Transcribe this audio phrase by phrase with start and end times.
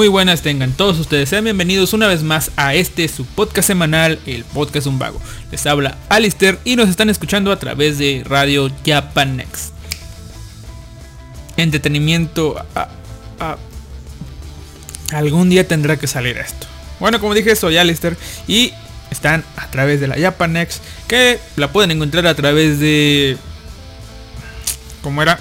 [0.00, 1.28] muy buenas tengan todos ustedes.
[1.28, 5.20] Sean bienvenidos una vez más a este su podcast semanal, el podcast Un Vago.
[5.52, 9.74] Les habla Alistair y nos están escuchando a través de Radio Japan Next.
[11.58, 12.56] Entretenimiento.
[12.74, 12.88] a-
[15.12, 16.66] algún día tendrá que salir esto.
[16.98, 18.16] Bueno, como dije, soy Alistair
[18.48, 18.72] y
[19.10, 23.36] están a través de la Japan Next, que la pueden encontrar a través de.
[25.02, 25.38] ¿Cómo era?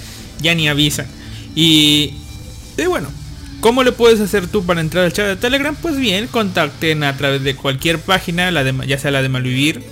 [0.41, 1.06] Ya ni avisan.
[1.54, 2.15] Y,
[2.88, 3.09] bueno,
[3.60, 5.75] ¿cómo le puedes hacer tú para entrar al chat de Telegram?
[5.75, 9.83] Pues bien, contacten a través de cualquier página, la de, ya sea la de Malvivir,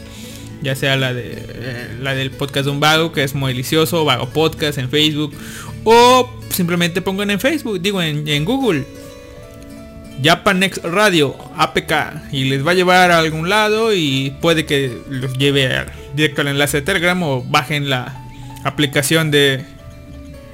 [0.63, 4.03] ya sea la de eh, la del podcast de un vago que es muy delicioso
[4.07, 5.35] vago podcast en Facebook
[5.85, 8.87] o simplemente pongan en Facebook digo en Google
[10.23, 15.37] Japanex Radio APK y les va a llevar a algún lado y puede que los
[15.39, 18.25] lleve directo al enlace de Telegram o bajen la
[18.65, 19.65] aplicación de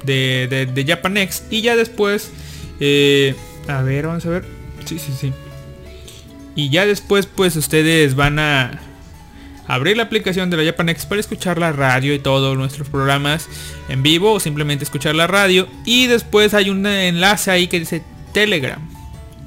[0.04, 2.32] de, de, de Japanex y ya después
[2.80, 3.34] eh,
[3.68, 4.44] a ver vamos a ver.
[4.84, 5.32] Sí sí sí.
[6.56, 8.80] Y ya después pues ustedes van a
[9.68, 13.46] abrir la aplicación de la Japanex para escuchar la radio y todos nuestros programas
[13.88, 15.68] en vivo o simplemente escuchar la radio.
[15.84, 18.02] Y después hay un enlace ahí que dice
[18.32, 18.89] Telegram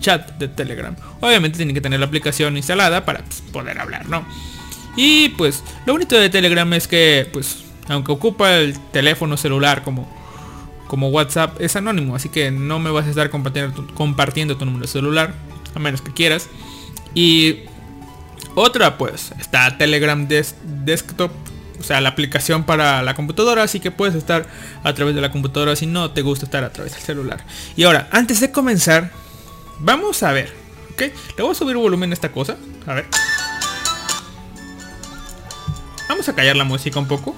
[0.03, 0.95] chat de Telegram.
[1.21, 4.23] Obviamente tienen que tener la aplicación instalada para pues, poder hablar no
[4.95, 10.07] y pues lo bonito de Telegram es que pues aunque ocupa el teléfono celular como
[10.88, 14.65] como WhatsApp es anónimo así que no me vas a estar compartiendo tu, compartiendo tu
[14.65, 15.33] número de celular
[15.75, 16.50] a menos que quieras.
[17.15, 17.61] Y
[18.55, 21.31] otra pues está Telegram Des- Desktop,
[21.79, 24.45] o sea, la aplicación para la computadora, así que puedes estar
[24.83, 27.44] a través de la computadora si no te gusta estar a través del celular.
[27.75, 29.11] Y ahora, antes de comenzar,
[29.79, 30.53] vamos a ver,
[30.93, 31.01] ¿ok?
[31.37, 33.05] Le voy a subir volumen a esta cosa, a ver.
[36.09, 37.35] Vamos a callar la música un poco.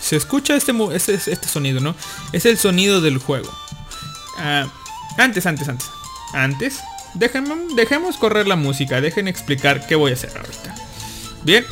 [0.00, 1.94] Se escucha este, este, este sonido, ¿no?
[2.32, 3.50] Es el sonido del juego.
[4.38, 4.66] Ah,
[5.18, 5.88] antes, antes, antes.
[6.32, 6.80] Antes,
[7.14, 9.00] déjenme- dejemos correr la música.
[9.00, 10.74] Dejen explicar qué voy a hacer ahorita.
[11.42, 11.64] Bien,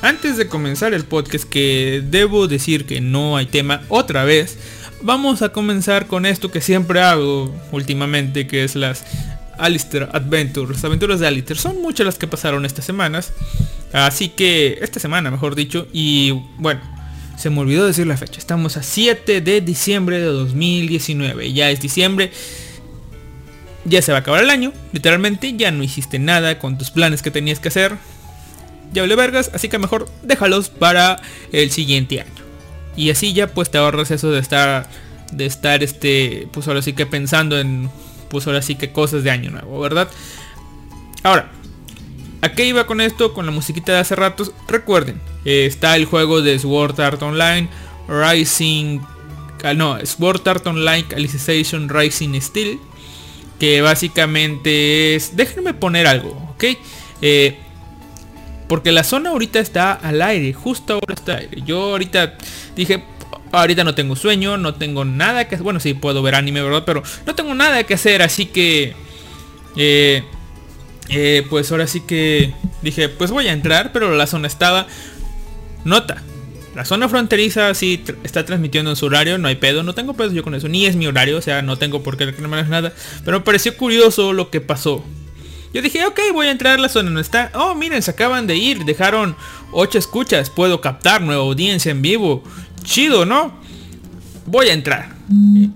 [0.00, 4.56] antes de comenzar el podcast, que debo decir que no hay tema otra vez,
[5.02, 9.04] vamos a comenzar con esto que siempre hago últimamente, que es las
[9.58, 11.58] Alistair Adventures, las aventuras de Alistair.
[11.58, 13.32] Son muchas las que pasaron estas semanas.
[13.92, 16.80] Así que, esta semana mejor dicho, y bueno,
[17.36, 18.38] se me olvidó decir la fecha.
[18.38, 21.52] Estamos a 7 de diciembre de 2019.
[21.52, 22.32] Ya es diciembre.
[23.84, 24.72] Ya se va a acabar el año.
[24.92, 27.96] Literalmente ya no hiciste nada con tus planes que tenías que hacer.
[28.92, 29.50] Ya vale vergas.
[29.54, 31.20] Así que mejor déjalos para
[31.52, 32.37] el siguiente año.
[32.98, 34.90] Y así ya pues te ahorras eso de estar.
[35.32, 36.48] De estar este.
[36.52, 37.88] Pues ahora sí que pensando en.
[38.28, 40.08] Pues ahora sí que cosas de año nuevo, ¿verdad?
[41.22, 41.50] Ahora,
[42.40, 43.34] ¿A qué iba con esto?
[43.34, 44.52] Con la musiquita de hace ratos.
[44.68, 47.68] Recuerden, eh, está el juego de Sword Art Online,
[48.08, 49.00] Rising...
[49.64, 52.78] ah, no, Sword Art Online Alicization Rising Steel.
[53.58, 55.36] que básicamente es...
[55.36, 56.64] Déjenme poner algo, ¿ok?
[57.22, 57.58] Eh,
[58.68, 61.62] porque la zona ahorita está al aire, justo ahora está al aire.
[61.64, 62.36] Yo ahorita
[62.76, 63.02] dije,
[63.52, 65.64] ahorita no tengo sueño, no tengo nada que hacer.
[65.64, 66.84] Bueno, sí puedo ver anime, ¿verdad?
[66.84, 68.94] Pero no tengo nada que hacer, así que...
[69.76, 70.22] Eh,
[71.10, 74.86] eh, pues ahora sí que dije, pues voy a entrar, pero la zona estaba...
[75.84, 76.22] Nota,
[76.74, 80.32] la zona fronteriza sí está transmitiendo en su horario, no hay pedo, no tengo pedo
[80.32, 82.92] yo con eso, ni es mi horario, o sea, no tengo por qué reclamar nada.
[83.24, 85.04] Pero me pareció curioso lo que pasó.
[85.72, 87.50] Yo dije, ok, voy a entrar a la zona, no está.
[87.54, 89.36] Oh, miren, se acaban de ir, dejaron
[89.72, 92.42] 8 escuchas, puedo captar nueva audiencia en vivo.
[92.84, 93.52] Chido, ¿no?
[94.46, 95.14] Voy a entrar.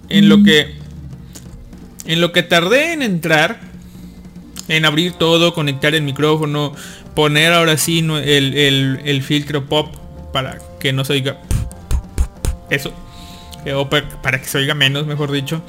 [0.08, 0.80] En lo que...
[2.04, 3.60] En lo que tardé en entrar,
[4.66, 6.74] en abrir todo, conectar el micrófono,
[7.14, 9.94] poner ahora sí el, el filtro pop
[10.32, 11.38] para que no se oiga
[12.70, 12.92] eso.
[13.76, 15.62] O para que se oiga menos, mejor dicho.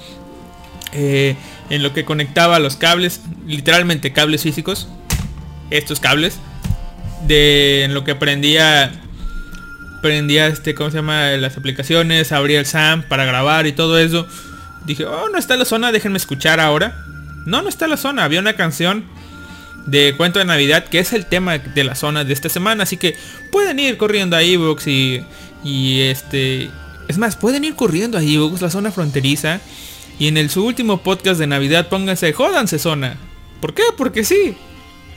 [0.91, 1.35] Eh,
[1.69, 4.87] en lo que conectaba los cables, literalmente cables físicos.
[5.69, 6.37] Estos cables.
[7.27, 8.91] De en lo que prendía
[10.03, 11.29] prendía este, ¿cómo se llama?
[11.37, 14.27] Las aplicaciones, abría el SAM para grabar y todo eso.
[14.85, 17.05] Dije, oh, no está la zona, déjenme escuchar ahora.
[17.45, 19.05] No, no está la zona, había una canción
[19.85, 22.83] de Cuento de Navidad, que es el tema de la zona de esta semana.
[22.83, 23.15] Así que
[23.51, 25.23] pueden ir corriendo a Evox y,
[25.63, 26.69] y este...
[27.07, 29.61] Es más, pueden ir corriendo a Evox, la zona fronteriza.
[30.19, 33.17] Y en el su último podcast de Navidad pónganse, jódanse zona.
[33.59, 33.83] ¿Por qué?
[33.97, 34.55] Porque sí.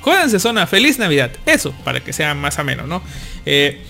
[0.00, 1.32] Jódanse zona, feliz Navidad.
[1.46, 3.02] Eso, para que sea más ameno, ¿no?
[3.44, 3.82] Eh,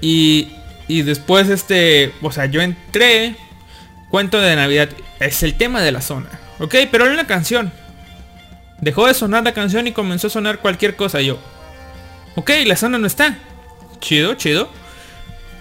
[0.00, 0.48] y,
[0.88, 3.36] y después este, o sea, yo entré,
[4.10, 4.88] cuento de Navidad,
[5.20, 6.28] es el tema de la zona.
[6.58, 7.72] Ok, pero hay una canción.
[8.80, 11.20] Dejó de sonar la canción y comenzó a sonar cualquier cosa.
[11.20, 11.38] yo,
[12.34, 13.38] ok, la zona no está.
[14.00, 14.68] Chido, chido.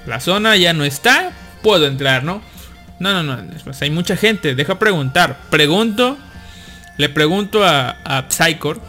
[0.08, 1.32] La zona ya no está.
[1.62, 2.42] Puedo entrar, ¿no?
[3.02, 3.44] No, no, no.
[3.82, 4.56] hay mucha gente.
[4.56, 5.38] Deja preguntar.
[5.50, 6.18] Pregunto.
[6.98, 8.80] Le pregunto a, a Psychor.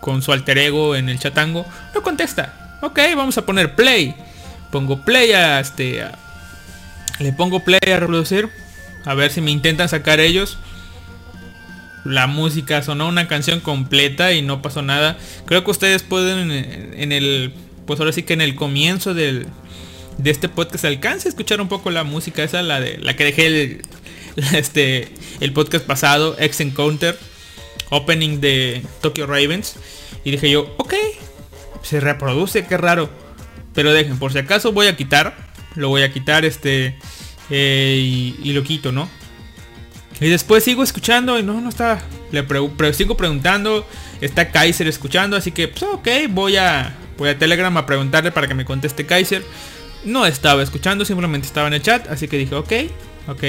[0.00, 1.66] Con su alter ego en el chatango.
[1.94, 2.78] No contesta.
[2.80, 4.14] Ok, vamos a poner play.
[4.70, 6.04] Pongo play a este.
[7.18, 8.48] le pongo play a reproducir.
[9.04, 10.58] A ver si me intentan sacar ellos
[12.06, 15.16] la música, sonó una canción completa y no pasó nada.
[15.44, 17.52] Creo que ustedes pueden en, el,
[17.86, 19.46] pues ahora sí que en el comienzo del,
[20.18, 23.24] de este podcast alcance a escuchar un poco la música esa, la de la que
[23.24, 23.82] dejé el,
[24.54, 25.08] este,
[25.40, 27.18] el podcast pasado, X Encounter,
[27.90, 29.76] opening de Tokyo Ravens.
[30.24, 30.94] Y dije yo, ok,
[31.82, 33.08] se reproduce, qué raro.
[33.74, 35.36] Pero dejen, por si acaso voy a quitar,
[35.74, 36.96] lo voy a quitar este
[37.50, 39.08] eh, y, lo quito, ¿no?
[40.20, 42.02] Y después sigo escuchando y no, no está.
[42.32, 42.44] Le
[42.94, 43.86] sigo preguntando.
[44.20, 45.36] Está Kaiser escuchando.
[45.36, 49.04] Así que, pues ok, voy a, voy a Telegram a preguntarle para que me conteste
[49.04, 49.44] Kaiser.
[50.04, 52.08] No estaba escuchando, simplemente estaba en el chat.
[52.08, 52.72] Así que dije, ok,
[53.28, 53.44] ok.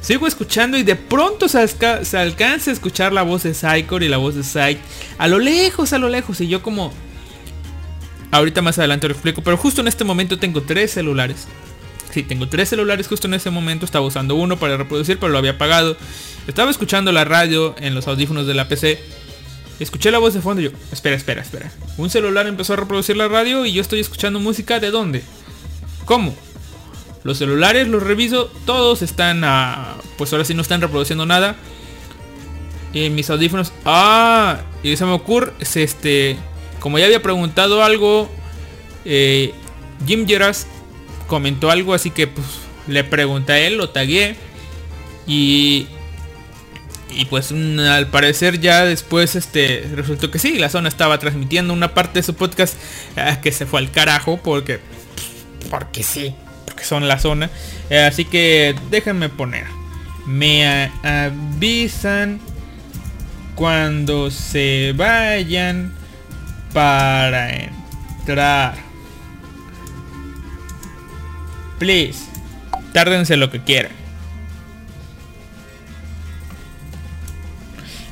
[0.00, 4.16] Sigo escuchando y de pronto se, alcanza a escuchar la voz de Psychor y la
[4.16, 4.78] voz de Psych.
[5.18, 6.40] A lo lejos, a lo lejos.
[6.40, 6.92] Y yo como...
[8.30, 9.42] Ahorita más adelante lo explico.
[9.42, 11.46] Pero justo en este momento tengo tres celulares.
[12.12, 13.84] Sí, tengo tres celulares justo en ese momento.
[13.84, 15.96] Estaba usando uno para reproducir, pero lo había apagado.
[16.46, 19.00] Estaba escuchando la radio en los audífonos de la PC.
[19.80, 21.72] Escuché la voz de fondo y yo, espera, espera, espera.
[21.96, 25.22] Un celular empezó a reproducir la radio y yo estoy escuchando música de dónde?
[26.04, 26.34] ¿Cómo?
[27.22, 29.96] Los celulares los reviso, todos están a...
[30.16, 31.56] Pues ahora sí no están reproduciendo nada.
[32.92, 33.72] Y mis audífonos...
[33.84, 36.36] Ah, y se me ocurre, es este...
[36.78, 38.30] Como ya había preguntado algo,
[39.04, 39.52] eh,
[40.06, 40.66] Jim Geras
[41.26, 42.46] comentó algo, así que pues,
[42.86, 44.36] le pregunté a él, lo tagué.
[45.26, 45.86] Y,
[47.10, 51.72] y pues mm, al parecer ya después este resultó que sí, la zona estaba transmitiendo
[51.72, 52.76] una parte de su podcast
[53.16, 54.80] ah, que se fue al carajo porque
[55.70, 56.34] porque sí,
[56.66, 57.48] porque son la zona.
[57.88, 59.64] Eh, así que déjenme poner.
[60.26, 62.40] Me avisan
[63.54, 65.94] cuando se vayan
[66.74, 68.74] para entrar.
[71.78, 72.18] Please.
[72.92, 73.92] Tárdense lo que quieran.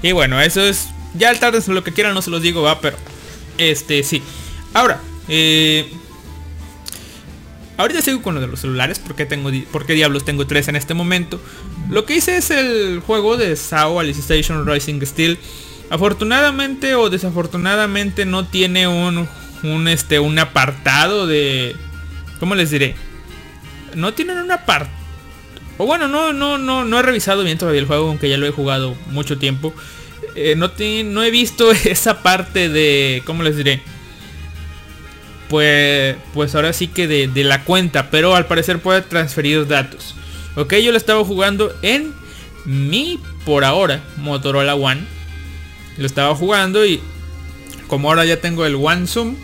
[0.02, 0.88] Y bueno, eso es.
[1.14, 2.96] Ya el tárdense lo que quieran, no se los digo, va, pero.
[3.58, 4.22] Este, sí.
[4.72, 5.90] Ahora, eh,
[7.78, 10.92] Ahorita sigo con lo de los celulares, porque tengo porque diablos tengo tres en este
[10.92, 11.40] momento.
[11.88, 15.38] Lo que hice es el juego de SAO Alice Station Rising Steel.
[15.88, 19.26] Afortunadamente o desafortunadamente no tiene un,
[19.62, 21.74] un este un apartado de
[22.38, 22.94] ¿cómo les diré?
[23.94, 24.92] no tienen una parte.
[25.76, 28.46] O bueno, no, no, no, no he revisado bien todavía el juego, aunque ya lo
[28.46, 29.72] he jugado mucho tiempo.
[30.34, 30.72] Eh, no,
[31.04, 33.22] no he visto esa parte de.
[33.24, 33.82] ¿Cómo les diré?
[35.48, 40.14] Pues, pues ahora sí que de, la cuenta, pero al parecer puede transferir datos.
[40.56, 42.12] Ok, yo lo estaba jugando en
[42.64, 45.02] mi por ahora Motorola One.
[45.96, 47.00] Lo estaba jugando y
[47.86, 49.36] como ahora ya tengo el One Zoom,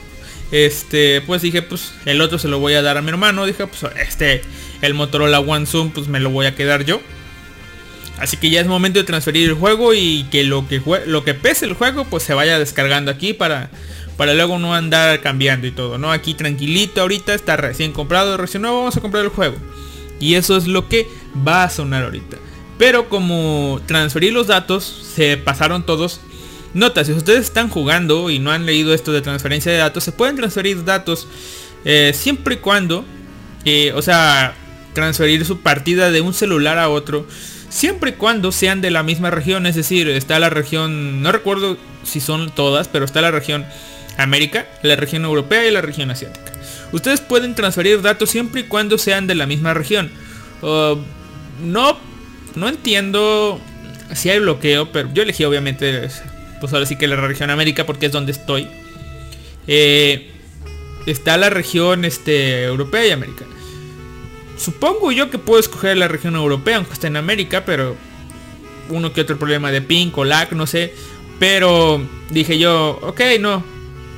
[0.52, 3.46] este, pues dije, pues el otro se lo voy a dar a mi hermano.
[3.46, 4.42] Dije, pues este,
[4.82, 7.00] el Motorola One Zoom, pues me lo voy a quedar yo.
[8.18, 11.34] Así que ya es momento de transferir el juego y que lo que, lo que
[11.34, 13.70] pese el juego, pues se vaya descargando aquí para,
[14.16, 16.12] para luego no andar cambiando y todo, ¿no?
[16.12, 19.56] Aquí tranquilito ahorita, está recién comprado, recién nuevo, vamos a comprar el juego.
[20.20, 21.08] Y eso es lo que
[21.46, 22.36] va a sonar ahorita.
[22.78, 26.20] Pero como transferir los datos, se pasaron todos
[26.74, 30.10] Nota, si ustedes están jugando y no han leído esto de transferencia de datos, se
[30.10, 31.28] pueden transferir datos
[31.84, 33.04] eh, siempre y cuando,
[33.64, 34.56] eh, o sea,
[34.92, 37.26] transferir su partida de un celular a otro,
[37.68, 41.76] siempre y cuando sean de la misma región, es decir, está la región, no recuerdo
[42.02, 43.64] si son todas, pero está la región
[44.16, 46.52] América, la región europea y la región asiática.
[46.92, 50.10] Ustedes pueden transferir datos siempre y cuando sean de la misma región.
[50.62, 50.96] Uh,
[51.62, 51.98] no,
[52.54, 53.60] no entiendo
[54.14, 56.08] si hay bloqueo, pero yo elegí obviamente
[56.60, 58.68] pues ahora sí que la región América porque es donde estoy.
[59.66, 60.30] Eh,
[61.06, 63.44] está la región este, europea y América.
[64.56, 67.96] Supongo yo que puedo escoger la región europea aunque esté en América, pero
[68.88, 70.94] uno que otro problema de ping o lag, no sé.
[71.38, 73.73] Pero dije yo, ok, no.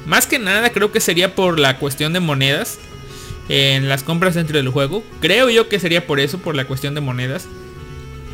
[0.07, 2.79] Más que nada creo que sería por la cuestión de monedas
[3.49, 5.05] en las compras dentro del juego.
[5.21, 7.47] Creo yo que sería por eso, por la cuestión de monedas.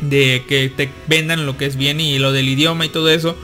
[0.01, 3.37] De que te vendan lo que es bien y lo del idioma y todo eso.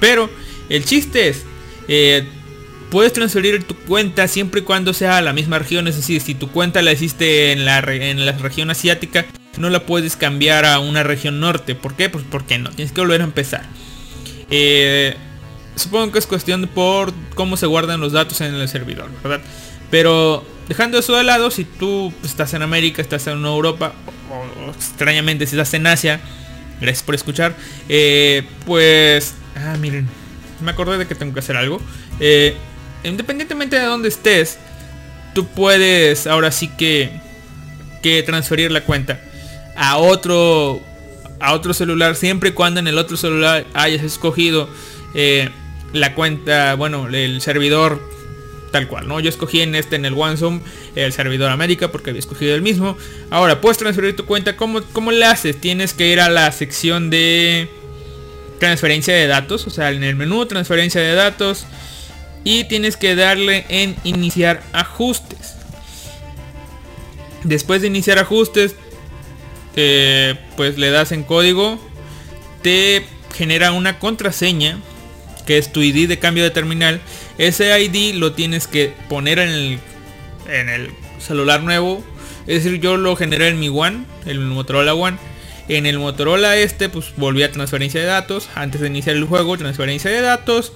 [0.00, 0.28] Pero
[0.68, 1.44] el chiste es,
[1.88, 2.26] eh,
[2.90, 5.88] puedes transferir tu cuenta siempre y cuando sea a la misma región.
[5.88, 9.26] Es decir, si tu cuenta la hiciste en la, en la región asiática,
[9.58, 11.74] no la puedes cambiar a una región norte.
[11.74, 12.10] ¿Por qué?
[12.10, 13.64] Pues porque no, tienes que volver a empezar.
[14.50, 15.14] Eh,
[15.82, 19.40] supongo que es cuestión por cómo se guardan los datos en el servidor, ¿verdad?
[19.90, 23.92] Pero dejando eso de lado, si tú estás en América, estás en Europa,
[24.30, 26.20] o, extrañamente si estás en Asia,
[26.80, 27.54] gracias por escuchar,
[27.88, 30.08] eh, pues Ah, miren.
[30.60, 31.80] Me acordé de que tengo que hacer algo.
[32.20, 32.56] Eh,
[33.04, 34.58] independientemente de dónde estés,
[35.34, 37.20] tú puedes ahora sí que,
[38.02, 39.20] que transferir la cuenta
[39.76, 40.80] a otro
[41.40, 44.68] a otro celular siempre y cuando en el otro celular hayas escogido
[45.14, 45.50] eh,
[45.92, 48.00] la cuenta, bueno, el servidor
[48.72, 49.20] tal cual, ¿no?
[49.20, 50.60] Yo escogí en este, en el OneZoom,
[50.96, 52.96] el servidor América porque había escogido el mismo.
[53.30, 55.60] Ahora, puedes transferir tu cuenta, ¿cómo, cómo le haces?
[55.60, 57.68] Tienes que ir a la sección de
[58.58, 61.66] transferencia de datos, o sea, en el menú transferencia de datos
[62.44, 65.56] y tienes que darle en iniciar ajustes.
[67.44, 68.74] Después de iniciar ajustes,
[69.74, 71.78] pues le das en código,
[72.62, 74.78] te genera una contraseña
[75.46, 77.00] que es tu ID de cambio de terminal.
[77.38, 79.78] Ese ID lo tienes que poner en el,
[80.48, 82.04] en el celular nuevo.
[82.46, 85.18] Es decir, yo lo generé en mi One, el Motorola One
[85.68, 88.48] en el Motorola este, pues volví a transferencia de datos.
[88.54, 90.72] Antes de iniciar el juego, transferencia de datos.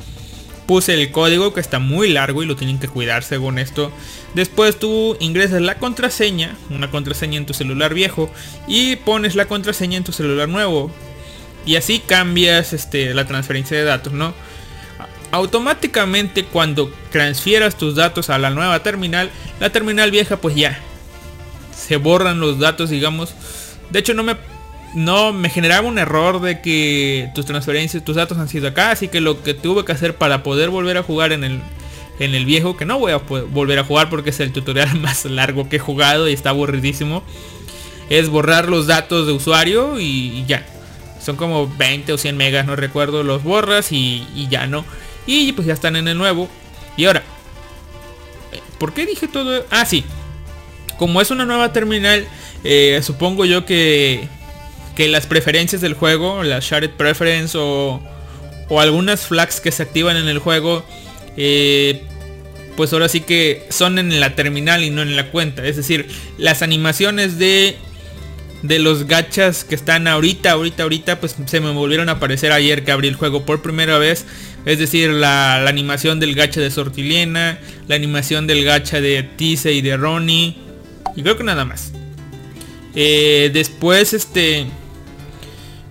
[0.66, 3.92] Puse el código que está muy largo y lo tienen que cuidar según esto.
[4.34, 8.32] Después tú ingresas la contraseña, una contraseña en tu celular viejo
[8.66, 10.90] y pones la contraseña en tu celular nuevo.
[11.66, 14.34] Y así cambias este, la transferencia de datos, ¿no?
[15.36, 20.80] Automáticamente cuando transfieras tus datos a la nueva terminal, la terminal vieja pues ya
[21.76, 23.34] se borran los datos, digamos.
[23.90, 24.36] De hecho no me
[24.94, 29.08] no me generaba un error de que tus transferencias, tus datos han sido acá, así
[29.08, 31.60] que lo que tuve que hacer para poder volver a jugar en el
[32.18, 35.26] en el viejo, que no voy a volver a jugar porque es el tutorial más
[35.26, 37.22] largo que he jugado y está aburridísimo,
[38.08, 40.64] es borrar los datos de usuario y, ya.
[41.20, 44.86] Son como 20 o 100 megas, no recuerdo, los borras y, y ya no.
[45.26, 46.48] Y pues ya están en el nuevo.
[46.96, 47.22] Y ahora,
[48.78, 49.64] ¿por qué dije todo?
[49.70, 50.04] Ah, sí.
[50.98, 52.26] Como es una nueva terminal,
[52.64, 54.28] eh, supongo yo que
[54.96, 58.02] que las preferencias del juego, las shared preference o,
[58.68, 60.84] o algunas flags que se activan en el juego,
[61.36, 62.02] eh,
[62.76, 65.64] pues ahora sí que son en la terminal y no en la cuenta.
[65.64, 67.76] Es decir, las animaciones de
[68.62, 72.84] de los gachas que están ahorita, ahorita, ahorita, pues se me volvieron a aparecer ayer
[72.84, 74.24] que abrí el juego por primera vez.
[74.66, 79.80] Es decir, la, animación del gacha de Sortiliena, la animación del gacha de Tise y
[79.80, 80.56] de Ronnie.
[81.14, 81.92] Y creo que nada más.
[82.94, 84.66] Eh, después, este...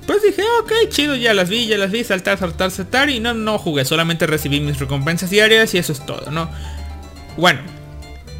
[0.05, 3.09] Pues dije, ok, chido, ya las vi, ya las vi, saltar, saltar, saltar.
[3.09, 6.49] Y no, no jugué, solamente recibí mis recompensas diarias y eso es todo, ¿no?
[7.37, 7.61] Bueno,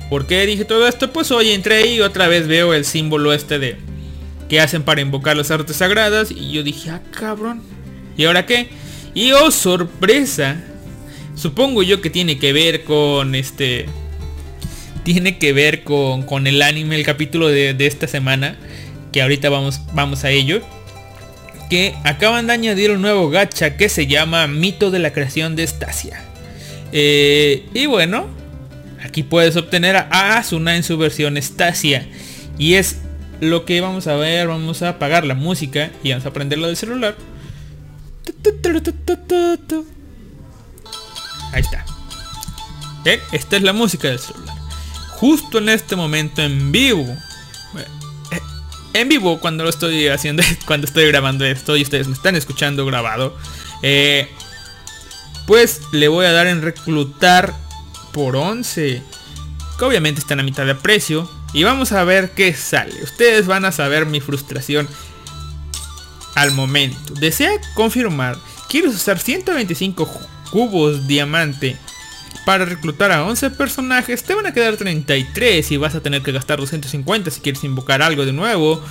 [0.10, 1.14] ¿por qué dije todo esto?
[1.14, 3.78] Pues hoy entré y otra vez veo el símbolo este de
[4.50, 6.30] que hacen para invocar las artes sagradas.
[6.30, 7.64] Y yo dije, ah, cabrón.
[8.18, 8.70] ¿Y ahora qué?
[9.16, 10.62] Y oh, sorpresa.
[11.34, 13.88] Supongo yo que tiene que ver con este...
[15.04, 18.58] Tiene que ver con, con el anime, el capítulo de, de esta semana.
[19.12, 20.62] Que ahorita vamos, vamos a ello
[21.70, 25.66] que acaban de añadir un nuevo gacha que se llama Mito de la creación de
[25.66, 26.22] Stasia.
[26.92, 28.28] Eh, y bueno,
[29.04, 32.08] aquí puedes obtener a Asuna en su versión Stasia.
[32.58, 32.98] Y es
[33.42, 36.78] lo que vamos a ver, vamos a apagar la música y vamos a prenderlo del
[36.78, 37.16] celular.
[41.54, 41.86] Ahí está.
[43.06, 43.22] ¿Eh?
[43.32, 44.56] Esta es la música del celular.
[45.12, 47.04] Justo en este momento en vivo.
[48.32, 48.40] eh,
[48.94, 52.86] En vivo cuando lo estoy haciendo, cuando estoy grabando esto y ustedes me están escuchando
[52.86, 53.38] grabado.
[53.82, 54.30] eh,
[55.48, 57.54] pues le voy a dar en reclutar
[58.12, 59.02] por 11.
[59.78, 61.30] Que obviamente están a mitad de precio.
[61.54, 63.02] Y vamos a ver qué sale.
[63.04, 64.90] Ustedes van a saber mi frustración
[66.36, 67.14] al momento.
[67.16, 68.38] Desea confirmar.
[68.70, 70.10] ¿Quieres usar 125
[70.52, 71.78] cubos diamante
[72.46, 74.24] para reclutar a 11 personajes?
[74.24, 78.02] Te van a quedar 33 y vas a tener que gastar 250 si quieres invocar
[78.02, 78.84] algo de nuevo.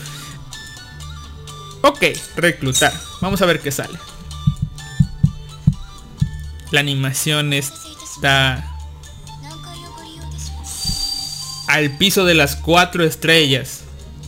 [1.82, 2.02] Ok,
[2.36, 2.92] reclutar.
[3.20, 3.98] Vamos a ver qué sale.
[6.70, 8.74] La animación está
[11.68, 13.82] al piso de las 4 estrellas.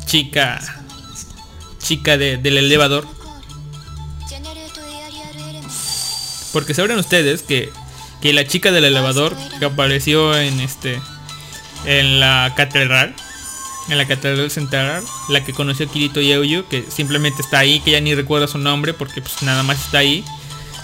[0.04, 0.75] Chica.
[1.86, 3.06] Chica de- del elevador.
[6.52, 7.70] Porque sabrán ustedes que,
[8.20, 11.00] que la chica del elevador que apareció en este
[11.84, 13.14] en la catedral,
[13.90, 18.00] en la catedral central, la que conoció Kirito Yeuyu, que simplemente está ahí, que ya
[18.00, 20.24] ni recuerda su nombre porque pues nada más está ahí.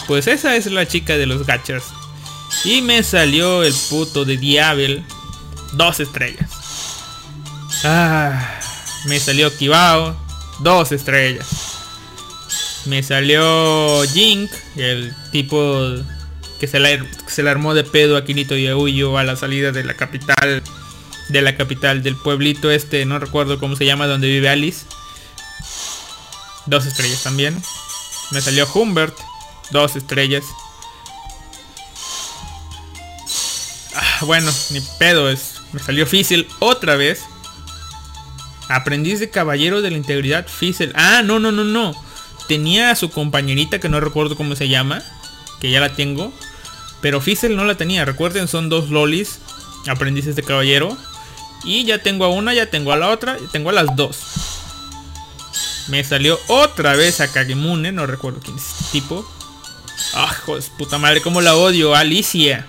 [0.07, 1.85] Pues esa es la chica de los gachas.
[2.65, 5.05] Y me salió el puto de Diabel.
[5.73, 6.51] Dos estrellas.
[7.83, 8.61] Ah,
[9.07, 10.15] me salió Kibao.
[10.63, 11.49] Dos estrellas.
[12.85, 15.89] Me salió Jink, el tipo
[16.61, 19.83] que se, la, se le armó de pedo a Kirito Yauyo a la salida de
[19.83, 20.63] la capital.
[21.29, 24.87] De la capital del pueblito este, no recuerdo cómo se llama, donde vive Alice.
[26.67, 27.61] Dos estrellas también.
[28.31, 29.17] Me salió Humbert.
[29.71, 30.45] Dos estrellas.
[33.97, 35.55] Ah, bueno, ni pedo es.
[35.73, 37.25] Me salió Fizzle otra vez.
[38.75, 40.93] Aprendiz de caballero de la integridad Fizzle.
[40.95, 41.95] Ah, no, no, no, no.
[42.49, 45.03] Tenía a su compañerita que no recuerdo cómo se llama.
[45.61, 46.33] Que ya la tengo.
[47.01, 48.05] Pero Fizzle no la tenía.
[48.05, 49.39] Recuerden, son dos lolis.
[49.89, 50.97] Aprendices de caballero.
[51.65, 53.37] Y ya tengo a una, ya tengo a la otra.
[53.53, 54.19] Tengo a las dos.
[55.89, 57.93] Me salió otra vez a Kagemune.
[57.93, 59.29] No recuerdo quién es este tipo.
[60.15, 60.35] Ah,
[60.79, 61.95] puta madre, cómo la odio.
[61.95, 62.67] Alicia.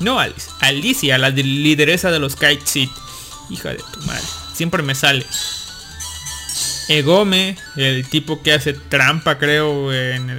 [0.00, 0.50] No Alice.
[0.60, 2.88] Alicia, la de- lideresa de los Kite.
[3.50, 4.24] Hija de tu madre.
[4.54, 5.26] Siempre me sale.
[6.88, 10.38] Egome, el tipo que hace trampa, creo, en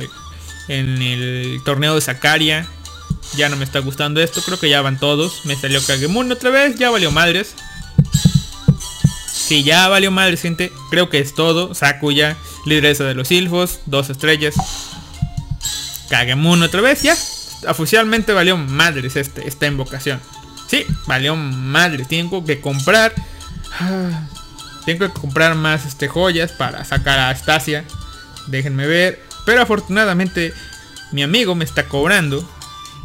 [0.68, 2.68] el, torneo de Sakaria.
[3.36, 5.46] Ya no me está gustando esto, creo que ya van todos.
[5.46, 7.56] Me salió Kagemune otra vez, ya valió madres.
[9.32, 10.72] Sí, ya valió madres, gente.
[10.90, 11.74] Creo que es todo.
[11.76, 14.56] Sakuya, lideresa de los Silfos, dos estrellas.
[16.10, 17.18] Kagemune otra vez, ya.
[17.68, 20.22] Oficialmente valió madres este, esta invocación.
[20.68, 22.08] Sí, valió madres.
[22.08, 23.14] Tengo que comprar.
[23.80, 24.28] Ah,
[24.86, 27.84] Tengo que comprar más este, joyas para sacar a Stasia.
[28.48, 29.24] Déjenme ver.
[29.46, 30.54] Pero afortunadamente
[31.12, 32.48] mi amigo me está cobrando.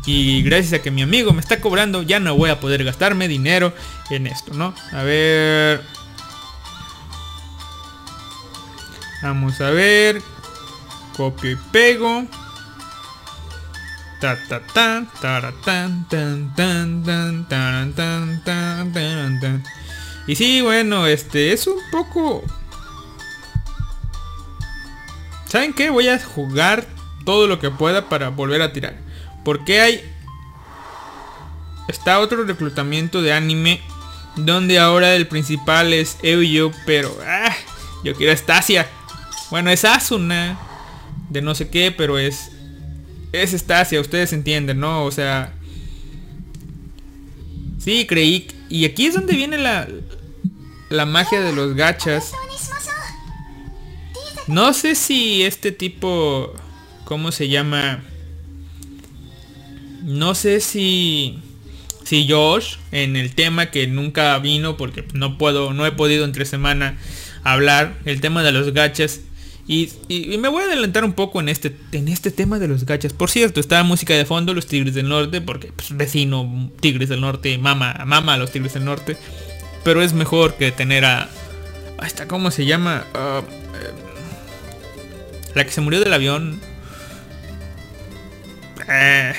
[0.06, 3.28] Y gracias a que mi amigo me está cobrando, ya no voy a poder gastarme
[3.28, 3.74] dinero
[4.08, 4.74] en esto, ¿no?
[4.92, 5.82] A ver.
[9.22, 10.22] Vamos a ver.
[11.16, 12.26] Copio y pego.
[20.30, 22.44] Y sí, bueno, este es un poco
[25.46, 25.90] ¿Saben qué?
[25.90, 26.86] Voy a jugar
[27.24, 28.94] todo lo que pueda para volver a tirar.
[29.44, 30.04] Porque hay
[31.88, 33.80] está otro reclutamiento de anime
[34.36, 37.52] donde ahora el principal es Euyo, pero ah,
[38.04, 38.86] yo quiero a.
[39.50, 40.56] Bueno, es Asuna
[41.28, 42.52] de no sé qué, pero es
[43.32, 45.04] es Stasia, ustedes entienden, ¿no?
[45.04, 45.54] O sea,
[47.80, 49.88] sí creí y aquí es donde viene la
[50.90, 52.32] la magia de los gachas.
[54.46, 56.52] No sé si este tipo
[57.04, 58.04] ¿cómo se llama?
[60.02, 61.38] No sé si
[62.04, 66.44] si Josh en el tema que nunca vino porque no puedo no he podido entre
[66.44, 66.98] semana
[67.42, 69.22] hablar el tema de los gachas
[69.66, 69.88] y,
[70.38, 73.30] me voy a adelantar un poco en este en este tema de los gachas por
[73.30, 77.56] cierto está música de fondo los tigres del norte porque pues, vecino tigres del norte
[77.58, 79.16] mama mama a los tigres del norte
[79.84, 81.28] pero es mejor que tener a
[82.00, 83.42] hasta cómo se llama eh,
[85.54, 86.60] la que se murió del avión
[88.88, 89.34] eh,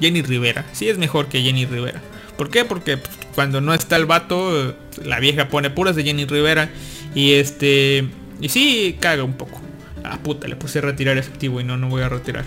[0.00, 0.66] Jenny Rivera.
[0.72, 2.00] Sí es mejor que Jenny Rivera.
[2.36, 2.64] ¿Por qué?
[2.64, 2.98] Porque
[3.34, 6.70] cuando no está el vato, la vieja pone puras de Jenny Rivera.
[7.14, 8.08] Y este.
[8.40, 9.60] Y sí, caga un poco.
[10.02, 12.44] Ah, puta, le puse retirar efectivo y no, no voy a retirar.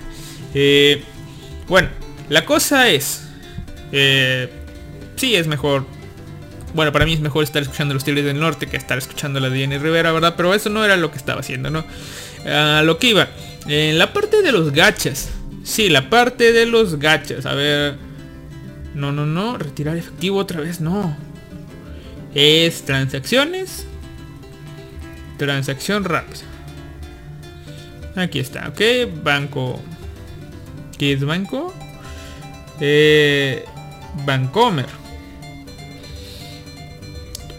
[0.53, 1.01] Eh,
[1.67, 1.87] bueno,
[2.27, 3.21] la cosa es...
[5.15, 5.85] Sí, es mejor...
[6.75, 9.49] Bueno, para mí es mejor estar escuchando los Tigres del Norte que estar escuchando la
[9.49, 10.33] de Jenny Rivera, ¿verdad?
[10.35, 11.85] Pero eso no era lo que estaba haciendo, ¿no?
[12.83, 13.29] Lo que iba.
[13.65, 15.29] En la parte de los gachas.
[15.63, 17.45] Sí, la parte de los gachas.
[17.45, 17.95] A ver...
[18.93, 19.57] No, no, no.
[19.57, 21.15] Retirar efectivo otra vez, no.
[22.33, 23.85] Es transacciones.
[25.37, 26.41] Transacción rápida.
[28.17, 29.23] Aquí está, ok.
[29.23, 29.81] Banco.
[30.97, 31.73] ¿Qué es banco?
[32.81, 33.63] Eh,
[34.25, 35.04] Bancomer.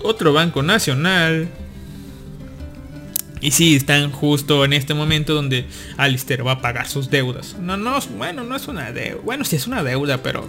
[0.07, 1.49] Otro banco nacional.
[3.40, 5.66] Y sí, están justo en este momento donde
[5.97, 7.57] Alistair va a pagar sus deudas.
[7.61, 9.21] No, no, bueno, no es una deuda.
[9.25, 10.49] Bueno, sí es una deuda, pero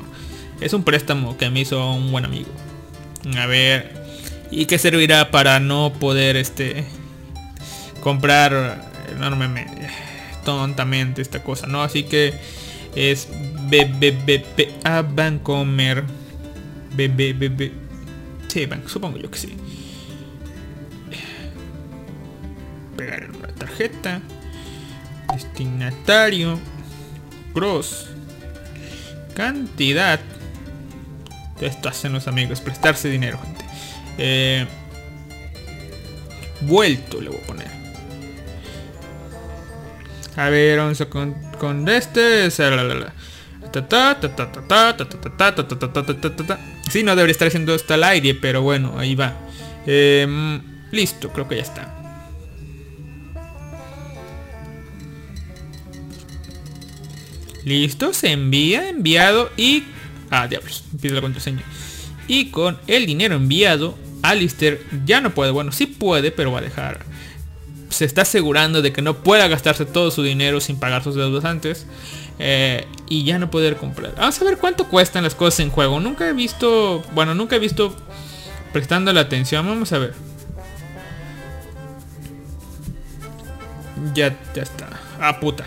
[0.62, 2.52] es un préstamo que me hizo un buen amigo.
[3.36, 4.06] A ver.
[4.52, 6.86] ¿Y qué servirá para no poder este
[8.02, 9.90] comprar enormemente
[10.46, 11.82] tontamente esta cosa, ¿no?
[11.82, 12.34] Así que
[12.96, 13.28] es
[13.70, 16.04] BBBP a Bancomer.
[16.96, 17.87] BBBB.
[18.88, 19.56] Supongo yo que sí.
[22.96, 24.22] Pegar una tarjeta.
[25.34, 26.60] Destinatario.
[27.54, 28.08] Cross.
[29.36, 30.20] Cantidad.
[31.62, 33.66] Esto hacen los amigos, prestarse dinero, gente.
[34.18, 34.66] Eh,
[36.62, 37.68] vuelto le voy a poner.
[40.36, 42.50] A ver, vamos a con, con este.
[46.90, 49.38] Sí, no debería estar haciendo esto al aire, pero bueno, ahí va.
[49.86, 51.94] Eh, listo, creo que ya está.
[57.68, 59.84] Listo, se envía, enviado y...
[60.30, 61.64] Ah, diablos, pide la contraseña.
[62.28, 66.62] Y con el dinero enviado, Alistair ya no puede, bueno, sí puede, pero va a
[66.62, 67.06] dejar...
[67.90, 71.44] Se está asegurando de que no pueda gastarse todo su dinero sin pagar sus deudas
[71.44, 71.88] antes.
[72.40, 74.14] Eh, y ya no poder comprar.
[74.16, 76.00] Vamos a ver cuánto cuestan las cosas en juego.
[76.00, 77.96] Nunca he visto, bueno, nunca he visto
[78.74, 79.66] prestando la atención.
[79.66, 80.14] Vamos a ver.
[84.14, 84.88] Ya, ya está.
[85.20, 85.66] Ah, puta.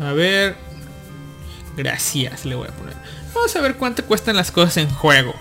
[0.00, 0.56] A ver.
[1.76, 2.94] Gracias, le voy a poner.
[3.34, 5.34] Vamos a ver cuánto cuestan las cosas en juego.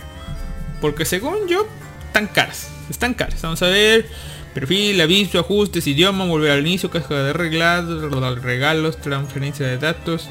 [0.81, 1.67] Porque según yo,
[2.07, 2.69] están caras.
[2.89, 3.41] Están caras.
[3.41, 4.09] Vamos a ver.
[4.59, 10.27] Perfil, aviso, ajustes, idioma, volver al inicio, caja de arreglados, regalos, transferencia de datos,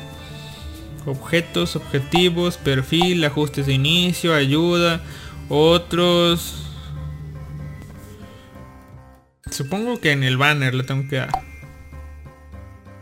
[1.06, 5.00] objetos, objetivos, perfil, ajustes de inicio, ayuda,
[5.48, 6.62] otros.
[9.50, 11.30] Supongo que en el banner le tengo que dar.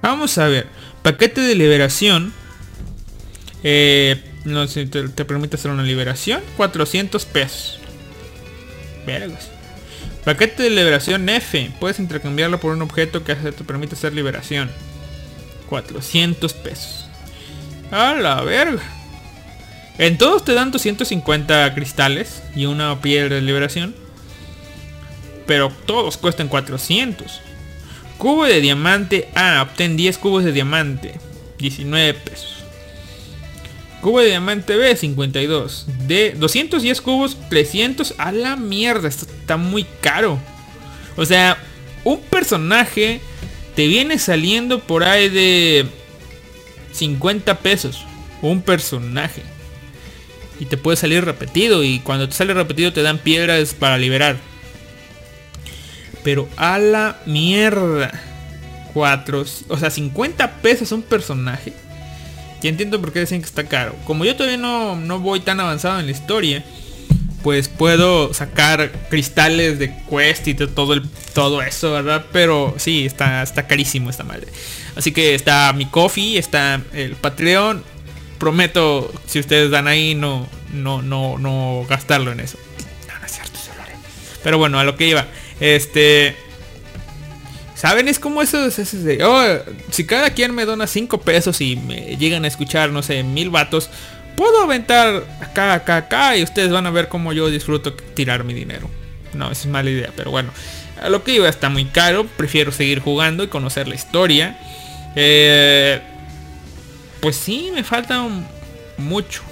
[0.03, 0.69] Vamos a ver.
[1.03, 2.33] Paquete de liberación.
[3.65, 6.41] Eh, no sé, te, te permite hacer una liberación.
[6.57, 7.81] 400 pesos.
[9.05, 9.56] Vergas.
[10.27, 11.71] Paquete de liberación F.
[11.79, 14.69] Puedes intercambiarlo por un objeto que te permite hacer liberación.
[15.69, 17.07] 400 pesos.
[17.93, 18.83] A la verga.
[19.99, 23.95] En todos te dan 250 cristales y una piedra de liberación.
[25.47, 27.41] Pero todos cuestan 400.
[28.19, 29.29] Cubo de diamante.
[29.37, 31.15] Ah, obtén 10 cubos de diamante.
[31.59, 32.56] 19 pesos.
[34.07, 35.87] Cubo de diamante B, 52.
[36.07, 38.15] De 210 cubos, 300.
[38.19, 40.39] A la mierda, esto está muy caro.
[41.17, 41.59] O sea,
[42.05, 43.21] un personaje
[43.75, 45.87] te viene saliendo por ahí de
[46.93, 48.05] 50 pesos.
[48.43, 49.43] Un personaje.
[50.61, 51.83] Y te puede salir repetido.
[51.83, 54.37] Y cuando te sale repetido te dan piedras para liberar.
[56.23, 58.13] Pero a la mierda.
[58.95, 59.45] 4.
[59.67, 61.73] O sea, 50 pesos un personaje.
[62.63, 63.95] Y entiendo por qué dicen que está caro.
[64.05, 66.65] Como yo todavía no, no voy tan avanzado en la historia,
[67.43, 72.25] pues puedo sacar cristales de quest y todo el todo eso, ¿verdad?
[72.33, 74.49] Pero sí, está, está carísimo esta madre.
[74.97, 77.85] Así que está mi coffee, está el Patreon.
[78.39, 82.59] Prometo, si ustedes dan ahí, no, no, no, no gastarlo en eso.
[83.07, 83.85] No, no es cierto, lo.
[84.43, 85.27] Pero bueno, a lo que iba.
[85.61, 86.37] Este.
[87.87, 88.09] ¿Saben?
[88.09, 91.77] Es como eso, es eso de, oh, si cada quien me dona 5 pesos y
[91.77, 93.91] me llegan a escuchar, no sé, mil vatos,
[94.35, 98.55] puedo aventar acá, acá, acá y ustedes van a ver cómo yo disfruto tirar mi
[98.55, 98.91] dinero.
[99.35, 100.51] No, esa es mala idea, pero bueno.
[101.01, 104.59] A lo que iba está muy caro, prefiero seguir jugando y conocer la historia.
[105.15, 106.01] Eh,
[107.21, 108.27] pues sí, me falta
[108.99, 109.43] mucho.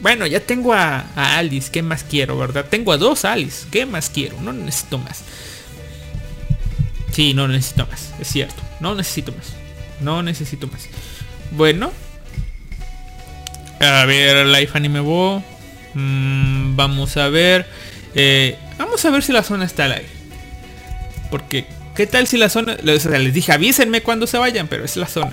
[0.00, 2.64] Bueno, ya tengo a, a Alice, ¿qué más quiero, verdad?
[2.70, 4.40] Tengo a dos Alice, ¿qué más quiero?
[4.40, 5.22] No necesito más.
[7.14, 8.60] Sí, no necesito más, es cierto.
[8.80, 9.52] No necesito más.
[10.00, 10.88] No necesito más.
[11.52, 11.92] Bueno.
[13.80, 15.40] A ver, Life Anime Bo.
[15.94, 17.66] Mm, vamos a ver.
[18.16, 20.08] Eh, vamos a ver si la zona está al aire.
[21.30, 22.76] Porque, ¿qué tal si la zona...
[22.84, 25.32] O sea, les dije, avísenme cuando se vayan, pero es la zona.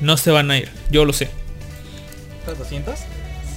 [0.00, 1.30] No se van a ir, yo lo sé.
[2.40, 2.98] ¿Estas 200?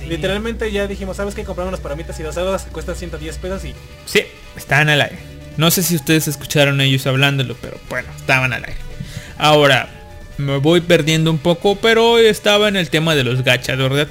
[0.07, 1.45] Literalmente ya dijimos, ¿sabes qué?
[1.45, 3.73] Compramos unas palomitas y dos que cuestan 110 pesos y...
[4.05, 4.21] Sí,
[4.55, 5.33] estaban al aire.
[5.57, 8.77] No sé si ustedes escucharon ellos hablándolo, pero bueno, estaban al aire.
[9.37, 9.89] Ahora,
[10.37, 14.07] me voy perdiendo un poco, pero estaba en el tema de los gachas, ¿verdad?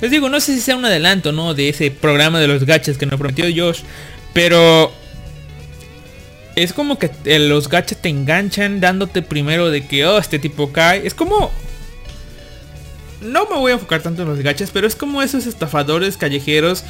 [0.00, 1.54] Les digo, no sé si sea un adelanto, ¿no?
[1.54, 3.80] De ese programa de los gachas que nos prometió Josh.
[4.32, 4.92] Pero...
[6.56, 11.06] Es como que los gachas te enganchan dándote primero de que, oh, este tipo cae.
[11.06, 11.50] Es como...
[13.20, 16.84] No me voy a enfocar tanto en los gachas, pero es como esos estafadores callejeros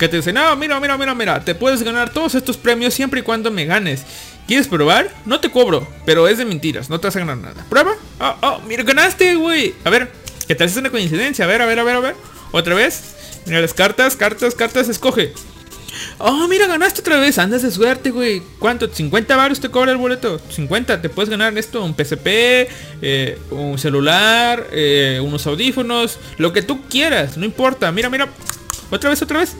[0.00, 3.20] que te dicen, no, mira, mira, mira, mira, te puedes ganar todos estos premios siempre
[3.20, 4.02] y cuando me ganes.
[4.46, 5.14] ¿Quieres probar?
[5.26, 7.66] No te cobro, pero es de mentiras, no te vas a ganar nada.
[7.68, 7.92] ¿Prueba?
[8.18, 9.74] Oh, oh, mira, ganaste, güey.
[9.84, 10.10] A ver,
[10.48, 11.44] ¿qué tal es una coincidencia?
[11.44, 12.16] A ver, a ver, a ver, a ver.
[12.50, 13.14] Otra vez.
[13.44, 15.34] Mira las cartas, cartas, cartas, escoge.
[16.18, 17.38] Oh, mira, ganaste otra vez.
[17.38, 18.42] Andas de suerte, güey.
[18.58, 18.88] ¿Cuánto?
[18.88, 20.40] 50 baros te cobra el boleto.
[20.48, 22.68] 50, te puedes ganar esto, un PSP,
[23.02, 27.92] eh, un celular, eh, unos audífonos, lo que tú quieras, no importa.
[27.92, 28.30] Mira, mira.
[28.90, 29.54] Otra vez, otra vez.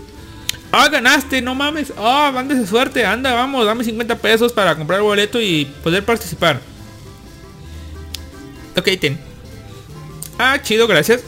[0.72, 1.92] Ah, ganaste, no mames.
[1.96, 3.04] Ah, andas de suerte.
[3.04, 6.60] Anda, vamos, dame 50 pesos para comprar el boleto y poder participar.
[8.76, 9.18] Ok, ten.
[10.38, 11.22] Ah, chido, gracias.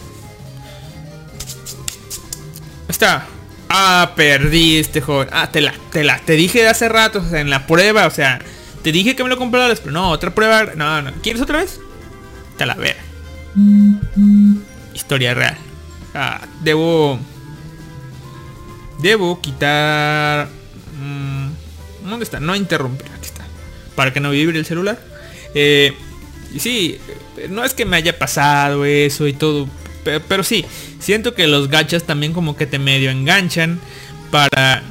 [2.89, 3.27] Está.
[3.69, 5.29] Ah, perdiste, joven.
[5.33, 8.11] Ah, te la, te la, te dije hace rato, o sea, en la prueba, o
[8.11, 8.39] sea,
[8.83, 11.13] te dije que me lo compraras, pero no, otra prueba, no, no.
[11.23, 11.81] ¿Quieres otra vez?
[12.59, 12.97] Te la ver.
[14.95, 15.57] Historia real.
[16.15, 17.19] Ah, debo,
[19.03, 20.49] debo quitar,
[20.99, 22.41] mm, ¿dónde está?
[22.41, 23.45] No interrumpir, aquí está,
[23.95, 24.99] para que no vibre el celular.
[25.55, 25.93] Eh,
[26.55, 26.99] y sí,
[27.51, 29.69] no es que me haya pasado eso y todo,
[30.05, 30.65] pero, sí,
[30.99, 33.79] siento que los gachas también como que te medio enganchan
[34.31, 34.83] para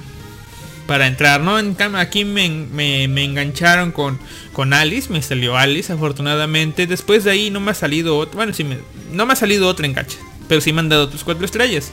[0.87, 1.57] para entrar, ¿no?
[1.57, 4.19] En aquí me, me, engancharon con,
[4.51, 6.85] con Alice, me salió Alice afortunadamente.
[6.85, 8.77] Después de ahí no me ha salido otro, bueno, sí, me,
[9.13, 10.17] no me ha salido otro enganche,
[10.49, 11.91] pero sí me han dado otros cuatro estrellas.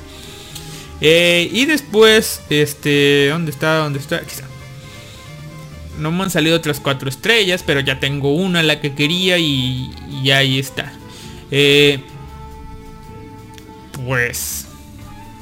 [1.01, 3.77] Eh, y después, este, ¿dónde está?
[3.77, 4.17] ¿Dónde está?
[4.17, 4.49] Aquí está.
[5.99, 9.91] No me han salido otras cuatro estrellas, pero ya tengo una la que quería y,
[10.23, 10.93] y ahí está.
[11.51, 12.01] Eh,
[14.07, 14.67] pues...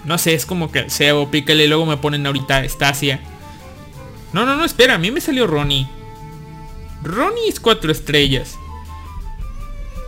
[0.05, 3.21] No sé, es como que el cebo, pícale y luego me ponen ahorita Estasia.
[4.33, 5.89] No, no, no, espera, a mí me salió Ronnie.
[7.03, 8.57] Ronnie es cuatro estrellas.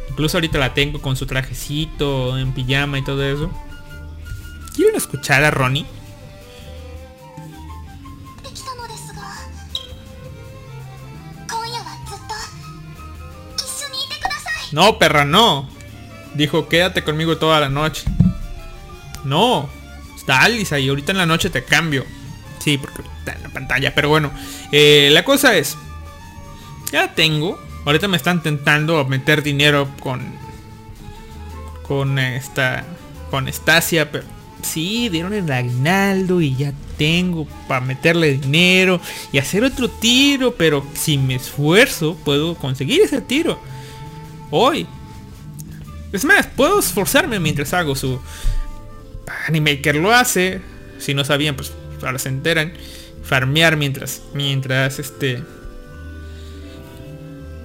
[0.08, 3.50] Incluso ahorita la tengo con su trajecito, en pijama y todo eso.
[4.78, 5.84] ¿Quieren escuchar a Ronnie?
[14.70, 15.68] No, perra, no.
[16.34, 18.04] Dijo, quédate conmigo toda la noche.
[19.24, 19.68] No,
[20.16, 20.88] está Alice ahí.
[20.88, 22.06] Ahorita en la noche te cambio.
[22.60, 23.92] Sí, porque está en la pantalla.
[23.96, 24.30] Pero bueno,
[24.70, 25.76] eh, la cosa es.
[26.92, 27.60] Ya tengo.
[27.84, 30.24] Ahorita me están tentando meter dinero con.
[31.82, 32.84] Con esta.
[33.32, 34.12] Con Estasia.
[34.12, 39.00] Pero sí, dieron el aguinaldo y ya tengo para meterle dinero
[39.32, 40.54] y hacer otro tiro.
[40.54, 43.58] Pero si me esfuerzo, puedo conseguir ese tiro.
[44.50, 44.86] Hoy.
[46.12, 48.18] Es más, puedo esforzarme mientras hago su,
[49.46, 50.60] Animaker lo hace.
[50.98, 52.72] Si no sabían, pues ahora se enteran.
[53.22, 54.22] Farmear mientras.
[54.34, 55.42] Mientras este.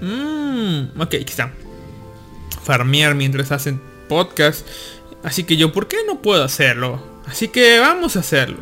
[0.02, 1.00] Mmm.
[1.00, 1.54] Ok, aquí está.
[2.64, 4.68] Farmear mientras hacen podcast.
[5.24, 7.02] Así que yo, ¿por qué no puedo hacerlo?
[7.26, 8.58] Así que vamos a hacerlo.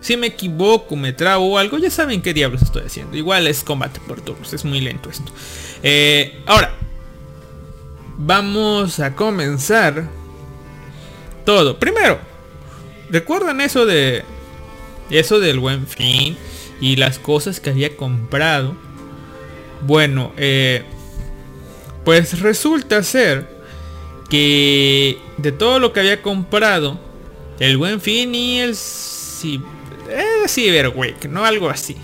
[0.00, 3.16] Si me equivoco, me trabo o algo, ya saben qué diablos estoy haciendo.
[3.16, 5.30] Igual es combate por turnos, es muy lento esto.
[5.82, 6.74] Eh, ahora,
[8.16, 10.08] vamos a comenzar
[11.44, 11.78] todo.
[11.78, 12.18] Primero,
[13.10, 14.24] ¿recuerdan eso de
[15.10, 16.36] eso del buen fin
[16.80, 18.76] y las cosas que había comprado?
[19.82, 20.84] Bueno, eh,
[22.04, 23.49] pues resulta ser
[24.30, 26.98] que de todo lo que había comprado,
[27.58, 30.92] el buen fin y el eh, Cyber
[31.28, 31.96] no algo así.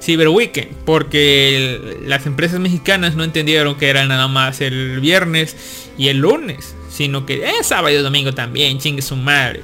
[0.00, 6.08] Cyber Weekend, porque las empresas mexicanas no entendieron que era nada más el viernes y
[6.08, 9.62] el lunes sino que es sábado y domingo también, chingue su madre.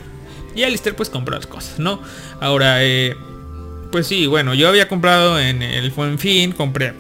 [0.55, 2.03] Y Alistair pues compró las cosas, ¿no?
[2.40, 3.14] Ahora, eh,
[3.92, 6.94] pues sí, bueno, yo había comprado en el Buen Fin, compré,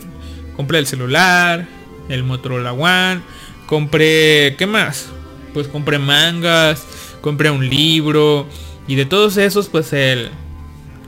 [0.54, 1.66] compré el celular,
[2.08, 3.22] el Motorola One,
[3.68, 5.06] compré, ¿qué más?
[5.52, 6.84] Pues compré mangas,
[7.20, 8.48] compré un libro
[8.88, 10.30] y de todos esos pues el,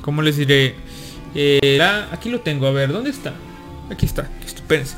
[0.02, 0.76] ¿cómo les diré?
[1.34, 1.80] Eh,
[2.12, 3.32] aquí lo tengo, a ver, ¿dónde está?
[3.90, 4.94] Aquí está, espérense.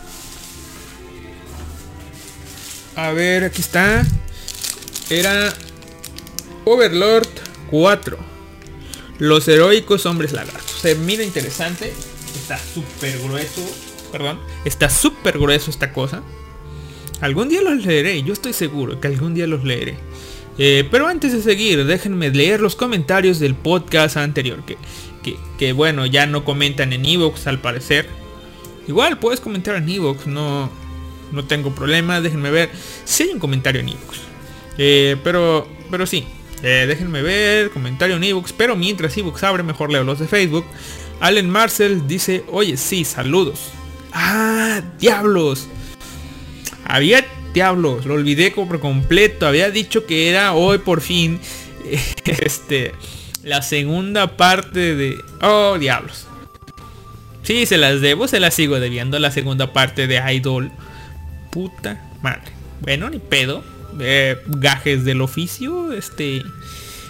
[2.96, 4.04] A ver, aquí está.
[5.08, 5.52] Era
[6.64, 7.28] Overlord
[7.70, 8.18] 4.
[9.18, 10.80] Los heroicos hombres lagartos.
[10.82, 11.92] Se mira interesante.
[12.34, 13.62] Está súper grueso.
[14.10, 14.40] Perdón.
[14.64, 16.22] Está súper grueso esta cosa.
[17.22, 18.22] Algún día los leeré.
[18.22, 19.96] Yo estoy seguro que algún día los leeré.
[20.58, 24.62] Eh, pero antes de seguir, déjenme leer los comentarios del podcast anterior.
[24.66, 24.76] Que,
[25.22, 28.06] que, que bueno, ya no comentan en Evox al parecer.
[28.86, 30.26] Igual puedes comentar en Evox.
[30.26, 30.70] No,
[31.32, 32.20] no tengo problema.
[32.20, 32.68] Déjenme ver
[33.06, 34.20] si hay un comentario en Evox.
[34.76, 36.26] Eh, pero, pero sí.
[36.62, 40.64] Eh, déjenme ver, comentario en ebooks, pero mientras ebooks abre, mejor leo los de Facebook.
[41.20, 43.70] Allen Marcel dice, oye, sí, saludos.
[44.12, 45.66] Ah, diablos.
[46.84, 49.46] Había diablos, lo olvidé por completo.
[49.46, 51.40] Había dicho que era hoy por fin
[52.24, 52.92] este
[53.42, 56.26] la segunda parte de Oh, diablos.
[57.42, 60.70] Sí, se las debo, se las sigo debiendo la segunda parte de Idol.
[61.50, 62.52] Puta madre.
[62.80, 63.64] Bueno, ni pedo.
[64.00, 66.42] Eh, gajes del oficio, este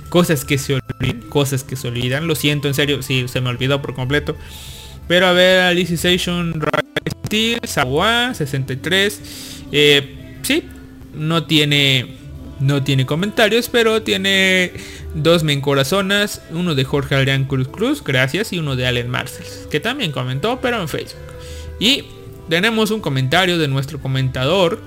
[0.09, 2.27] cosas que se olvidan, cosas que se olvidan.
[2.27, 4.37] Lo siento, en serio, sí, se me olvidó por completo.
[5.07, 6.61] Pero a ver, Alicization
[7.27, 9.52] Steel, Sawa 63.
[9.73, 10.65] Eh, sí,
[11.15, 12.23] no tiene
[12.61, 14.73] no tiene comentarios, pero tiene
[15.15, 19.81] dos mencorazonas, uno de Jorge Adrián Cruz Cruz, gracias, y uno de Allen Marcel, que
[19.81, 21.21] también comentó, pero en Facebook.
[21.81, 22.05] Y
[22.49, 24.81] tenemos un comentario de nuestro comentador,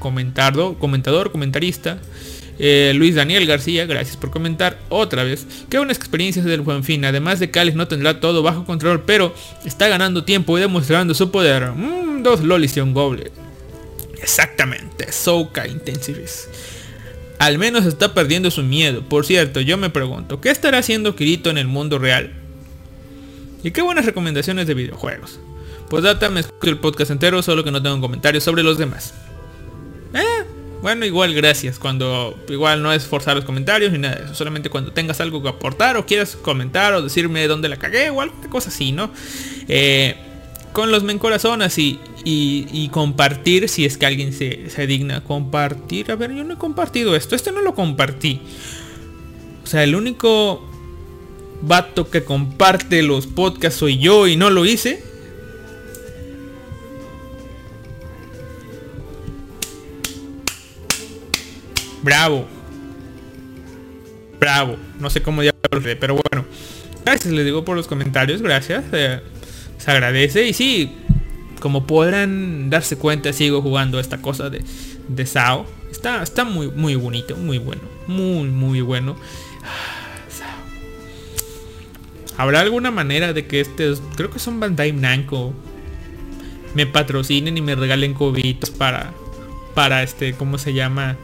[0.00, 1.98] comentado, comentador, comentarista,
[2.58, 5.46] eh, Luis Daniel García, gracias por comentar otra vez.
[5.70, 7.02] Qué buenas experiencias del buen fin.
[7.06, 11.30] Además de Cáliz no tendrá todo bajo control, pero está ganando tiempo y demostrando su
[11.30, 11.70] poder.
[11.70, 13.30] Mm, dos lolis y un goble.
[14.22, 16.48] Exactamente, Soka Intensivis.
[17.38, 19.02] Al menos está perdiendo su miedo.
[19.02, 22.34] Por cierto, yo me pregunto, ¿qué estará haciendo Kirito en el mundo real?
[23.62, 25.40] Y qué buenas recomendaciones de videojuegos.
[25.88, 29.14] Pues data, me escucho el podcast entero, solo que no tengo comentarios sobre los demás.
[30.14, 30.44] Eh,
[30.82, 31.78] bueno, igual gracias.
[31.78, 34.34] Cuando igual no es forzar los comentarios ni nada de eso.
[34.34, 38.20] Solamente cuando tengas algo que aportar o quieras comentar o decirme dónde la cagué o
[38.20, 39.10] alguna cosa así, ¿no?
[39.68, 40.16] Eh,
[40.72, 46.10] con los mencorazonas y, y, compartir si es que alguien se, se digna compartir.
[46.10, 47.36] A ver, yo no he compartido esto.
[47.36, 48.40] Este no lo compartí.
[49.62, 50.66] O sea, el único
[51.62, 55.02] vato que comparte los podcasts soy yo y no lo hice.
[62.02, 62.46] Bravo.
[64.38, 64.76] Bravo.
[64.98, 66.46] No sé cómo ya pero bueno.
[67.04, 68.84] Gracias, les digo por los comentarios, gracias.
[68.92, 69.20] Eh,
[69.78, 70.46] se agradece.
[70.46, 70.96] Y sí,
[71.60, 74.64] como podrán darse cuenta, sigo jugando esta cosa de,
[75.08, 75.66] de Sao.
[75.90, 77.82] Está, está muy, muy bonito, muy bueno.
[78.06, 79.16] Muy, muy bueno.
[82.36, 85.52] ¿Habrá alguna manera de que este, creo que son Bandai Namco,
[86.74, 89.12] me patrocinen y me regalen cobitos para,
[89.74, 91.16] para este, ¿cómo se llama?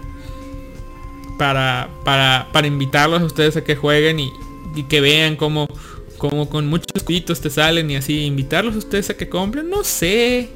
[1.37, 4.33] para, para, para invitarlos a ustedes a que jueguen y
[4.89, 5.69] que vean cómo,
[6.17, 10.51] cómo con muchos cuitos te salen y así invitarlos ustedes a que compren, no sé.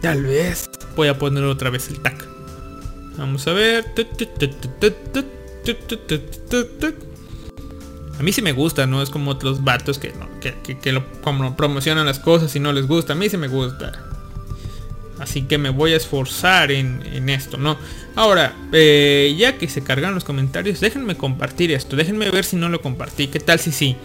[0.00, 2.26] Tal vez voy a poner otra vez el tac.
[3.16, 3.84] Vamos a ver.
[8.18, 11.56] A mí sí me gusta, no es como otros vatos que, que, que lo, como
[11.56, 13.12] promocionan las cosas y no les gusta.
[13.12, 14.15] A mí sí me gusta.
[15.18, 17.78] Así que me voy a esforzar en, en esto, ¿no?
[18.16, 21.96] Ahora, eh, ya que se cargan los comentarios, déjenme compartir esto.
[21.96, 23.26] Déjenme ver si no lo compartí.
[23.28, 23.96] ¿Qué tal si sí?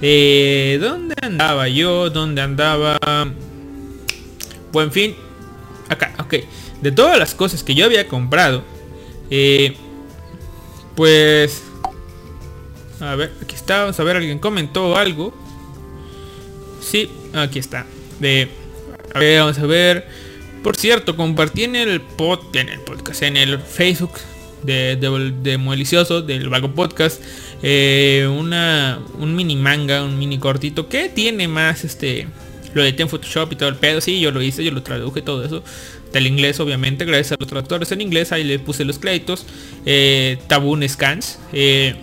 [0.00, 2.10] Eh, ¿Dónde andaba yo?
[2.10, 2.98] ¿Dónde andaba?
[4.72, 5.14] Buen fin.
[5.88, 6.34] Acá, ok.
[6.80, 8.64] De todas las cosas que yo había comprado.
[9.30, 9.76] Eh,
[10.94, 11.62] pues...
[13.00, 13.80] A ver, aquí está.
[13.80, 15.34] Vamos a ver, alguien comentó algo.
[16.80, 17.86] Sí, aquí está.
[18.20, 18.48] De...
[19.14, 20.23] A ver, vamos a ver.
[20.64, 24.12] Por cierto, compartí en el, pod, en el podcast, en el Facebook
[24.62, 27.22] de, de, de del Vago Podcast,
[27.62, 32.28] eh, una, un mini manga, un mini cortito que tiene más este
[32.72, 34.00] lo de en Photoshop y todo el pedo.
[34.00, 35.62] Sí, yo lo hice, yo lo traduje todo eso.
[36.14, 38.32] Del inglés, obviamente, gracias a los traductores en inglés.
[38.32, 39.44] Ahí le puse los créditos.
[39.84, 41.40] Eh, Tabun Scans.
[41.52, 41.94] Eh,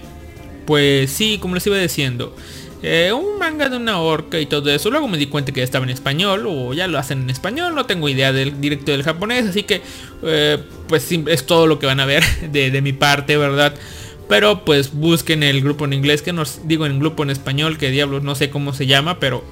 [0.68, 2.36] pues sí, como les iba diciendo.
[2.84, 4.90] Un manga de una orca y todo eso.
[4.90, 7.76] Luego me di cuenta que ya estaba en español o ya lo hacen en español.
[7.76, 9.82] No tengo idea del directo del japonés, así que
[10.24, 10.58] eh,
[10.88, 13.76] pues es todo lo que van a ver de, de, mi parte, ¿verdad?
[14.28, 17.92] Pero pues busquen el grupo en inglés, que nos digo en grupo en español, que
[17.92, 19.44] diablos no sé cómo se llama, pero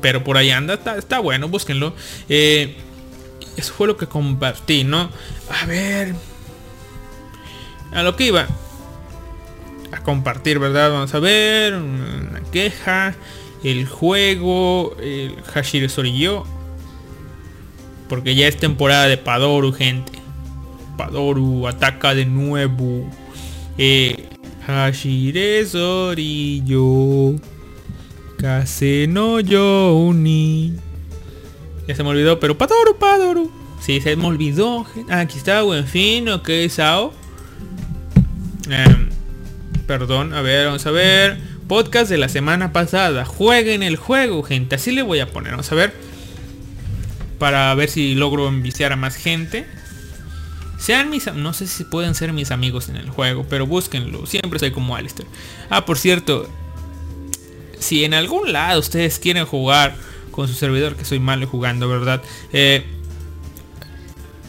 [0.00, 1.94] pero por ahí anda, está, está bueno, búsquenlo.
[2.28, 2.76] Eh,
[3.56, 5.10] eso fue lo que compartí, ¿no?
[5.48, 6.14] A ver.
[7.92, 8.46] A lo que iba
[9.94, 10.90] a compartir, ¿verdad?
[10.90, 13.14] Vamos a ver, una queja,
[13.62, 16.44] el juego, el Hashire Soriyo.
[18.08, 20.12] Porque ya es temporada de Padoru, gente.
[20.96, 23.08] Padoru ataca de nuevo.
[23.78, 24.28] Eh,
[24.66, 25.64] Hashire.
[28.38, 30.74] Kase no Yoni.
[31.88, 33.50] Ya se me olvidó, pero Padoru, Padoru.
[33.80, 34.86] Sí, se me olvidó.
[35.08, 37.12] Ah, aquí está, buen fin, ok, Sao.
[38.68, 39.13] Em,
[39.86, 41.38] perdón, a ver, vamos a ver.
[41.68, 43.24] Podcast de la semana pasada.
[43.24, 44.74] Jueguen el juego, gente.
[44.76, 45.52] Así le voy a poner.
[45.52, 45.94] Vamos a ver.
[47.38, 49.66] Para ver si logro enviciar a más gente.
[50.78, 51.32] Sean mis...
[51.32, 54.26] No sé si pueden ser mis amigos en el juego, pero búsquenlo.
[54.26, 55.28] Siempre soy como Alistair.
[55.70, 56.48] Ah, por cierto.
[57.78, 59.94] Si en algún lado ustedes quieren jugar
[60.30, 62.22] con su servidor, que soy malo jugando, ¿verdad?
[62.52, 62.84] Eh,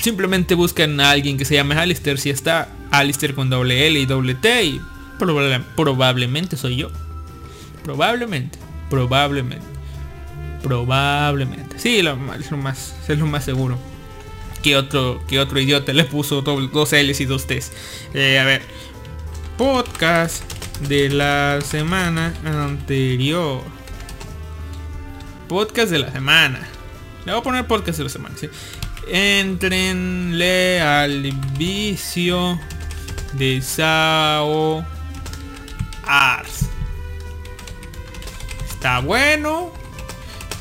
[0.02, 2.18] simplemente busquen a alguien que se llame Alistair.
[2.18, 4.82] Si está Alistair con doble L y doble T y
[5.20, 6.92] probable- probablemente soy yo.
[7.84, 8.58] Probablemente.
[8.90, 9.66] Probablemente.
[10.64, 11.78] Probablemente.
[11.80, 13.78] Sí, lo, más- es lo más, es lo más seguro.
[14.64, 17.72] Que otro, que otro idiota le puso dos L's y dos T's.
[18.14, 18.64] Eh, a ver.
[19.58, 20.44] Podcast
[20.88, 23.62] de la semana anterior.
[25.48, 26.60] Podcast de la semana.
[27.26, 28.50] Le voy a poner podcast de la semana, sí.
[29.08, 32.60] Entrenle al vicio
[33.34, 34.84] de Sao
[38.70, 39.72] Está bueno.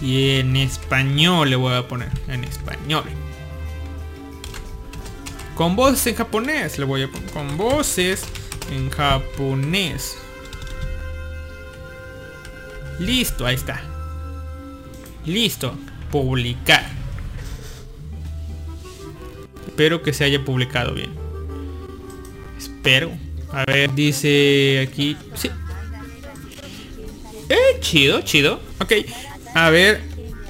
[0.01, 2.11] Y en español le voy a poner.
[2.28, 3.05] En español.
[5.55, 7.30] Con voces en japonés le voy a poner.
[7.30, 8.24] Con voces
[8.70, 10.16] en japonés.
[12.99, 13.82] Listo, ahí está.
[15.26, 15.74] Listo.
[16.11, 16.84] Publicar.
[19.66, 21.12] Espero que se haya publicado bien.
[22.57, 23.11] Espero.
[23.55, 25.17] A ver, dice aquí.
[25.37, 25.49] Sí.
[27.49, 28.61] Eh, chido, chido.
[28.81, 28.93] Ok.
[29.55, 30.03] A ver.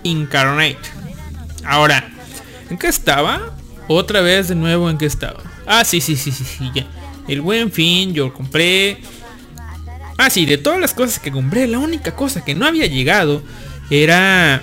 [0.05, 0.79] Incarnate.
[1.67, 2.11] Ahora.
[2.71, 3.55] ¿En qué estaba?
[3.89, 5.43] Otra vez de nuevo en qué estaba.
[5.67, 6.87] Ah, sí, sí, sí, sí, sí, ya.
[7.29, 8.99] El buen fin, yo compré.
[10.17, 13.43] Ah, sí, de todas las cosas que compré, la única cosa que no había llegado
[13.91, 14.63] era.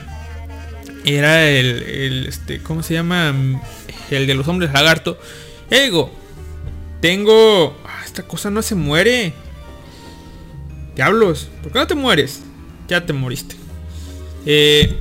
[1.05, 3.35] Era el, el este, ¿cómo se llama?
[4.09, 5.19] El de los hombres lagarto.
[5.69, 6.11] Ego.
[7.01, 7.80] Tengo.
[8.11, 9.31] Esta cosa no se muere.
[10.97, 12.41] Diablos, ¿por qué no te mueres?
[12.89, 13.55] Ya te moriste.
[14.45, 14.99] Eh,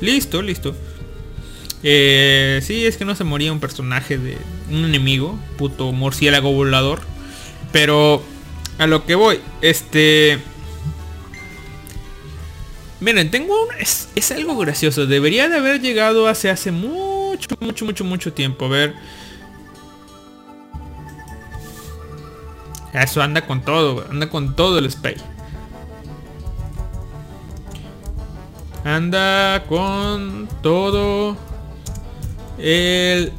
[0.00, 0.76] listo, listo.
[1.82, 4.38] Eh, sí, es que no se moría un personaje de
[4.70, 7.00] un enemigo, puto murciélago volador.
[7.72, 8.22] Pero
[8.78, 10.38] a lo que voy, este...
[13.00, 13.74] Miren, tengo un...
[13.80, 15.06] Es, es algo gracioso.
[15.06, 18.66] Debería de haber llegado hace hace mucho, mucho, mucho, mucho tiempo.
[18.66, 18.94] A ver.
[22.92, 25.16] Eso anda con todo, anda con todo el Spay.
[28.84, 31.36] Anda con todo
[32.58, 33.32] el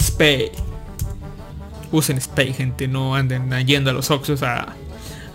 [0.00, 0.50] Spay.
[1.92, 4.74] Usen Spay, gente, no anden yendo a los Oxos a,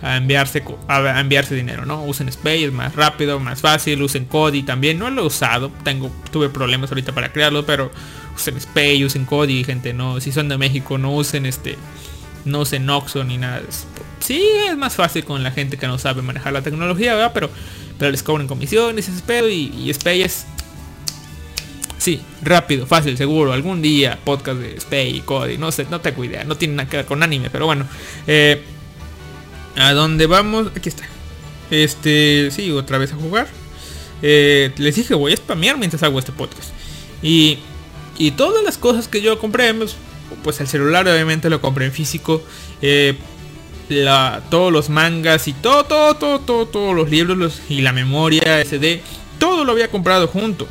[0.02, 2.04] enviarse a, enviarse dinero, ¿no?
[2.04, 4.98] Usen Spay, es más rápido, más fácil, usen Kodi también.
[4.98, 7.90] No lo he usado, tengo, tuve problemas ahorita para crearlo, pero
[8.36, 11.78] usen Spay, usen Kodi, gente, no, si son de México, no usen este,
[12.44, 13.66] no usen Oxo ni nada de.
[14.20, 17.32] Sí, es más fácil con la gente que no sabe manejar la tecnología, ¿verdad?
[17.32, 17.50] Pero,
[17.98, 20.46] pero les cobran comisiones, ese pedo y, y Spay es
[21.98, 23.52] Sí, rápido, fácil, seguro.
[23.52, 26.44] Algún día podcast de Spay y Cody, no sé, no tengo idea.
[26.44, 27.86] No tiene nada que ver con anime, pero bueno.
[28.26, 28.62] Eh,
[29.76, 30.68] ¿A dónde vamos?
[30.76, 31.04] Aquí está.
[31.70, 33.48] Este, sí, otra vez a jugar.
[34.22, 36.70] Eh, les dije, voy a spamear mientras hago este podcast.
[37.20, 37.58] Y,
[38.16, 39.96] y todas las cosas que yo compré, pues,
[40.42, 42.42] pues el celular obviamente lo compré en físico.
[42.82, 43.16] Eh,
[43.88, 48.62] la, todos los mangas y todo, todo, todo, todo, todos los libros y la memoria
[48.64, 49.00] SD,
[49.38, 50.68] todo lo había comprado junto.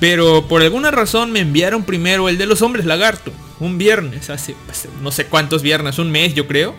[0.00, 3.32] Pero por alguna razón me enviaron primero el de los hombres lagarto.
[3.58, 6.74] Un viernes, hace, hace no sé cuántos viernes, un mes yo creo.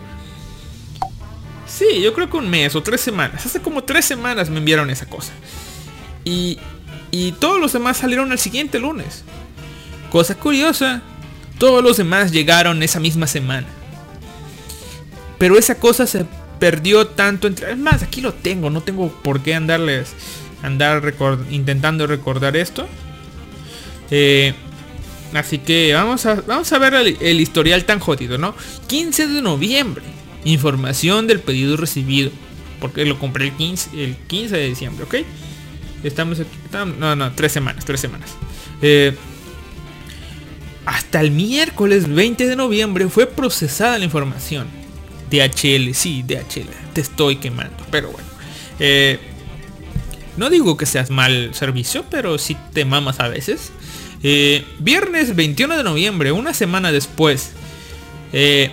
[1.66, 3.44] Sí, yo creo que un mes o tres semanas.
[3.44, 5.32] Hace como tres semanas me enviaron esa cosa.
[6.24, 6.58] Y,
[7.10, 9.24] y todos los demás salieron el siguiente lunes.
[10.10, 11.02] Cosa curiosa,
[11.60, 13.68] todos los demás llegaron esa misma semana.
[15.38, 16.24] Pero esa cosa se
[16.58, 17.70] perdió tanto entre...
[17.70, 20.14] Es más, aquí lo tengo, no tengo por qué andarles...
[20.62, 21.14] Andar
[21.50, 22.86] intentando recordar esto.
[24.10, 24.52] Eh,
[25.32, 28.54] así que vamos a, vamos a ver el, historial tan jodido, ¿no?
[28.88, 30.04] 15 de noviembre.
[30.44, 32.30] Información del pedido recibido.
[32.78, 35.14] Porque lo compré el 15, el 15 de diciembre, ¿ok?
[36.04, 36.50] Estamos aquí.
[36.98, 38.30] no, no, tres semanas, tres semanas.
[38.82, 39.16] Eh,
[40.90, 44.66] hasta el miércoles 20 de noviembre fue procesada la información.
[45.30, 46.68] DHL, sí, DHL.
[46.92, 47.86] Te estoy quemando.
[47.92, 48.26] Pero bueno.
[48.80, 49.20] Eh,
[50.36, 53.70] no digo que seas mal servicio, pero sí te mamas a veces.
[54.24, 57.52] Eh, viernes 21 de noviembre, una semana después.
[58.32, 58.72] eh,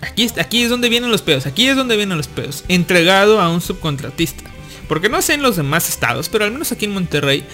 [0.00, 2.62] aquí, aquí es donde vienen los pedos, aquí es donde vienen los pedos.
[2.68, 4.44] Entregado a un subcontratista.
[4.86, 7.44] Porque no sé en los demás estados, pero al menos aquí en Monterrey,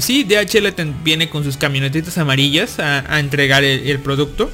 [0.00, 4.50] sí, DHL te- viene con sus camionetitas amarillas a, entregar el, producto.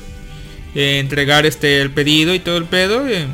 [0.75, 3.07] eh, entregar este el pedido y todo el pedo.
[3.09, 3.27] eh,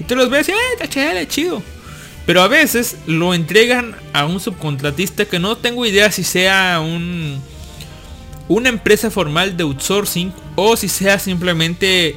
[0.00, 1.62] y tú los ves y, ¡eh, DHL, chido!
[2.26, 7.40] Pero a veces lo entregan a un subcontratista que no tengo idea si sea un
[8.48, 12.14] una empresa formal de outsourcing o si sea simplemente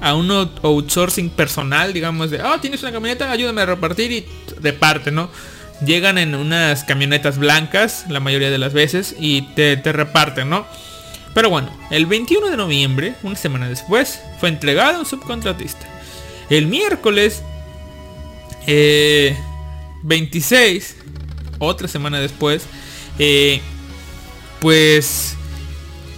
[0.00, 4.26] a un out- outsourcing personal, digamos de, ah, tienes una camioneta, ayúdame a repartir y
[4.60, 5.30] reparte, ¿no?
[5.84, 10.66] Llegan en unas camionetas blancas la mayoría de las veces y te, te reparten, ¿no?
[11.34, 15.86] Pero bueno, el 21 de noviembre, una semana después, fue entregado a un subcontratista.
[16.50, 17.42] El miércoles
[18.66, 19.36] eh,
[20.02, 20.96] 26,
[21.58, 22.64] otra semana después,
[23.18, 23.60] eh,
[24.60, 25.36] pues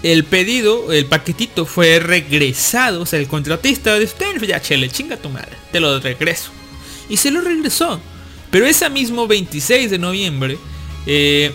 [0.03, 3.03] el pedido, el paquetito fue regresado.
[3.03, 6.51] O sea, el contratista de usted ya chele, chinga tu madre, te lo regreso.
[7.09, 8.01] Y se lo regresó.
[8.53, 10.59] Pero ese mismo 26 de noviembre,
[11.07, 11.53] eh,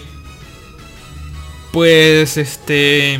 [1.71, 3.19] pues este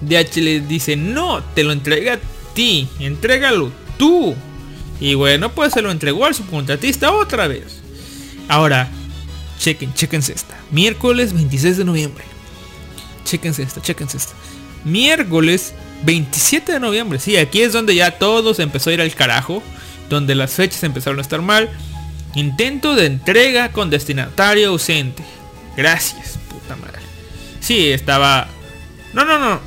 [0.00, 2.18] DHL dice, no, te lo entrega a
[2.54, 4.34] ti, entrégalo tú.
[5.00, 7.80] Y bueno, pues se lo entregó al subcontratista otra vez.
[8.48, 8.88] Ahora,
[9.60, 10.58] chequen, chequense esta.
[10.72, 12.24] Miércoles 26 de noviembre.
[13.24, 14.34] Chequense esta, chequense esta.
[14.84, 15.72] Miércoles
[16.04, 17.20] 27 de noviembre.
[17.20, 19.62] Sí, aquí es donde ya todo se empezó a ir al carajo.
[20.10, 21.70] Donde las fechas empezaron a estar mal.
[22.34, 25.22] Intento de entrega con destinatario ausente.
[25.76, 27.00] Gracias, puta madre.
[27.60, 28.48] Sí, estaba...
[29.12, 29.60] No, no, no.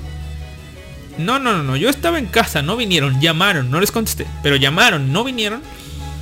[1.18, 1.76] No, no, no, no.
[1.78, 4.26] Yo estaba en casa, no vinieron, llamaron, no les contesté.
[4.44, 5.62] Pero llamaron, no vinieron.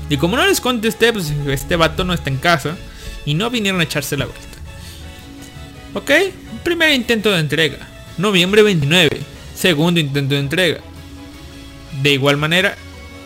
[0.10, 2.76] Y como no les contesté, pues este vato no está en casa.
[3.26, 4.48] Y no vinieron a echarse la vuelta.
[5.94, 6.12] Ok,
[6.64, 7.78] primer intento de entrega.
[8.18, 9.22] Noviembre 29.
[9.56, 10.82] Segundo intento de entrega.
[12.02, 12.76] De igual manera.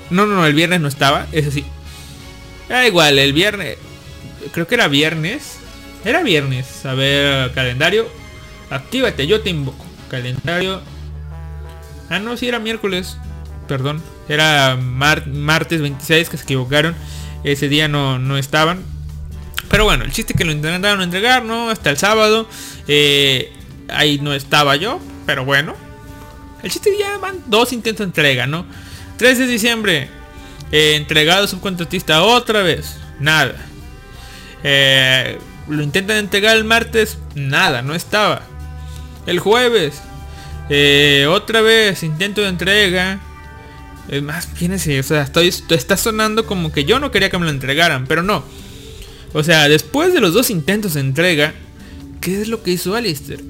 [0.09, 1.65] No, no, no, el viernes no estaba, eso sí.
[2.70, 3.78] Da igual, el viernes.
[4.51, 5.57] Creo que era viernes.
[6.05, 6.86] Era viernes.
[6.86, 8.07] A ver, calendario.
[8.70, 9.86] Actívate, yo te invoco.
[10.09, 10.82] Calendario.
[12.09, 13.18] Ah, no, sí era miércoles.
[13.68, 14.01] Perdón.
[14.30, 16.95] Era mar- martes 26 que se equivocaron.
[17.43, 18.82] Ese día no, no estaban.
[19.70, 21.70] Pero bueno, el chiste que lo intentaron entregar, ¿no?
[21.70, 22.47] Hasta el sábado.
[22.88, 23.51] eh,
[23.89, 24.99] ahí no estaba yo.
[25.26, 25.76] Pero bueno.
[26.63, 28.65] El chiste ya van dos intentos de entrega, ¿no?
[29.18, 30.09] 3 de diciembre.
[30.72, 32.97] Eh, entregado subcontratista otra vez.
[33.20, 33.55] Nada.
[34.63, 37.18] Eh, lo intentan entregar el martes.
[37.36, 38.41] Nada, no estaba.
[39.26, 40.01] El jueves.
[40.70, 43.22] eh, otra vez intento de entrega.
[44.24, 47.51] Más, fíjense, o sea, estoy, está sonando como que yo no quería que me lo
[47.51, 48.43] entregaran, pero no.
[49.34, 51.53] O sea, después de los dos intentos de entrega,
[52.22, 53.43] ¿qué es lo que hizo Alistair?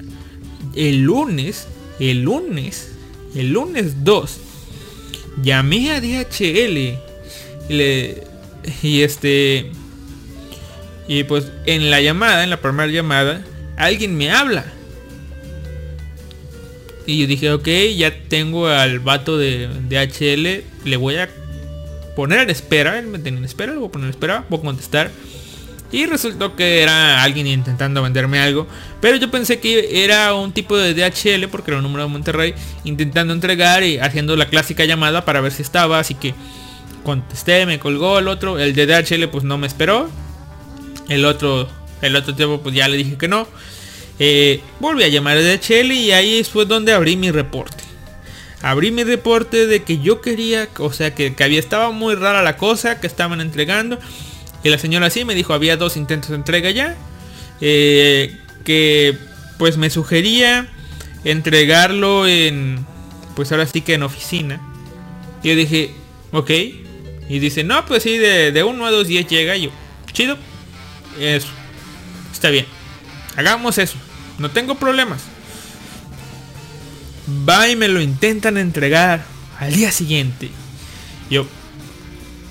[0.74, 1.68] El lunes,
[2.00, 2.90] el lunes,
[3.36, 4.40] el lunes 2,
[5.42, 7.07] llamé a DHL
[7.68, 8.24] y, le,
[8.82, 9.70] y este...
[11.06, 13.42] Y pues en la llamada, en la primera llamada,
[13.76, 14.66] alguien me habla.
[17.06, 17.66] Y yo dije, ok,
[17.96, 21.30] ya tengo al vato de DHL, le voy a
[22.14, 24.58] poner en espera, él me tenía en espera, le voy a poner en espera, voy
[24.58, 25.10] a contestar.
[25.90, 28.66] Y resultó que era alguien intentando venderme algo.
[29.00, 32.54] Pero yo pensé que era un tipo de DHL, porque era un número de Monterrey,
[32.84, 35.98] intentando entregar y haciendo la clásica llamada para ver si estaba.
[35.98, 36.34] Así que
[37.08, 38.58] contesté, me colgó el otro.
[38.58, 40.10] El de DHL pues no me esperó.
[41.08, 41.66] El otro,
[42.02, 43.48] el otro tiempo pues ya le dije que no.
[44.18, 47.82] Eh, volví a llamar a DHL y ahí fue donde abrí mi reporte.
[48.60, 52.42] Abrí mi reporte de que yo quería, o sea, que, que había estaba muy rara
[52.42, 53.98] la cosa que estaban entregando.
[54.62, 56.94] Y la señora sí me dijo, había dos intentos de entrega ya.
[57.62, 59.16] eh, que
[59.56, 60.68] pues me sugería
[61.24, 62.84] entregarlo en,
[63.34, 64.60] pues ahora sí que en oficina.
[65.42, 65.94] Y yo dije,
[66.32, 66.50] ok.
[67.28, 69.56] Y dice, no, pues sí, de, de 1 a 2 días llega.
[69.56, 69.70] Y yo,
[70.12, 70.36] chido.
[71.18, 71.48] Eso.
[72.32, 72.66] Está bien.
[73.36, 73.96] Hagamos eso.
[74.38, 75.22] No tengo problemas.
[77.48, 79.24] Va y me lo intentan entregar
[79.58, 80.50] al día siguiente.
[81.28, 81.46] Yo,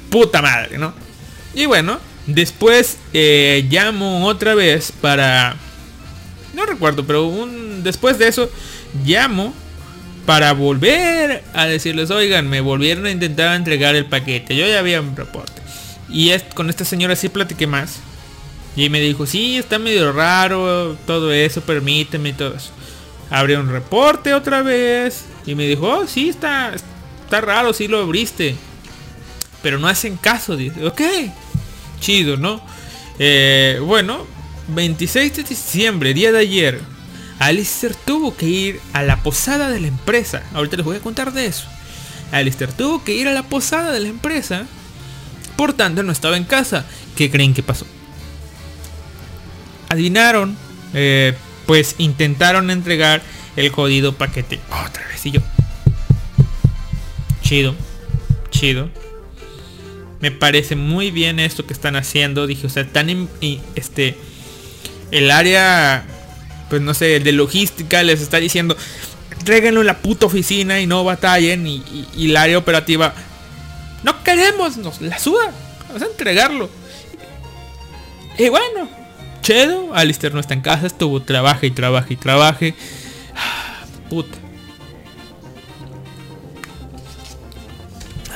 [0.09, 0.93] puta madre, ¿no?
[1.53, 5.55] Y bueno, después eh, llamo otra vez para...
[6.53, 8.49] No recuerdo, pero un, después de eso
[9.05, 9.53] llamo
[10.28, 14.57] para volver a decirles, oigan, me volvieron a intentar entregar el paquete.
[14.57, 15.61] Yo ya había un reporte.
[16.09, 17.99] Y es, con esta señora sí platiqué más.
[18.75, 22.71] Y me dijo, sí, está medio raro todo eso, permíteme y todo eso.
[23.30, 25.23] Abrió un reporte otra vez.
[25.45, 26.73] Y me dijo, oh, sí, está,
[27.23, 28.53] está raro, sí lo abriste.
[29.63, 30.86] Pero no hacen caso, dice.
[30.86, 31.01] Ok,
[32.01, 32.61] chido, ¿no?
[33.17, 34.28] Eh, bueno,
[34.67, 36.97] 26 de diciembre, día de ayer.
[37.39, 40.43] Alistair tuvo que ir a la posada de la empresa.
[40.53, 41.67] Ahorita les voy a contar de eso.
[42.31, 44.65] Alistair tuvo que ir a la posada de la empresa.
[45.55, 46.85] Por tanto, no estaba en casa.
[47.15, 47.85] ¿Qué creen que pasó?
[49.89, 50.57] Adivinaron.
[50.93, 51.35] eh,
[51.65, 53.21] pues intentaron entregar
[53.57, 54.59] el jodido paquete.
[54.85, 55.41] Otra vez y yo.
[57.41, 57.75] Chido.
[58.49, 58.89] Chido.
[60.21, 62.47] Me parece muy bien esto que están haciendo.
[62.47, 64.17] Dije, o sea, tan y, este.
[65.11, 66.05] El área.
[66.70, 68.76] Pues no sé, de logística les está diciendo.
[69.45, 71.65] Tráiganlo en la puta oficina y no batallen.
[71.68, 71.84] Y,
[72.15, 73.13] y- la área operativa.
[74.03, 75.51] No queremos, nos la suda.
[75.88, 76.70] Vamos a entregarlo.
[78.38, 78.89] Y bueno,
[79.41, 82.76] Chedo, Alistair no está en casa, estuvo trabaje y trabaje y trabaje.
[84.09, 84.38] Puta.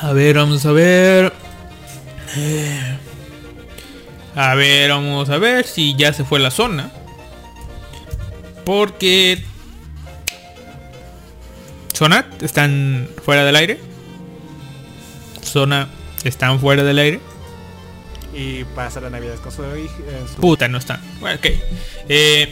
[0.02, 1.34] A ver, vamos a ver.
[2.38, 2.98] Eh,
[4.36, 6.90] A ver, vamos a ver si ya se fue la zona.
[8.66, 9.44] Porque...
[11.94, 13.80] Zona, están fuera del aire.
[15.44, 15.90] Zona,
[16.24, 17.20] están fuera del aire.
[18.34, 19.94] Y pasa la Navidad con su hija.
[20.08, 21.02] eh, su- Puta, no está.
[21.20, 21.46] Bueno, ok.
[22.10, 22.52] Eh,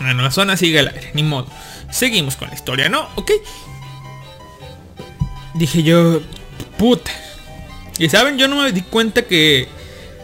[0.00, 1.48] bueno, la zona sigue al aire, ni modo.
[1.90, 3.08] Seguimos con la historia, ¿no?
[3.16, 3.32] Ok.
[5.54, 6.20] Dije yo,
[6.78, 7.10] puta.
[7.98, 9.68] Y saben, yo no me di cuenta que,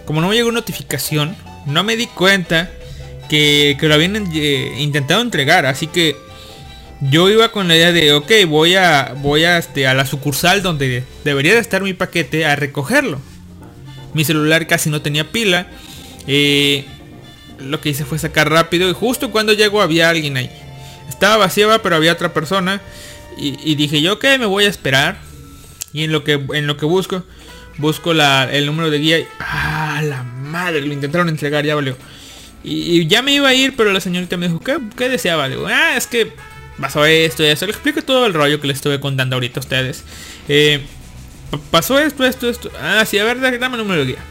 [0.07, 2.70] como no me llegó notificación, no me di cuenta
[3.29, 5.66] que, lo habían eh, intentado entregar.
[5.66, 6.16] Así que
[7.01, 10.62] yo iba con la idea de, ok, voy a, voy a, este, a la sucursal
[10.62, 13.20] donde debería de estar mi paquete a recogerlo.
[14.14, 15.68] Mi celular casi no tenía pila.
[16.26, 16.85] Eh,
[17.61, 20.51] lo que hice fue sacar rápido y justo cuando llegó había alguien ahí.
[21.09, 22.81] Estaba vacía, pero había otra persona.
[23.41, 25.20] Y, dije yo, ok, me voy a esperar.
[25.93, 27.22] Y en lo que, en lo que busco,
[27.76, 29.20] busco el número de guía.
[29.20, 31.97] Y, ah, la madre, lo intentaron entregar, ya valió.
[32.68, 35.48] Y, ya me iba a ir, pero la señorita me dijo, ¿qué, qué deseaba?
[35.48, 36.32] Digo, ah, es que
[36.80, 37.66] pasó esto y eso.
[37.66, 40.04] Le explico todo el rollo que les estuve contando ahorita a ustedes.
[40.48, 40.80] Eh,
[41.50, 42.70] pa- pasó esto, esto, esto.
[42.80, 44.24] Ah, sí, a ver, dame el número de guía.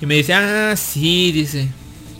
[0.00, 1.68] Y me dice, ah, sí, dice.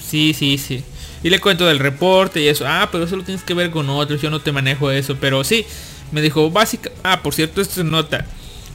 [0.00, 0.82] Sí, sí, sí.
[1.22, 2.64] Y le cuento del reporte y eso.
[2.66, 4.20] Ah, pero eso lo tienes que ver con otros.
[4.20, 5.16] Yo no te manejo eso.
[5.20, 5.64] Pero sí.
[6.10, 6.90] Me dijo, básica.
[7.02, 8.26] Ah, por cierto, esto es nota.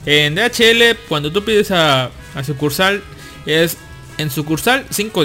[0.06, 2.10] En DHL, cuando tú pides a,
[2.44, 3.02] sucursal,
[3.46, 3.76] es
[4.16, 5.22] en sucursal 5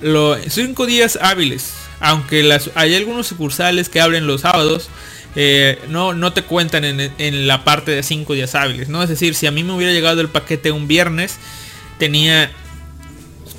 [0.00, 0.12] días.
[0.12, 1.74] Lo, 5 días hábiles.
[2.00, 4.88] Aunque las, hay algunos sucursales que abren los sábados.
[5.36, 8.88] eh, no, no te cuentan en, en la parte de 5 días hábiles.
[8.88, 9.02] ¿no?
[9.02, 11.36] Es decir, si a mí me hubiera llegado el paquete un viernes,
[11.98, 12.50] tenía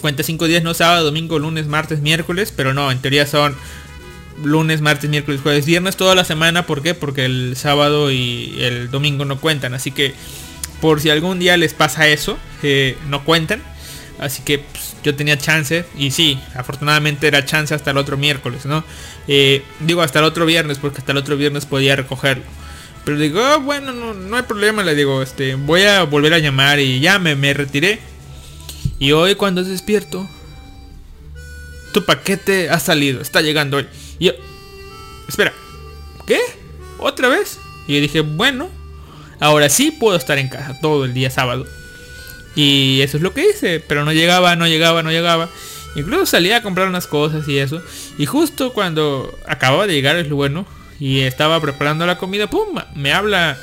[0.01, 3.55] cuenta 5 días, no sábado, domingo, lunes, martes, miércoles, pero no, en teoría son
[4.43, 6.93] lunes, martes, miércoles, jueves, viernes, toda la semana, ¿por qué?
[6.93, 10.13] Porque el sábado y el domingo no cuentan, así que
[10.81, 13.61] por si algún día les pasa eso, eh, no cuentan,
[14.19, 18.65] así que pues, yo tenía chance, y sí, afortunadamente era chance hasta el otro miércoles,
[18.65, 18.83] ¿no?
[19.27, 22.43] Eh, digo hasta el otro viernes, porque hasta el otro viernes podía recogerlo.
[23.05, 26.39] Pero digo, "Ah, bueno, no, no hay problema, le digo, este, voy a volver a
[26.39, 27.99] llamar y ya me, me retiré.
[28.99, 30.27] Y hoy cuando despierto,
[31.93, 33.87] tu paquete ha salido, está llegando hoy.
[34.19, 34.33] Y yo,
[35.27, 35.53] espera,
[36.27, 36.39] ¿qué?
[36.99, 37.59] ¿Otra vez?
[37.87, 38.69] Y yo dije, bueno,
[39.39, 41.65] ahora sí puedo estar en casa todo el día sábado.
[42.61, 45.47] Y eso es lo que hice, pero no llegaba, no llegaba, no llegaba.
[45.95, 47.81] Incluso salía a comprar unas cosas y eso.
[48.17, 50.65] Y justo cuando acababa de llegar es lo bueno.
[50.99, 52.77] Y estaba preparando la comida, ¡pum!
[52.95, 53.57] Me habla,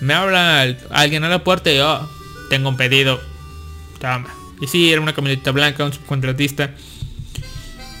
[0.00, 2.10] me habla alguien a la puerta y yo,
[2.50, 3.20] tengo un pedido.
[4.00, 4.34] Toma.
[4.60, 6.74] Y sí, era una camioneta blanca, un subcontratista.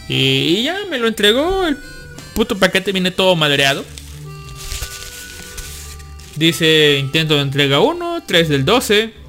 [0.08, 1.68] Y, y ya me lo entregó.
[1.68, 1.78] El
[2.34, 3.84] puto paquete viene todo madreado.
[6.34, 9.21] Dice intento de entrega 1, 3 del 12.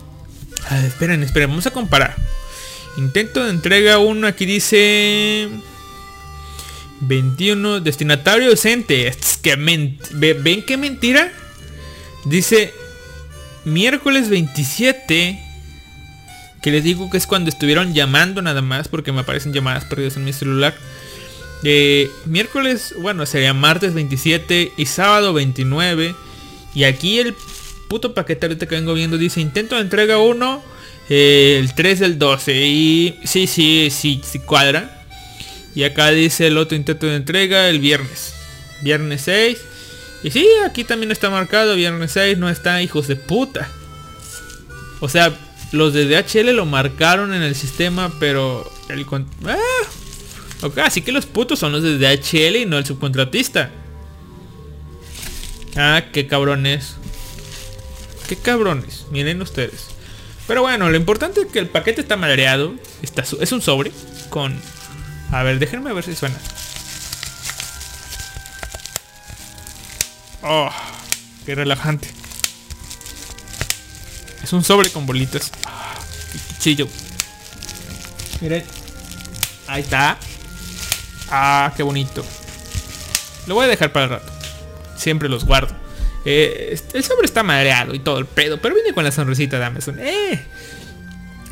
[0.70, 2.16] Ah, esperen, esperen, vamos a comparar.
[2.98, 5.50] Intento de entrega 1, aquí dice...
[7.08, 9.08] 21, destinatario decente.
[9.08, 11.32] Es que ¿Ven qué mentira?
[12.26, 12.74] Dice
[13.66, 15.40] miércoles 27
[16.62, 20.16] que les digo que es cuando estuvieron llamando nada más porque me aparecen llamadas perdidas
[20.16, 20.74] en mi celular.
[21.64, 26.16] Eh, miércoles, bueno, sería martes 27 y sábado 29.
[26.74, 27.36] Y aquí el
[27.88, 30.64] puto paquete ahorita que vengo viendo dice intento de entrega 1,
[31.10, 32.66] eh, el 3 del 12.
[32.66, 35.06] Y sí, sí, sí, sí cuadra.
[35.76, 38.34] Y acá dice el otro intento de entrega el viernes.
[38.82, 39.58] Viernes 6.
[40.24, 41.76] Y sí, aquí también está marcado.
[41.76, 43.70] Viernes 6 no está, hijos de puta.
[45.00, 45.34] O sea,
[45.72, 49.58] los de DHL lo marcaron en el sistema, pero el con- ah,
[50.62, 53.72] ok, así que los putos son los de DHL y no el subcontratista.
[55.76, 56.96] Ah, qué cabrones.
[58.28, 59.06] Qué cabrones.
[59.12, 59.88] Miren ustedes.
[60.48, 62.74] Pero bueno, lo importante es que el paquete está madreado.
[63.02, 63.92] Está es un sobre
[64.30, 64.60] con...
[65.32, 66.38] A ver, déjenme ver si suena.
[70.44, 70.70] Oh,
[71.46, 72.08] Qué relajante.
[74.42, 75.52] Es un sobre con bolitas.
[76.32, 76.88] Qué chillo.
[78.40, 78.64] Miren.
[79.68, 80.18] Ahí está.
[81.30, 82.24] Ah, qué bonito.
[83.48, 84.32] Lo voy a dejar para el rato.
[84.96, 85.83] Siempre los guardo.
[86.26, 89.66] Eh, el sobre está madreado y todo el pedo, pero viene con la sonrisita de
[89.66, 90.00] Amazon.
[90.00, 90.42] Eh.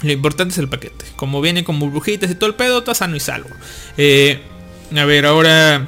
[0.04, 1.06] Lo importante es el paquete.
[1.16, 3.50] Como viene con burbujitas y todo el pedo, está sano y salvo.
[3.98, 4.42] Eh,
[4.96, 5.88] a ver, ahora...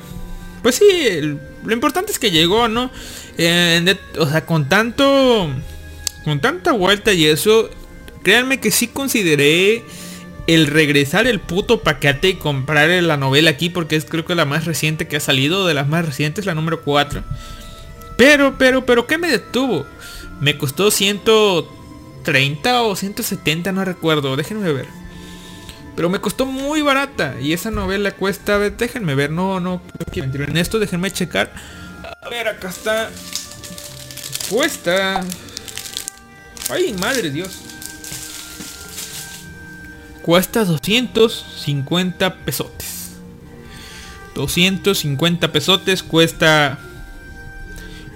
[0.61, 2.91] Pues sí, lo importante es que llegó, ¿no?
[4.19, 5.49] O sea, con tanto...
[6.23, 7.69] Con tanta vuelta y eso...
[8.21, 9.83] Créanme que sí consideré
[10.47, 14.45] el regresar el puto paquete y comprar la novela aquí porque es creo que la
[14.45, 17.23] más reciente que ha salido, de las más recientes, la número 4.
[18.25, 19.85] Pero, pero, pero, ¿qué me detuvo?
[20.39, 24.87] Me costó 130 o 170, no recuerdo, déjenme ver.
[25.93, 30.29] Pero me costó muy barata y esa novela cuesta, déjenme ver, no, no, no quiero
[30.29, 31.51] mentir en esto, déjenme checar.
[32.21, 33.09] A ver, acá está.
[34.49, 35.21] Cuesta...
[36.69, 37.59] Ay, madre Dios.
[40.21, 43.17] Cuesta 250 pesotes.
[44.33, 46.79] 250 pesotes cuesta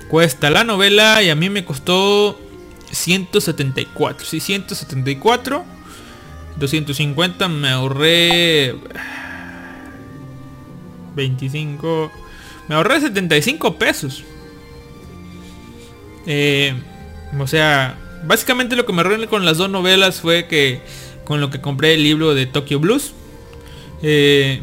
[0.08, 2.40] cuesta la novela y a mí me costó
[2.92, 4.26] 174.
[4.26, 5.66] Sí, 174.
[6.58, 8.76] 250 me ahorré
[11.16, 12.12] 25
[12.68, 14.24] me ahorré 75 pesos.
[16.26, 16.74] Eh,
[17.40, 20.82] o sea, básicamente lo que me ahorré con las dos novelas fue que
[21.24, 23.14] con lo que compré el libro de Tokyo Blues.
[24.02, 24.62] Eh,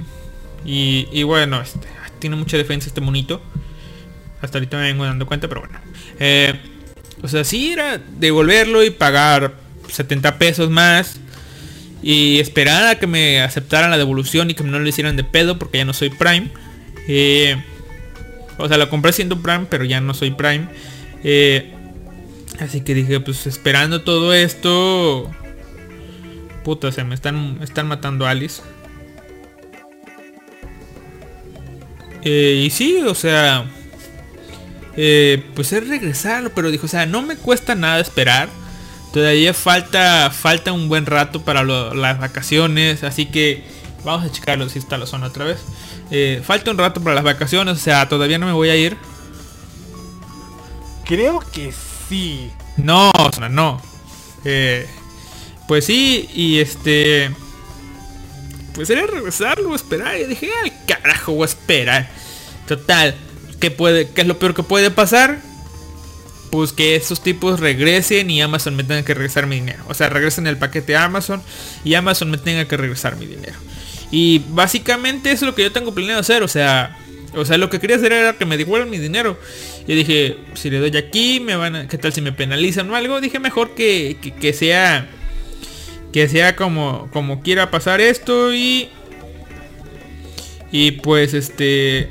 [0.64, 1.88] y, y bueno, este,
[2.18, 3.40] tiene mucha defensa este monito.
[4.44, 5.78] Hasta ahorita me vengo dando cuenta, pero bueno.
[6.18, 6.54] Eh,
[7.22, 9.54] o sea, sí era devolverlo y pagar
[9.88, 11.18] 70 pesos más.
[12.02, 15.58] Y esperar a que me aceptaran la devolución y que no lo hicieran de pedo
[15.58, 16.50] porque ya no soy Prime.
[17.08, 17.56] Eh,
[18.58, 20.68] o sea, lo compré siendo Prime, pero ya no soy Prime.
[21.22, 21.72] Eh,
[22.60, 25.30] así que dije, pues esperando todo esto.
[26.62, 28.60] Puta, se me están, están matando Alice.
[32.22, 33.66] Y sí, o sea.
[34.96, 38.48] Eh, pues es regresarlo, pero dijo, o sea, no me cuesta nada esperar.
[39.12, 43.64] Todavía falta falta un buen rato para lo- las vacaciones, así que
[44.04, 45.58] vamos a checarlo si está la zona otra vez.
[46.10, 48.96] Eh, falta un rato para las vacaciones, o sea, todavía no me voy a ir.
[51.04, 51.72] Creo que
[52.08, 52.50] sí.
[52.76, 53.80] No, zona, no.
[54.44, 54.86] Eh,
[55.68, 57.30] pues sí, y este...
[58.74, 60.18] Pues era regresarlo, esperar.
[60.18, 62.08] Y dije, al carajo, voy a esperar.
[62.66, 63.14] Total,
[63.64, 65.40] ¿qué, puede, ¿qué es lo peor que puede pasar?
[66.50, 69.82] Pues que estos tipos regresen y Amazon me tenga que regresar mi dinero.
[69.88, 71.42] O sea, regresen el paquete a Amazon
[71.82, 73.54] y Amazon me tenga que regresar mi dinero.
[74.10, 76.42] Y básicamente eso es lo que yo tengo planeado hacer.
[76.42, 76.98] O sea,
[77.34, 79.38] o sea, lo que quería hacer era que me devuelvan mi dinero.
[79.88, 82.96] Yo dije, si le doy aquí, me van a, ¿qué tal si me penalizan o
[82.96, 83.22] algo?
[83.22, 85.08] Dije mejor que, que, que sea,
[86.12, 88.90] que sea como, como quiera pasar esto y,
[90.70, 92.10] y pues este,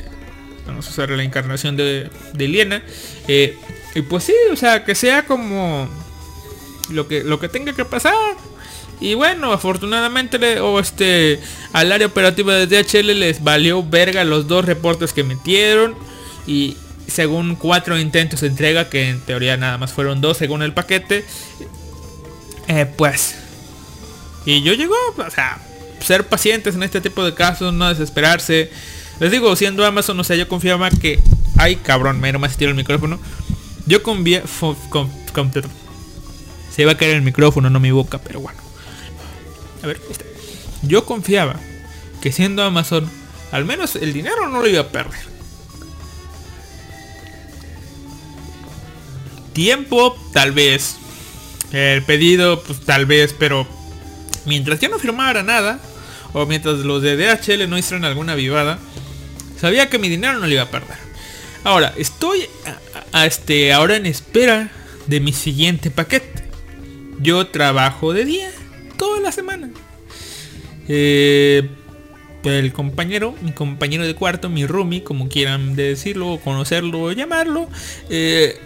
[0.65, 2.83] vamos a usar la encarnación de, de Liena.
[3.27, 3.57] Eh,
[3.95, 5.89] y pues sí, o sea, que sea como
[6.89, 8.13] lo que, lo que tenga que pasar.
[8.99, 11.39] Y bueno, afortunadamente o este
[11.73, 15.95] al área operativa de DHL les valió verga los dos reportes que metieron
[16.47, 20.73] y según cuatro intentos de entrega que en teoría nada más fueron dos según el
[20.73, 21.25] paquete,
[22.69, 23.35] eh, pues
[24.45, 25.59] y yo llego, o sea,
[26.01, 28.69] ser pacientes en este tipo de casos, no desesperarse.
[29.19, 31.19] Les digo, siendo Amazon, o sea, yo confiaba que
[31.57, 33.19] ay cabrón, me nomás tiro el micrófono.
[33.85, 35.51] Yo confía fo- con- con-
[36.73, 38.59] se iba a caer el micrófono, no mi boca, pero bueno.
[39.83, 40.25] A ver, está.
[40.81, 41.55] Yo confiaba
[42.21, 43.09] que siendo Amazon,
[43.51, 45.19] al menos el dinero no lo iba a perder.
[49.53, 50.95] Tiempo, tal vez.
[51.71, 53.67] El pedido, pues tal vez, pero
[54.45, 55.79] mientras yo no firmara nada,
[56.33, 58.79] o mientras los de DHL no hicieran alguna vivada,
[59.63, 60.97] sabía que mi dinero no lo iba a perder.
[61.63, 62.41] Ahora, estoy
[63.23, 64.69] este, ahora en espera
[65.07, 66.43] de mi siguiente paquete.
[67.21, 68.51] Yo trabajo de día
[68.97, 69.69] toda la semana.
[70.89, 71.69] Eh,
[72.43, 77.69] el compañero, mi compañero de cuarto, mi roomie, como quieran decirlo, conocerlo o llamarlo,
[78.09, 78.59] eh,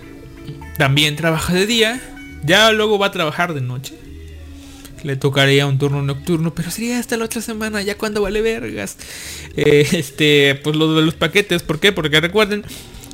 [0.79, 2.01] también trabaja de día.
[2.43, 3.93] Ya luego va a trabajar de noche.
[5.03, 8.97] Le tocaría un turno nocturno, pero sería hasta la otra semana, ya cuando vale vergas.
[9.55, 11.91] Eh, este, pues lo de los paquetes, ¿por qué?
[11.91, 12.63] Porque recuerden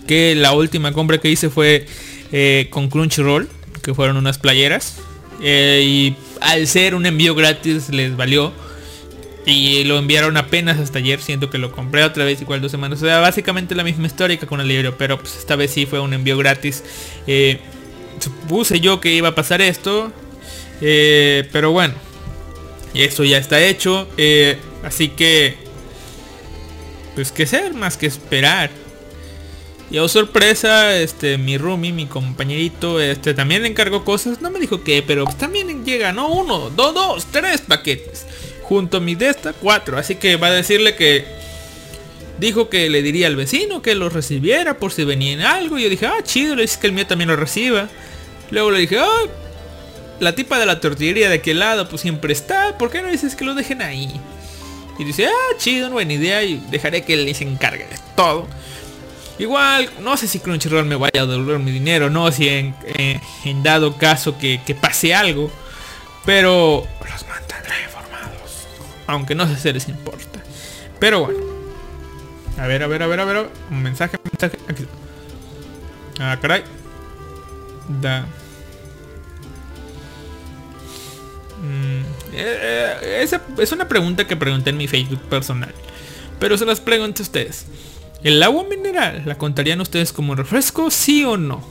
[0.08, 1.86] que la última compra que hice fue
[2.32, 3.50] eh, con Crunchyroll,
[3.82, 5.00] que fueron unas playeras.
[5.42, 8.54] Eh, y al ser un envío gratis les valió.
[9.46, 13.02] Y lo enviaron apenas hasta ayer, siento que lo compré otra vez igual dos semanas.
[13.02, 15.86] O sea, básicamente la misma historia que con el libro, pero pues esta vez sí
[15.86, 16.82] fue un envío gratis.
[18.20, 20.14] Supuse yo que iba a pasar esto,
[20.86, 21.94] eh, pero bueno,
[22.94, 24.08] esto ya está hecho.
[24.18, 25.56] eh, así que,
[27.16, 28.70] pues qué ser más que esperar.
[29.90, 34.42] Y oh sorpresa, este, mi roomie, mi compañerito, este, también le encargó cosas.
[34.42, 38.26] No me dijo qué, pero pues, también llega, no uno, dos, dos, tres paquetes.
[38.64, 39.98] Junto a mi de esta, cuatro.
[39.98, 41.26] Así que va a decirle que
[42.40, 45.78] dijo que le diría al vecino que lo recibiera por si venía en algo.
[45.78, 47.88] Y yo dije, ah, chido, le dice que el mío también lo reciba.
[48.50, 49.26] Luego le dije, ah,
[50.24, 52.78] la tipa de la tortillería de aquel lado, pues siempre está.
[52.78, 54.20] ¿Por qué no dices que lo dejen ahí?
[55.00, 56.44] Y dice, ah, chido, buena idea.
[56.44, 58.48] Y dejaré que él se encargue de todo.
[59.40, 63.64] Igual, no sé si Crunchyroll me vaya a devolver mi dinero, no si en, en-
[63.64, 65.52] dado caso que, que pase algo.
[66.26, 68.68] Pero los mantendré informados.
[69.08, 70.40] Aunque no sé si les importa.
[71.00, 71.40] Pero bueno.
[72.60, 73.50] A ver, a ver, a ver, a ver.
[73.72, 74.58] Un mensaje, un mensaje.
[74.70, 74.86] Aquí.
[76.20, 76.64] Ah, caray.
[78.02, 78.26] Da.
[81.64, 82.02] Mm,
[82.34, 85.74] eh, eh, esa es una pregunta que pregunté en mi Facebook personal.
[86.40, 87.66] Pero se las pregunto a ustedes.
[88.24, 91.64] ¿El agua mineral la contarían ustedes como refresco, sí o no?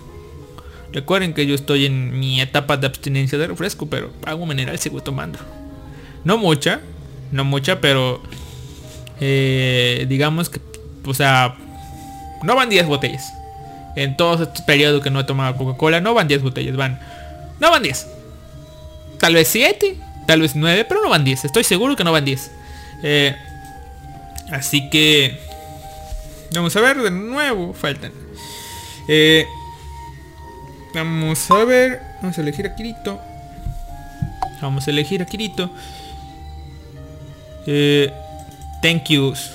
[0.92, 5.02] Recuerden que yo estoy en mi etapa de abstinencia de refresco, pero agua mineral sigo
[5.02, 5.38] tomando.
[6.24, 6.80] No mucha,
[7.30, 8.22] no mucha, pero
[9.20, 10.60] eh, digamos que,
[11.06, 11.56] o sea,
[12.42, 13.32] no van 10 botellas.
[13.96, 17.00] En todos estos periodos que no he tomado Coca-Cola, no van 10 botellas, van.
[17.60, 18.06] No van 10.
[19.22, 19.96] Tal vez 7,
[20.26, 21.44] tal vez 9, pero no van 10.
[21.44, 22.50] Estoy seguro que no van 10.
[23.04, 23.36] Eh,
[24.50, 25.38] así que...
[26.52, 27.72] Vamos a ver de nuevo.
[27.72, 28.10] Faltan.
[29.06, 29.46] Eh,
[30.92, 32.02] vamos a ver.
[32.20, 33.20] Vamos a elegir a Kirito.
[34.60, 35.70] Vamos a elegir a Kirito.
[37.68, 38.12] Eh,
[38.82, 39.52] thank yous.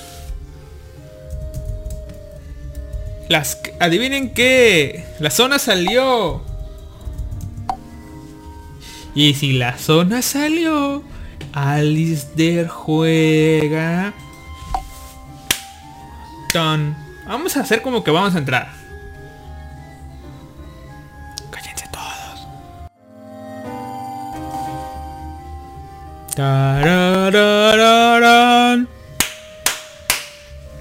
[3.28, 5.04] Las, adivinen qué.
[5.18, 6.47] La zona salió.
[9.14, 11.02] Y si la zona salió,
[11.52, 14.12] Alistair juega.
[16.52, 16.96] Tan.
[17.26, 18.72] Vamos a hacer como que vamos a entrar.
[21.50, 22.46] Cállense todos.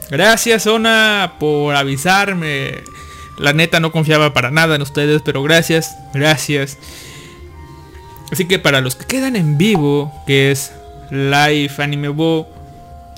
[0.10, 2.84] Gracias Zona por avisarme.
[3.38, 6.78] La neta no confiaba para nada en ustedes, pero gracias, gracias.
[8.32, 10.72] Así que para los que quedan en vivo, que es
[11.10, 12.48] Live Anime Bo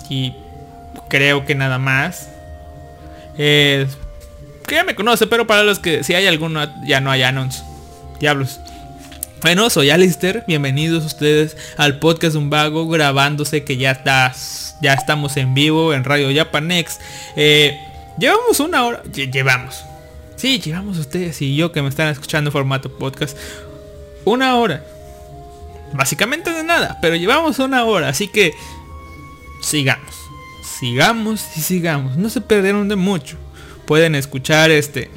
[0.10, 0.36] y
[1.10, 2.30] creo que nada más.
[3.38, 3.88] Eh,
[4.68, 7.64] que ya me conoce, pero para los que si hay alguno ya no hay anons.
[8.20, 8.60] Diablos.
[9.41, 14.34] Bueno, soy Alister, bienvenidos ustedes al podcast Un Vago grabándose que ya está,
[14.82, 16.99] ya estamos en vivo en Radio Japanex.
[17.38, 17.80] Eh,
[18.20, 19.86] llevamos una hora, lle- llevamos.
[20.36, 23.38] Sí, llevamos ustedes y yo que me están escuchando en formato podcast.
[24.26, 24.84] Una hora.
[25.94, 28.54] Básicamente de nada, pero llevamos una hora, así que
[29.62, 30.16] sigamos.
[30.80, 32.16] Sigamos y sigamos.
[32.18, 33.38] No se perdieron de mucho.
[33.86, 35.10] Pueden escuchar este.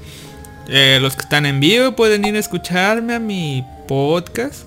[0.68, 4.64] eh, los que están en vivo pueden ir a escucharme a mi podcast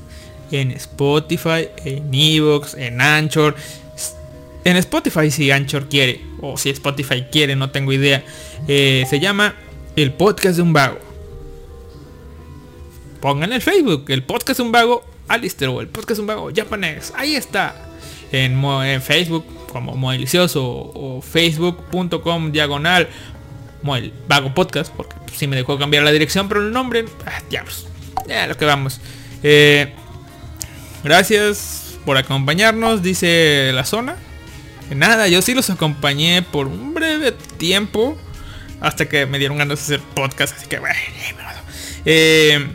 [0.51, 3.55] en Spotify, en Evox, en Anchor.
[4.63, 8.23] En Spotify si Anchor quiere, o si Spotify quiere, no tengo idea.
[8.67, 9.55] Eh, se llama
[9.95, 10.99] El Podcast de un Vago.
[13.21, 17.13] Pongan el Facebook, el Podcast de un Vago, Alistair o el Podcast un Vago japonés.
[17.15, 17.75] Ahí está.
[18.31, 18.61] En,
[19.01, 23.07] Facebook como Mo Delicioso o facebook.com diagonal
[23.81, 27.41] Mo el Vago Podcast, porque si me dejó cambiar la dirección, pero el nombre, ah,
[27.49, 27.87] diablos.
[28.27, 28.99] Ya lo que vamos.
[29.43, 29.93] Eh,
[31.03, 34.15] gracias por acompañarnos, dice la zona.
[34.89, 38.17] Que Nada, yo sí los acompañé por un breve tiempo.
[38.81, 40.57] Hasta que me dieron ganas de hacer podcast.
[40.57, 40.95] Así que bueno.
[42.05, 42.67] Eh,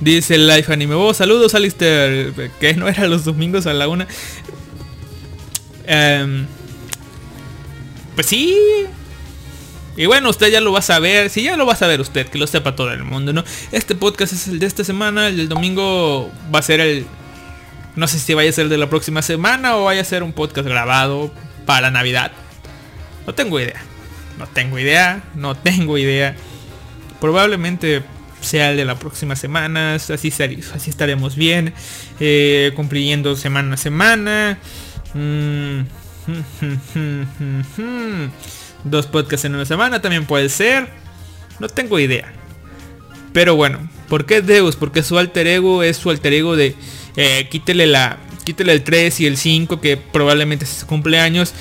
[0.00, 0.94] dice el Life Anime.
[0.94, 2.32] Oh, saludos Alistair.
[2.60, 4.06] Que no era los domingos a la una.
[5.86, 6.46] Em,
[8.14, 8.56] pues sí.
[9.96, 11.30] Y bueno, usted ya lo va a saber.
[11.30, 13.44] Si ya lo va a saber usted, que lo sepa todo el mundo, ¿no?
[13.72, 15.28] Este podcast es el de esta semana.
[15.28, 17.06] El del domingo va a ser el.
[17.96, 20.22] No sé si vaya a ser el de la próxima semana o vaya a ser
[20.22, 21.32] un podcast grabado
[21.66, 22.30] para Navidad.
[23.26, 23.82] No tengo idea.
[24.38, 25.24] No tengo idea.
[25.34, 26.36] No tengo idea.
[27.20, 28.04] Probablemente
[28.48, 29.94] sea el de la próxima semana.
[29.94, 31.72] Así, así estaremos bien.
[32.20, 34.58] eh, cumpliendo semana a semana.
[35.14, 35.82] Mm,
[38.84, 40.88] Dos podcasts en una semana también puede ser.
[41.58, 42.32] No tengo idea.
[43.32, 44.76] Pero bueno, ¿por qué Deus?
[44.76, 46.74] Porque su alter ego es su alter ego de
[47.16, 51.52] eh, quítele la quítale el 3 y el 5 que probablemente es su cumpleaños.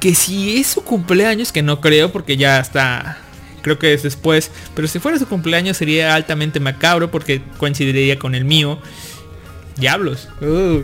[0.00, 3.18] Que si es su cumpleaños, que no creo porque ya está,
[3.62, 4.50] creo que es después.
[4.74, 8.78] Pero si fuera su cumpleaños sería altamente macabro porque coincidiría con el mío.
[9.76, 10.28] Diablos.
[10.40, 10.82] Uh,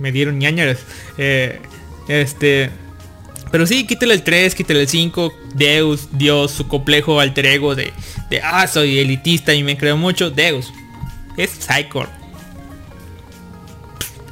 [0.00, 0.80] me dieron ñañaras.
[1.16, 1.60] Eh,
[2.08, 2.70] este...
[3.50, 7.94] Pero sí, quítale el 3, quítale el 5, Deus, Dios, su complejo alter ego de,
[8.28, 10.70] de ah, soy elitista y me creo mucho, Deus.
[11.38, 12.10] Es Psychor.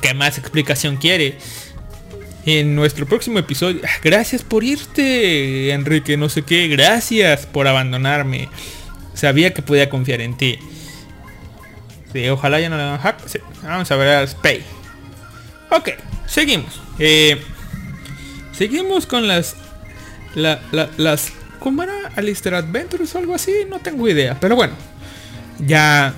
[0.02, 1.38] ¿Qué más explicación quiere?
[2.46, 3.80] En nuestro próximo episodio.
[3.84, 6.68] ah, Gracias por irte, Enrique, no sé qué.
[6.68, 8.48] Gracias por abandonarme.
[9.14, 10.58] Sabía que podía confiar en ti.
[12.12, 13.18] Sí, ojalá ya no le hagan hack.
[13.64, 14.62] Vamos a ver a Spay.
[15.70, 15.90] Ok,
[16.26, 16.80] seguimos.
[17.00, 17.42] Eh,
[18.52, 19.56] seguimos con las...
[20.36, 21.32] la- la- las...
[21.58, 21.94] ¿Cómo era?
[22.14, 23.52] Alistair Adventures o algo así.
[23.68, 24.38] No tengo idea.
[24.38, 24.74] Pero bueno.
[25.58, 26.14] Ya...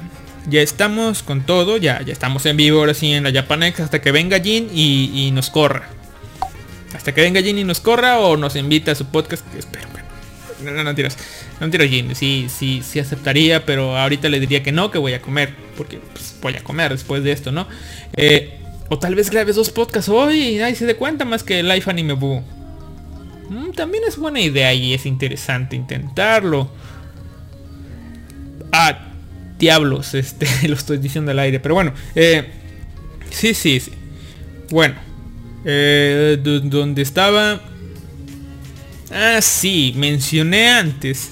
[0.46, 1.78] Ya estamos con todo.
[1.78, 3.80] Ya, ya estamos en vivo ahora sí en la Japanex.
[3.80, 5.88] Hasta que venga Jin y nos corra.
[6.94, 9.44] Hasta que venga Jin y nos corra o nos invita a su podcast.
[9.52, 9.88] que espero
[10.62, 11.16] no, no, no tiras.
[11.60, 12.14] No tiras Jin.
[12.14, 15.54] Sí, sí, sí aceptaría, pero ahorita le diría que no, que voy a comer.
[15.76, 17.66] Porque pues, voy a comer después de esto, ¿no?
[18.16, 18.58] Eh,
[18.88, 21.90] o tal vez grabes dos podcasts hoy y nadie se dé cuenta más que Life
[21.90, 22.42] Anime Boo.
[23.50, 26.70] Mm, también es buena idea y es interesante intentarlo.
[28.72, 29.12] Ah,
[29.58, 31.60] diablos, este, lo estoy diciendo al aire.
[31.60, 32.48] Pero bueno, eh,
[33.30, 33.92] sí, sí, sí.
[34.70, 34.96] Bueno,
[35.64, 37.60] eh, do- donde estaba...
[39.10, 41.30] Ah, sí, mencioné antes.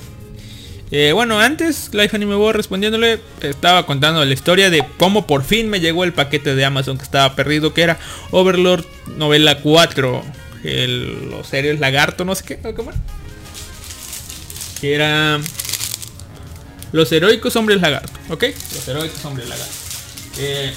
[0.90, 5.68] Eh, bueno, antes Life Anime Bo respondiéndole estaba contando la historia de cómo por fin
[5.68, 7.98] me llegó el paquete de Amazon que estaba perdido, que era
[8.30, 8.84] Overlord
[9.16, 10.22] novela 4,
[10.62, 13.00] el, los series lagarto, no sé qué, ¿cómo era?
[14.80, 15.40] Que era
[16.92, 18.44] los heroicos hombres lagarto, ¿ok?
[18.74, 19.74] Los heroicos hombres lagarto.
[20.38, 20.72] Eh,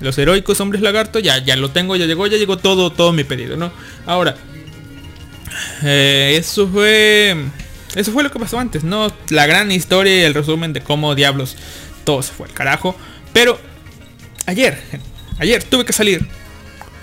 [0.00, 3.24] los heroicos hombres lagarto ya, ya lo tengo, ya llegó, ya llegó todo, todo mi
[3.24, 3.72] pedido, ¿no?
[4.06, 4.36] Ahora,
[5.82, 7.36] eh, eso fue
[7.94, 9.12] eso fue lo que pasó antes, ¿no?
[9.30, 11.56] La gran historia y el resumen de cómo diablos
[12.04, 12.96] todo se fue al carajo.
[13.32, 13.58] Pero
[14.46, 14.80] ayer,
[15.38, 16.26] ayer tuve que salir.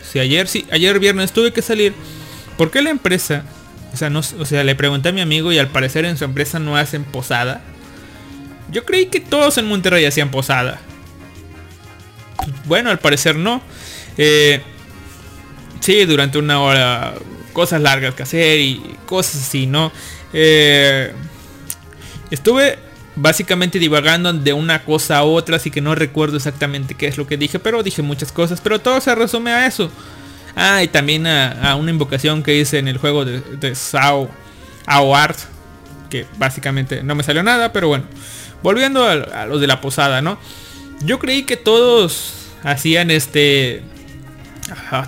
[0.10, 1.94] Sí, ayer sí, ayer viernes tuve que salir.
[2.58, 3.44] ¿Por qué la empresa?
[3.94, 6.24] O sea, no, o sea, le pregunté a mi amigo y al parecer en su
[6.24, 7.62] empresa no hacen posada.
[8.72, 10.80] Yo creí que todos en Monterrey hacían posada.
[12.66, 13.62] Bueno, al parecer no.
[14.18, 14.62] Eh,
[15.80, 17.14] sí, durante una hora
[17.54, 19.92] cosas largas que hacer y cosas así, ¿no?
[20.32, 21.12] Eh,
[22.30, 22.78] estuve
[23.16, 27.26] básicamente divagando de una cosa a otra, así que no recuerdo exactamente qué es lo
[27.26, 29.90] que dije, pero dije muchas cosas, pero todo se resume a eso.
[30.56, 34.30] Ah, y también a, una invocación que hice en el juego de, de Sao
[34.86, 35.38] Art,
[36.10, 38.06] que básicamente no me salió nada, pero bueno.
[38.64, 40.40] Volviendo a, a los de la posada, ¿no?
[41.02, 42.34] Yo creí que todos
[42.64, 43.84] hacían este...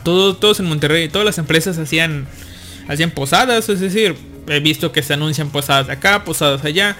[0.04, 2.28] Todos, todos en Monterrey, todas las empresas hacían,
[2.88, 4.16] hacían posadas, es decir,
[4.48, 6.96] he visto que se anuncian posadas acá, posadas allá.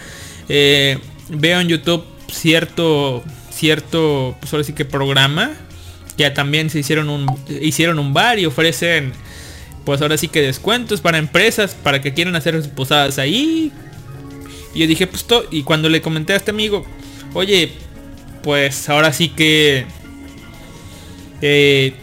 [0.50, 5.52] Eh, veo en YouTube cierto, cierto, pues ahora sí que programa.
[6.18, 7.28] Ya también se hicieron un,
[7.62, 9.14] hicieron un bar y ofrecen,
[9.86, 13.72] pues ahora sí que descuentos para empresas para que quieran hacer posadas ahí.
[14.74, 16.86] Y yo dije, pues to y cuando le comenté a este amigo,
[17.34, 17.72] oye,
[18.44, 19.86] pues ahora sí que...
[21.42, 21.94] Eh,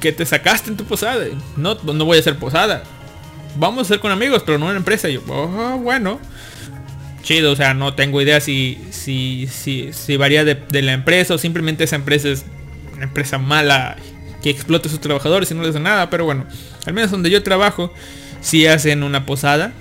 [0.00, 1.24] que te sacaste en tu posada.
[1.56, 2.84] No, no voy a hacer posada.
[3.56, 5.08] Vamos a hacer con amigos, pero no en empresa.
[5.08, 6.20] Yo, "Oh, bueno.
[7.22, 11.38] Chido, o sea, no tengo idea si, si, si, si varía de, la empresa o
[11.38, 12.44] simplemente esa empresa es
[12.94, 13.96] una empresa mala
[14.42, 16.10] que explota a sus trabajadores y no les da nada.
[16.10, 16.44] Pero bueno,
[16.84, 17.90] al menos donde yo trabajo,
[18.42, 19.72] si hacen una posada.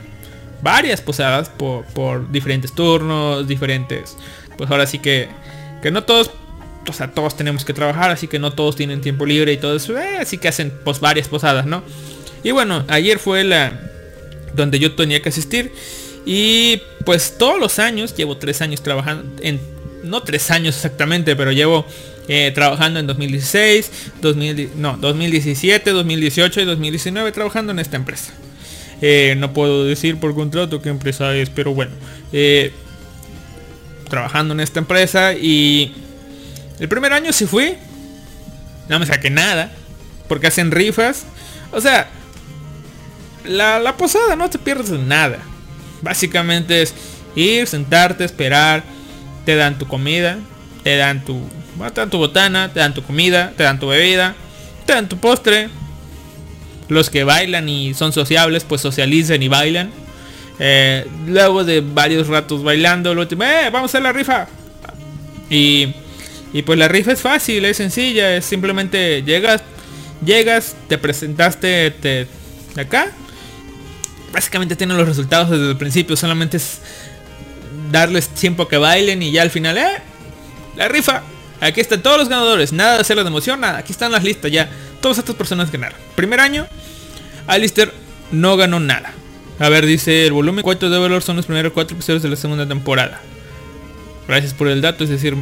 [0.61, 4.15] Varias posadas por, por diferentes turnos, diferentes.
[4.57, 5.27] Pues ahora sí que,
[5.83, 6.31] que no todos
[6.89, 9.75] o sea, todos tenemos que trabajar, así que no todos tienen tiempo libre y todo
[9.75, 9.97] eso.
[9.97, 11.83] eh, así que hacen pues varias posadas, ¿no?
[12.43, 13.79] Y bueno, ayer fue la
[14.53, 15.71] donde yo tenía que asistir.
[16.25, 19.59] Y pues todos los años, llevo tres años trabajando, en,
[20.03, 21.85] no tres años exactamente, pero llevo
[22.27, 28.33] eh, trabajando en 2016, 2000, no, 2017, 2018 y 2019 trabajando en esta empresa.
[29.01, 31.91] Eh, no puedo decir por contrato qué empresa es, pero bueno.
[34.13, 35.91] Trabajando en esta empresa y
[36.79, 37.73] el primer año sí fui.
[38.87, 39.71] No me saqué nada.
[40.27, 41.25] Porque hacen rifas.
[41.71, 42.07] O sea,
[43.43, 45.39] la, la posada no te pierdes de nada.
[46.03, 46.93] Básicamente es
[47.35, 48.83] ir, sentarte, esperar.
[49.47, 50.37] Te dan tu comida.
[50.83, 51.41] Te dan tu,
[51.91, 52.71] te dan tu botana.
[52.71, 53.51] Te dan tu comida.
[53.57, 54.35] Te dan tu bebida.
[54.85, 55.69] Te dan tu postre.
[56.87, 60.02] Los que bailan y son sociables, pues socializan y bailan.
[60.59, 64.47] Eh, luego de varios ratos bailando, lo último, eh, vamos a la rifa.
[65.49, 65.93] Y
[66.53, 69.63] Y pues la rifa es fácil, es sencilla, es simplemente llegas,
[70.23, 72.27] llegas, te presentaste te,
[72.77, 73.07] acá.
[74.31, 76.79] Básicamente tienen los resultados desde el principio, solamente es
[77.91, 79.97] darles tiempo que bailen y ya al final, eh,
[80.75, 81.23] la rifa.
[81.59, 83.79] Aquí están todos los ganadores, nada de hacerles de emoción, nada.
[83.79, 84.69] Aquí están las listas ya.
[85.01, 85.97] Todas estas personas ganaron.
[86.15, 86.67] Primer año,
[87.47, 87.91] Alistair
[88.31, 89.13] no ganó nada.
[89.63, 92.35] A ver, dice el volumen 4 de Valor son los primeros cuatro episodios de la
[92.35, 93.21] segunda temporada.
[94.27, 95.37] Gracias por el dato, es decir,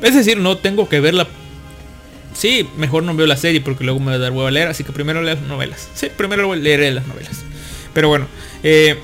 [0.00, 1.26] es decir, no tengo que verla.
[2.32, 4.68] Sí, mejor no veo la serie porque luego me va a dar huevo a leer,
[4.68, 5.86] así que primero leo las novelas.
[5.94, 7.42] Sí, primero leeré las novelas.
[7.92, 8.26] Pero bueno,
[8.62, 8.96] eh,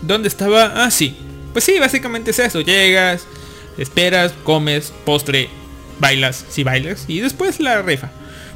[0.00, 0.82] ¿dónde estaba?
[0.82, 1.14] Ah, sí.
[1.52, 2.62] Pues sí, básicamente es eso.
[2.62, 3.26] Llegas,
[3.76, 5.50] esperas, comes, postre,
[6.00, 8.10] bailas, si bailas, y después la rifa.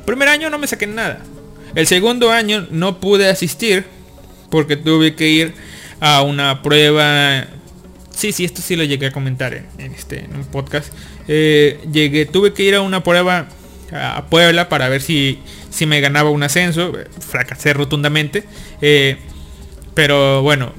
[0.07, 1.23] Primer año no me saqué nada.
[1.75, 3.98] El segundo año no pude asistir
[4.51, 5.55] porque tuve que ir
[6.01, 7.47] a una prueba.
[8.11, 10.93] Sí, sí, esto sí lo llegué a comentar en, este un podcast.
[11.29, 13.49] Eh, llegué, tuve que ir a una prueba
[13.93, 15.39] a Puebla para ver si,
[15.71, 16.93] si me ganaba un ascenso.
[17.21, 18.45] Fracasé rotundamente.
[18.81, 19.17] Eh,
[19.95, 20.73] pero bueno,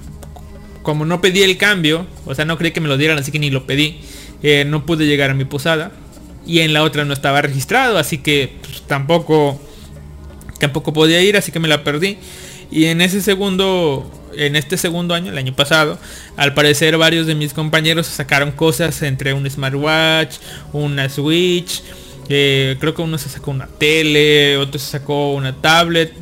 [0.81, 3.39] como no pedí el cambio, o sea, no creí que me lo dieran, así que
[3.39, 4.01] ni lo pedí.
[4.41, 5.91] Eh, no pude llegar a mi posada.
[6.45, 9.59] Y en la otra no estaba registrado, así que pues, tampoco
[10.59, 12.17] tampoco podía ir, así que me la perdí.
[12.71, 15.97] Y en ese segundo, en este segundo año, el año pasado,
[16.37, 20.35] al parecer varios de mis compañeros sacaron cosas entre un smartwatch,
[20.71, 21.81] una Switch,
[22.29, 26.13] eh, creo que uno se sacó una tele, otro se sacó una tablet,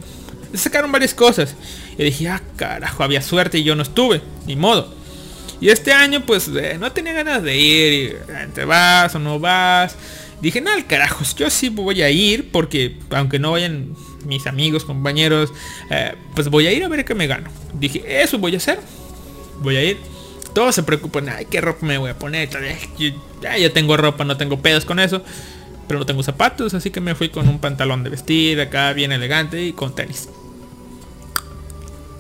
[0.54, 1.56] sacaron varias cosas.
[1.98, 4.96] Y dije, ah, carajo, había suerte y yo no estuve, ni modo.
[5.60, 9.40] Y este año pues eh, no tenía ganas de ir, y, te vas o no
[9.40, 9.96] vas.
[10.40, 13.96] Dije, no, carajos, yo sí voy a ir porque aunque no vayan
[14.26, 15.54] mis amigos, compañeros,
[15.90, 17.50] eh, pues voy a ir a ver qué me gano.
[17.74, 18.80] Dije, eso voy a hacer.
[19.62, 19.98] Voy a ir.
[20.54, 22.50] Todos se preocupan, ay, qué ropa me voy a poner.
[22.98, 23.10] Yo,
[23.42, 25.22] ya, tengo ropa, no tengo pedos con eso.
[25.88, 29.12] Pero no tengo zapatos, así que me fui con un pantalón de vestir acá, bien
[29.12, 30.28] elegante y con tenis.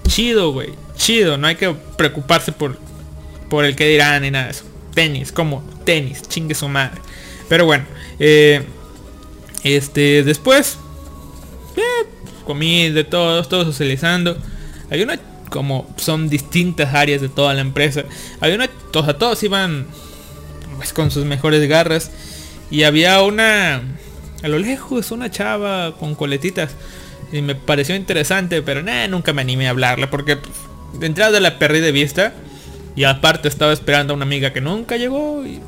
[0.07, 0.69] Chido, güey.
[0.95, 2.77] Chido, no hay que preocuparse por,
[3.49, 4.63] por el que dirán ni nada de eso.
[4.93, 7.01] Tenis, como tenis, chingue su madre.
[7.49, 7.85] Pero bueno,
[8.19, 8.63] eh,
[9.63, 10.77] este, después
[12.47, 14.37] comí de todos, todos socializando.
[14.89, 15.19] Hay una,
[15.49, 18.05] como son distintas áreas de toda la empresa.
[18.39, 19.85] Hay una, todos, todos iban
[20.77, 22.09] pues, con sus mejores garras.
[22.71, 23.81] Y había una,
[24.43, 26.71] a lo lejos, una chava con coletitas.
[27.31, 30.55] Y me pareció interesante, pero nunca me animé a hablarle porque pues,
[30.99, 32.33] de entrada la perdí de vista.
[32.95, 35.45] Y aparte estaba esperando a una amiga que nunca llegó.
[35.45, 35.59] Y...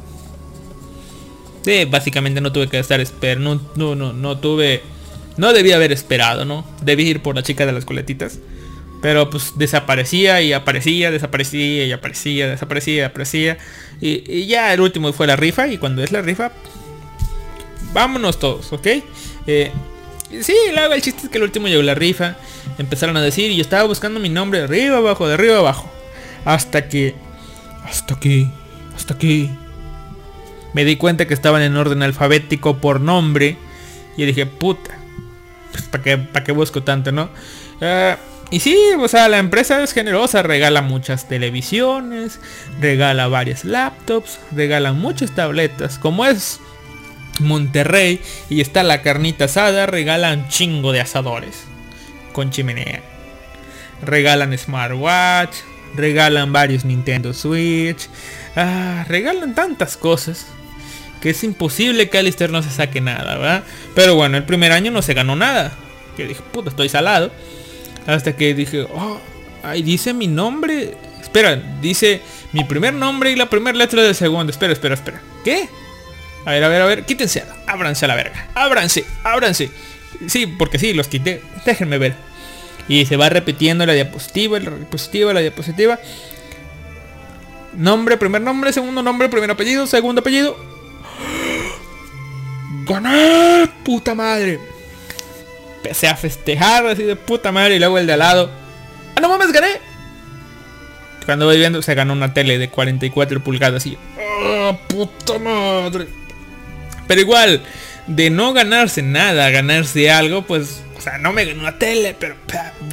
[1.62, 3.62] Sí, básicamente no tuve que estar esperando.
[3.76, 4.82] No, no, no tuve
[5.40, 6.66] no debía haber esperado, ¿no?
[6.82, 8.40] Debí ir por la chica de las coletitas.
[9.02, 13.58] Pero pues desaparecía y aparecía, desaparecía y aparecía, desaparecía y aparecía.
[14.02, 15.70] Y, ya el último fue la rifa.
[15.70, 16.52] Y cuando es la rifa,
[17.94, 18.88] vámonos todos, ¿ok?
[19.48, 19.72] Eh,
[20.42, 22.36] sí, luego el chiste es que el último llegó la rifa.
[22.78, 25.90] Empezaron a decir y yo estaba buscando mi nombre de arriba abajo, de arriba abajo.
[26.44, 27.16] Hasta que...
[27.86, 28.48] Hasta que...
[28.94, 29.50] Hasta que...
[30.74, 33.56] Me di cuenta que estaban en orden alfabético por nombre.
[34.18, 34.99] Y dije, puta.
[35.72, 37.30] Pues, ¿para qué, para qué busco tanto, no?
[37.82, 38.16] Eh,
[38.52, 42.40] y sí, o sea, la empresa es generosa, regala muchas televisiones,
[42.80, 46.60] regala varias laptops, regala muchas tabletas, como es
[47.40, 51.64] Monterrey y está la carnita asada, regalan chingo de asadores
[52.34, 53.02] con chimenea.
[54.02, 55.56] Regalan smartwatch,
[55.96, 58.08] regalan varios Nintendo Switch,
[58.56, 60.48] ah, regalan tantas cosas
[61.22, 63.64] que es imposible que Alistair no se saque nada, ¿verdad?
[63.96, 65.72] Pero bueno, el primer año no se ganó nada.
[66.16, 67.32] Que dije, puta, estoy salado.
[68.08, 69.20] Hasta que dije, oh,
[69.64, 70.96] ahí dice mi nombre.
[71.22, 72.22] Espera, dice
[72.54, 74.52] mi primer nombre y la primera letra del segundo.
[74.52, 75.22] Espera, espera, espera.
[75.44, 75.68] ¿Qué?
[76.46, 77.44] A ver, a ver, a ver, quítense.
[77.68, 78.48] Ábranse a la verga.
[78.56, 79.70] Ábranse, ábranse.
[80.28, 81.42] Sí, porque sí, los quité.
[81.66, 82.16] Déjenme ver.
[82.88, 86.00] Y se va repitiendo la diapositiva, la diapositiva, la diapositiva.
[87.74, 90.79] Nombre, primer nombre, segundo nombre, primer apellido, segundo apellido.
[92.90, 93.70] ¡Gané!
[93.86, 94.60] ¡Puta madre!
[95.78, 98.52] Empecé a festejar así de puta madre y luego el de al lado.
[99.16, 99.80] ¡Ah, no mames, gané!
[101.26, 103.96] Cuando voy viendo se ganó una tele de 44 pulgadas y...
[104.42, 106.08] ¡Oh, puta madre!
[107.08, 107.64] Pero igual,
[108.08, 110.84] de no ganarse nada, ganarse algo, pues...
[110.98, 112.36] O sea, no me gané una tele, pero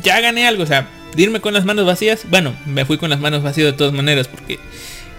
[0.03, 0.63] ya gané algo.
[0.63, 2.25] O sea, irme con las manos vacías.
[2.29, 4.61] Bueno, me fui con las manos vacías de todas maneras porque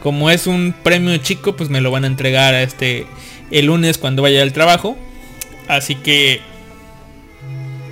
[0.02, 3.08] como es un premio chico, pues me lo van a entregar a este
[3.52, 4.98] el lunes cuando vaya al trabajo.
[5.68, 6.41] Así que...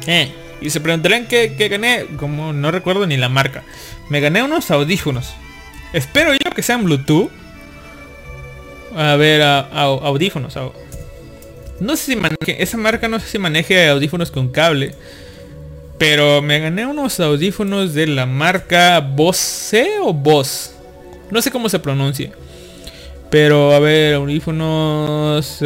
[0.08, 2.06] Eh, y se preguntarán qué, gané.
[2.18, 3.64] Como no recuerdo ni la marca.
[4.10, 5.34] Me gané unos audífonos.
[5.94, 7.30] Espero yo que sean Bluetooth.
[8.96, 10.58] A ver, audífonos.
[11.80, 14.96] No sé si maneje, esa marca no sé si maneje audífonos con cable.
[15.98, 20.74] Pero me gané unos audífonos de la marca Bose o Boss.
[21.32, 22.32] No sé cómo se pronuncia.
[23.30, 25.60] Pero a ver, audífonos...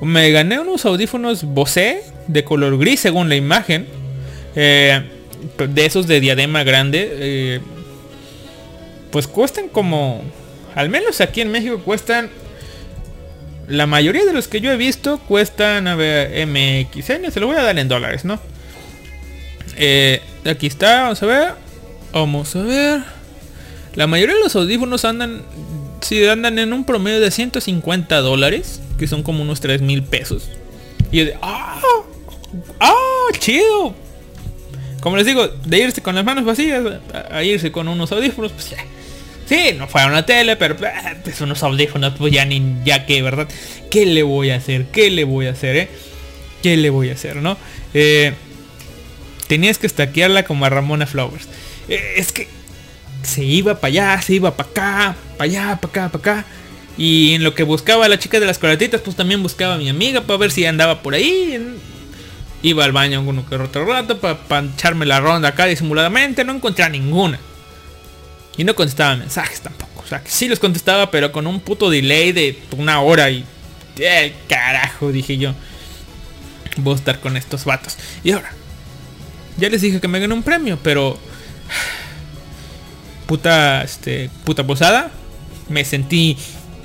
[0.00, 3.86] Me gané unos audífonos Bose de color gris según la imagen.
[4.54, 5.02] Eh,
[5.58, 7.08] de esos de diadema grande.
[7.12, 7.60] eh,
[9.10, 10.22] pues cuestan como...
[10.74, 12.30] Al menos aquí en México cuestan...
[13.66, 17.56] La mayoría de los que yo he visto cuestan, a ver, MXN, se lo voy
[17.56, 18.40] a dar en dólares, ¿no?
[19.76, 21.48] Eh, aquí está, vamos a ver.
[22.12, 23.02] Vamos a ver.
[23.94, 25.42] La mayoría de los audífonos andan,
[26.00, 30.48] si andan en un promedio de 150 dólares, que son como unos 3 mil pesos.
[31.10, 31.80] Y yo de, ¡ah!
[32.80, 32.94] ¡ah!
[33.38, 33.94] ¡chido!
[35.00, 36.82] Como les digo, de irse con las manos vacías
[37.30, 38.78] a, irse con unos audífonos, pues ya.
[39.46, 43.06] Sí, no fue a una tele, pero eh, pues unos audífonos, pues ya ni, ya
[43.06, 43.48] que, ¿verdad?
[43.90, 44.86] ¿Qué le voy a hacer?
[44.86, 45.88] ¿Qué le voy a hacer, eh?
[46.62, 47.56] ¿Qué le voy a hacer, no?
[47.94, 48.34] Eh,
[49.46, 51.48] tenías que estaquearla como a Ramona Flowers.
[51.88, 52.48] Eh, es que
[53.22, 56.46] se iba para allá, se iba para acá, para allá, para acá, para acá.
[56.96, 59.78] Y en lo que buscaba a la chica de las coletitas, pues también buscaba a
[59.78, 61.76] mi amiga para ver si andaba por ahí.
[62.62, 66.44] Iba al baño uno que otro rato para echarme la ronda acá disimuladamente.
[66.44, 67.38] No encontré ninguna.
[68.56, 70.02] Y no contestaba mensajes tampoco.
[70.04, 73.30] O sea, que sí los contestaba, pero con un puto delay de una hora.
[73.30, 73.44] Y...
[73.98, 75.12] ¡Eh, carajo!
[75.12, 75.54] Dije yo.
[76.78, 77.96] Voy a estar con estos vatos.
[78.24, 78.50] Y ahora,
[79.56, 81.16] ya les dije que me gané un premio, pero
[83.28, 85.12] puta este puta posada,
[85.68, 86.36] me sentí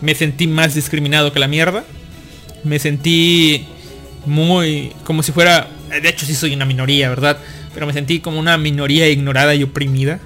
[0.02, 1.84] me sentí más discriminado que la mierda.
[2.64, 3.66] Me sentí
[4.26, 5.68] muy como si fuera,
[6.02, 7.38] de hecho sí soy una minoría, ¿verdad?
[7.74, 10.20] Pero me sentí como una minoría ignorada y oprimida.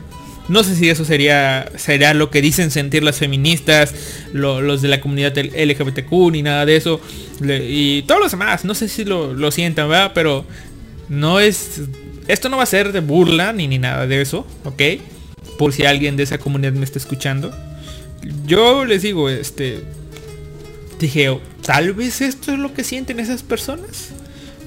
[0.50, 3.94] No sé si eso sería será lo que dicen sentir las feministas,
[4.34, 7.02] lo- los de la comunidad LGBTQ ni nada de eso.
[7.42, 10.12] Y todos los demás, no sé si lo, lo sientan, ¿verdad?
[10.14, 10.46] Pero
[11.10, 11.82] no es...
[12.28, 14.82] Esto no va a ser de burla ni, ni nada de eso, ¿ok?
[15.58, 17.54] Por si alguien de esa comunidad me está escuchando.
[18.46, 19.84] Yo les digo, este...
[21.00, 24.10] Dije, "Oh, tal vez esto es lo que sienten esas personas.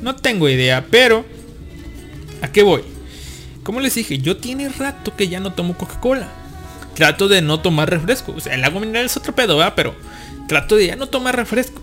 [0.02, 1.24] No tengo idea, pero...
[2.42, 2.82] ¿A qué voy?
[3.62, 6.28] Como les dije, yo tiene rato que ya no tomo Coca-Cola.
[6.94, 8.32] Trato de no tomar refresco.
[8.36, 9.74] O sea, el agua mineral es otro pedo, ¿verdad?
[9.76, 9.94] Pero
[10.48, 11.80] trato de ya no tomar refresco.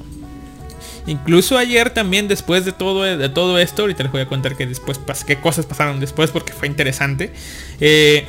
[1.05, 4.67] Incluso ayer también después de todo, de todo esto, ahorita les voy a contar que
[4.67, 7.31] después qué cosas pasaron después porque fue interesante.
[7.79, 8.25] Eh,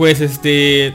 [0.00, 0.94] pues este,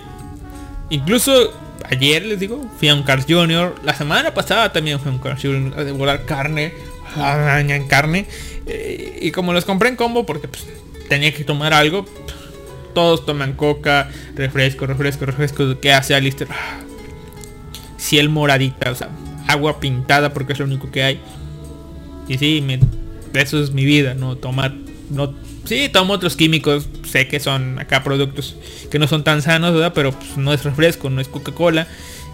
[0.89, 1.53] incluso
[1.87, 3.75] ayer les digo, fui a un Cars Junior.
[3.83, 6.73] La semana pasada también fui a un Cars Junior a devorar carne,
[7.15, 8.25] en carne.
[8.65, 10.65] Eh, y como los compré en combo porque pues,
[11.07, 12.07] tenía que tomar algo,
[12.95, 15.79] todos toman coca, refresco, refresco, refresco.
[15.79, 16.49] ¿Qué hace Alistair?
[17.99, 19.09] Ciel moradita, o sea,
[19.47, 21.21] agua pintada porque es lo único que hay.
[22.27, 22.65] Y sí,
[23.35, 24.73] eso es mi vida, no tomar,
[25.11, 25.31] no,
[25.65, 28.55] sí, tomo otros químicos, sé que son acá productos
[28.89, 29.93] que no son tan sanos, ¿verdad?
[29.93, 31.87] Pero pues, no es refresco, no es Coca-Cola.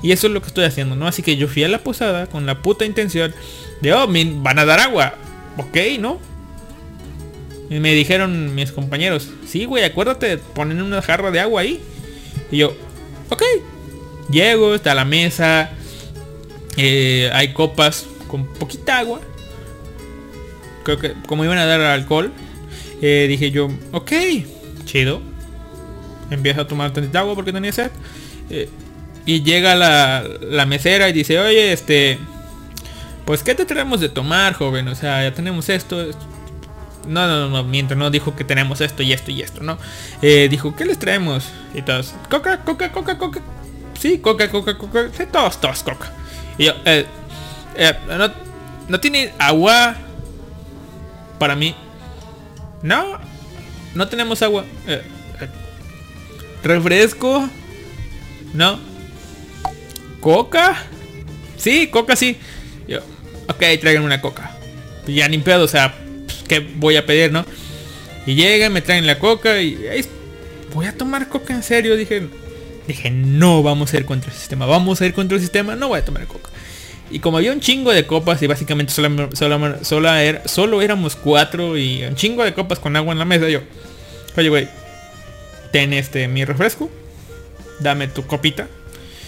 [0.04, 1.08] Y eso es lo que estoy haciendo, ¿no?
[1.08, 3.34] Así que yo fui a la posada con la puta intención
[3.82, 5.14] de, oh, van a dar agua.
[5.58, 6.20] Ok, ¿no?
[7.70, 11.82] Y me dijeron mis compañeros, sí, güey, acuérdate de poner una jarra de agua ahí.
[12.52, 12.76] Y yo,
[13.30, 13.44] ok.
[14.30, 15.72] Llego, está la mesa.
[16.78, 19.22] eh, hay copas con poquita agua.
[20.84, 22.32] Creo que como iban a dar alcohol.
[23.02, 24.12] Eh, dije yo, ok,
[24.86, 25.22] chido.
[26.30, 27.92] Empiezo a tomar tantita agua porque tenía sed.
[28.50, 28.70] eh,
[29.26, 32.18] y llega la, la mesera y dice, oye, este...
[33.26, 34.88] Pues, ¿qué te traemos de tomar, joven?
[34.88, 36.08] O sea, ya tenemos esto.
[37.08, 39.78] No, no, no, mientras no dijo que tenemos esto y esto y esto, ¿no?
[40.22, 41.46] Eh, dijo, ¿qué les traemos?
[41.74, 43.40] Y todos, coca, coca, coca, coca.
[44.00, 45.10] Sí, coca, coca, coca.
[45.32, 46.12] Todos, todos, coca.
[46.58, 47.06] Y yo, eh,
[48.08, 48.32] no,
[48.88, 49.96] no tiene agua
[51.38, 51.76] para mí.
[52.84, 53.20] No,
[53.96, 54.66] no tenemos agua.
[54.88, 55.02] Eh,
[55.42, 55.48] eh,
[56.64, 57.48] refresco.
[58.54, 58.80] No.
[60.20, 60.78] Coca.
[61.58, 62.38] Sí, coca sí.
[62.88, 63.00] Yo,
[63.48, 64.52] ok, traigan una coca.
[65.08, 65.96] Y ya ni pedo, o sea,
[66.26, 67.46] pues, ¿qué voy a pedir, no?
[68.26, 70.06] Y llegan, me traen la coca y "Ey,
[70.74, 72.28] voy a tomar coca en serio, dije.
[72.88, 75.88] Dije, no, vamos a ir contra el sistema, vamos a ir contra el sistema, no
[75.88, 76.50] voy a tomar coca.
[77.12, 80.10] Y como había un chingo de copas y básicamente solo, solo, solo
[80.46, 83.60] solo éramos cuatro y un chingo de copas con agua en la mesa, yo,
[84.38, 84.68] oye, güey,
[85.72, 86.90] ten este mi refresco,
[87.80, 88.68] dame tu copita.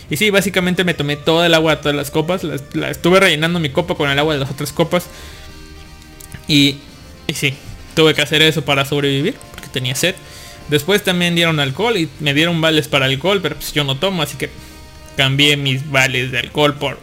[0.10, 3.20] Y sí, básicamente me tomé toda el agua de todas las copas, la, la estuve
[3.20, 5.08] rellenando mi copa con el agua de las otras copas.
[6.48, 6.78] Y,
[7.28, 7.54] y sí,
[7.96, 10.16] tuve que hacer eso para sobrevivir, porque tenía sed.
[10.70, 14.24] Después también dieron alcohol y me dieron vales para alcohol, pero pues yo no tomo,
[14.24, 14.50] así que
[15.18, 16.98] cambié mis vales de alcohol por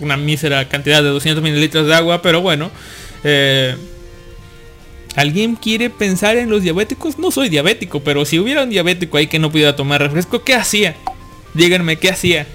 [0.00, 2.70] una mísera cantidad de 200 mililitros de agua, pero bueno.
[3.24, 3.76] eh,
[5.14, 7.18] ¿Alguien quiere pensar en los diabéticos?
[7.18, 10.54] No soy diabético, pero si hubiera un diabético ahí que no pudiera tomar refresco, ¿qué
[10.54, 10.96] hacía?
[11.52, 12.46] Díganme, ¿qué hacía?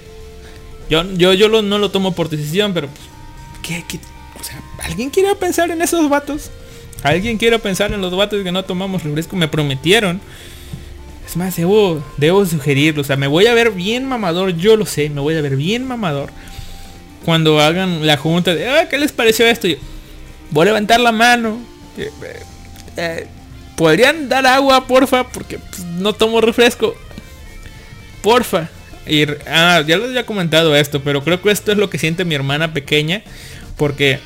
[0.89, 3.01] Yo, yo, yo no lo tomo por decisión, pero pues,
[3.61, 3.99] ¿qué, qué?
[4.39, 6.49] O sea, ¿alguien quiere pensar en esos vatos?
[7.03, 9.35] ¿Alguien quiere pensar en los vatos que no tomamos refresco?
[9.35, 10.19] Me prometieron.
[11.27, 13.01] Es más, debo, debo sugerirlo.
[13.01, 15.57] O sea, me voy a ver bien mamador, yo lo sé, me voy a ver
[15.57, 16.31] bien mamador.
[17.27, 19.67] Cuando hagan la junta de, "Ah, ¿qué les pareció esto?
[19.67, 19.75] Yo,
[20.49, 21.59] voy a levantar la mano.
[21.97, 22.09] Eh,
[22.95, 23.27] eh,
[23.75, 25.27] ¿Podrían dar agua, porfa?
[25.27, 26.95] Porque pues, no tomo refresco.
[28.21, 28.69] Porfa.
[29.05, 32.23] Y, ah, ya les había comentado esto, pero creo que esto es lo que siente
[32.23, 33.23] mi hermana pequeña.
[33.75, 34.21] Porque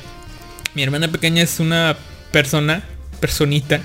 [0.74, 1.96] mi hermana pequeña es una
[2.30, 2.84] persona,
[3.18, 3.80] personita,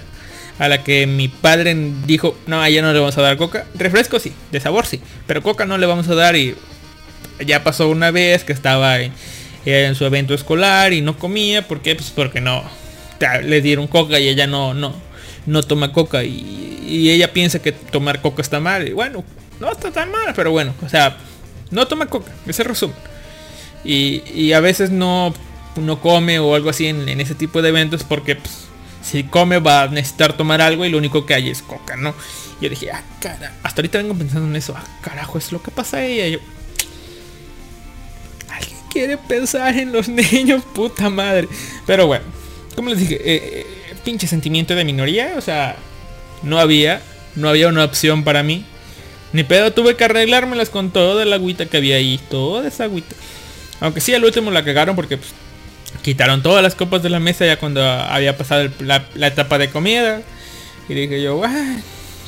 [0.60, 1.76] a la que mi padre
[2.06, 3.66] dijo, no, a ella no le vamos a dar coca.
[3.74, 6.54] Refresco sí, de sabor sí, pero coca no le vamos a dar y
[7.46, 11.96] ya pasó una vez que estaba en, su evento escolar y no comía, ¿por qué?
[11.96, 12.64] Pues porque no,
[13.44, 14.94] le dieron coca y ella no, no,
[15.46, 19.26] no toma coca y, ella piensa que tomar coca está mal y bueno,
[19.60, 21.18] no está tan mal, pero bueno, o sea,
[21.70, 22.96] no toma coca, ese resumen.
[23.84, 25.34] Y, a veces no,
[25.76, 28.68] no come o algo así en, ese tipo de eventos porque pues,
[29.02, 32.14] si come va a necesitar tomar algo y lo único que hay es coca, ¿no?
[32.62, 35.62] Y yo dije, ah, cara, hasta ahorita vengo pensando en eso, ah, carajo, es lo
[35.62, 36.28] que pasa ella.
[36.28, 36.57] Yo, ¿Alguien
[38.98, 40.64] quiere pensar en los niños?
[40.74, 41.48] Puta madre.
[41.86, 42.26] Pero bueno,
[42.76, 43.66] como les dije, eh, eh,
[44.04, 45.76] pinche sentimiento de minoría, o sea,
[46.42, 47.02] no había,
[47.36, 48.66] no había una opción para mí.
[49.34, 53.16] Ni pedo, tuve que arreglármelas con toda la agüita que había ahí, toda esa agüita.
[53.82, 55.30] Aunque sí, al último la cagaron porque pues,
[56.02, 59.70] quitaron todas las copas de la mesa ya cuando había pasado la, la etapa de
[59.70, 60.24] comida.
[60.90, 61.76] Y dije yo, "Ah,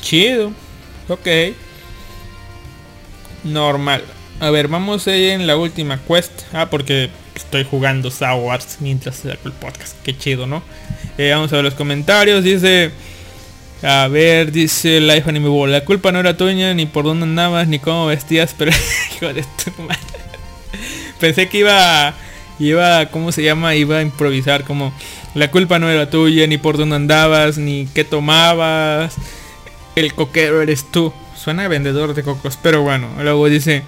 [0.02, 0.52] chido,
[1.08, 1.26] ok.
[3.42, 4.04] Normal.
[4.40, 6.32] A ver, vamos ahí en la última quest.
[6.54, 9.94] Ah, porque estoy jugando Star Wars mientras saco el podcast.
[10.02, 10.62] Qué chido, ¿no?
[11.18, 12.42] Eh, vamos a ver los comentarios.
[12.42, 12.90] Dice...
[13.82, 15.72] A ver, dice Life Anime Ball.
[15.72, 18.72] La culpa no era tuya, ni por dónde andabas, ni cómo vestías, pero...
[19.14, 20.00] hijo de tu madre.
[21.20, 22.14] Pensé que iba...
[22.58, 23.74] Iba, ¿cómo se llama?
[23.74, 24.94] Iba a improvisar como...
[25.34, 29.16] La culpa no era tuya, ni por dónde andabas, ni qué tomabas.
[29.96, 31.12] El coquero eres tú.
[31.36, 33.08] Suena vendedor de cocos, pero bueno.
[33.22, 33.82] Luego dice...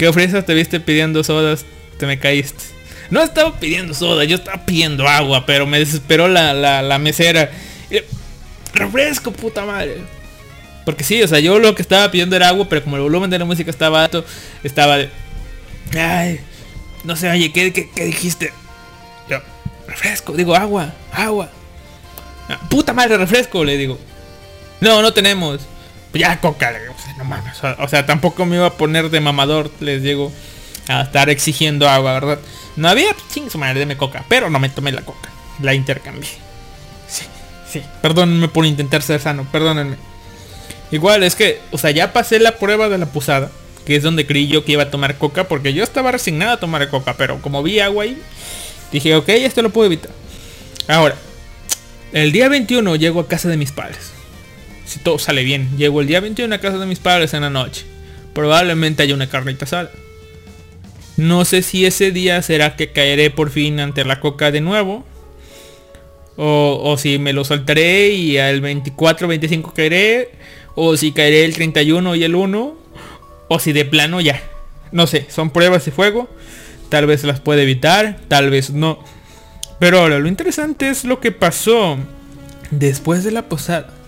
[0.00, 0.46] ¿Qué ofreces?
[0.46, 1.66] Te viste pidiendo sodas,
[1.98, 2.64] te me caíste.
[3.10, 7.50] No estaba pidiendo soda, yo estaba pidiendo agua, pero me desesperó la, la, mesera.
[8.72, 9.98] Refresco, puta madre.
[10.86, 13.28] Porque sí, o sea, yo lo que estaba pidiendo era agua, pero como el volumen
[13.28, 14.24] de la música estaba alto,
[14.64, 15.10] estaba de...
[15.94, 16.40] Ay,
[17.04, 18.54] no sé, oye, ¿qué, qué, qué dijiste?
[19.28, 19.42] Yo,
[19.86, 21.50] refresco, digo, agua, agua.
[22.48, 23.98] "Ah, puta madre, refresco, le digo.
[24.80, 25.60] No, no tenemos.
[26.14, 26.99] Ya, coca, le digo, "Pues,
[27.78, 30.32] o sea, tampoco me iba a poner de mamador, les digo,
[30.88, 32.38] a estar exigiendo agua, ¿verdad?
[32.76, 35.28] No había, ching su madre, deme coca, pero no me tomé la coca.
[35.60, 36.30] La intercambié.
[37.08, 37.24] Sí,
[37.70, 37.82] sí.
[38.00, 39.96] Perdónenme por intentar ser sano, perdónenme.
[40.90, 43.50] Igual es que, o sea, ya pasé la prueba de la posada,
[43.86, 46.60] que es donde creí yo que iba a tomar coca, porque yo estaba resignado a
[46.60, 48.20] tomar coca, pero como vi agua ahí,
[48.92, 50.10] dije, ok, esto lo puedo evitar.
[50.88, 51.16] Ahora,
[52.12, 54.12] el día 21 llego a casa de mis padres.
[54.90, 57.50] Si todo sale bien, llego el día 21 a casa de mis padres en la
[57.50, 57.86] noche.
[58.34, 59.92] Probablemente haya una carnita asada.
[61.16, 65.04] No sé si ese día será que caeré por fin ante la coca de nuevo.
[66.36, 70.32] O, o si me lo soltaré y al 24, 25 caeré.
[70.74, 72.76] O si caeré el 31 y el 1.
[73.46, 74.42] O si de plano ya.
[74.90, 76.28] No sé, son pruebas de fuego.
[76.88, 78.98] Tal vez las puede evitar, tal vez no.
[79.78, 81.96] Pero ahora, lo interesante es lo que pasó
[82.72, 83.99] después de la posada.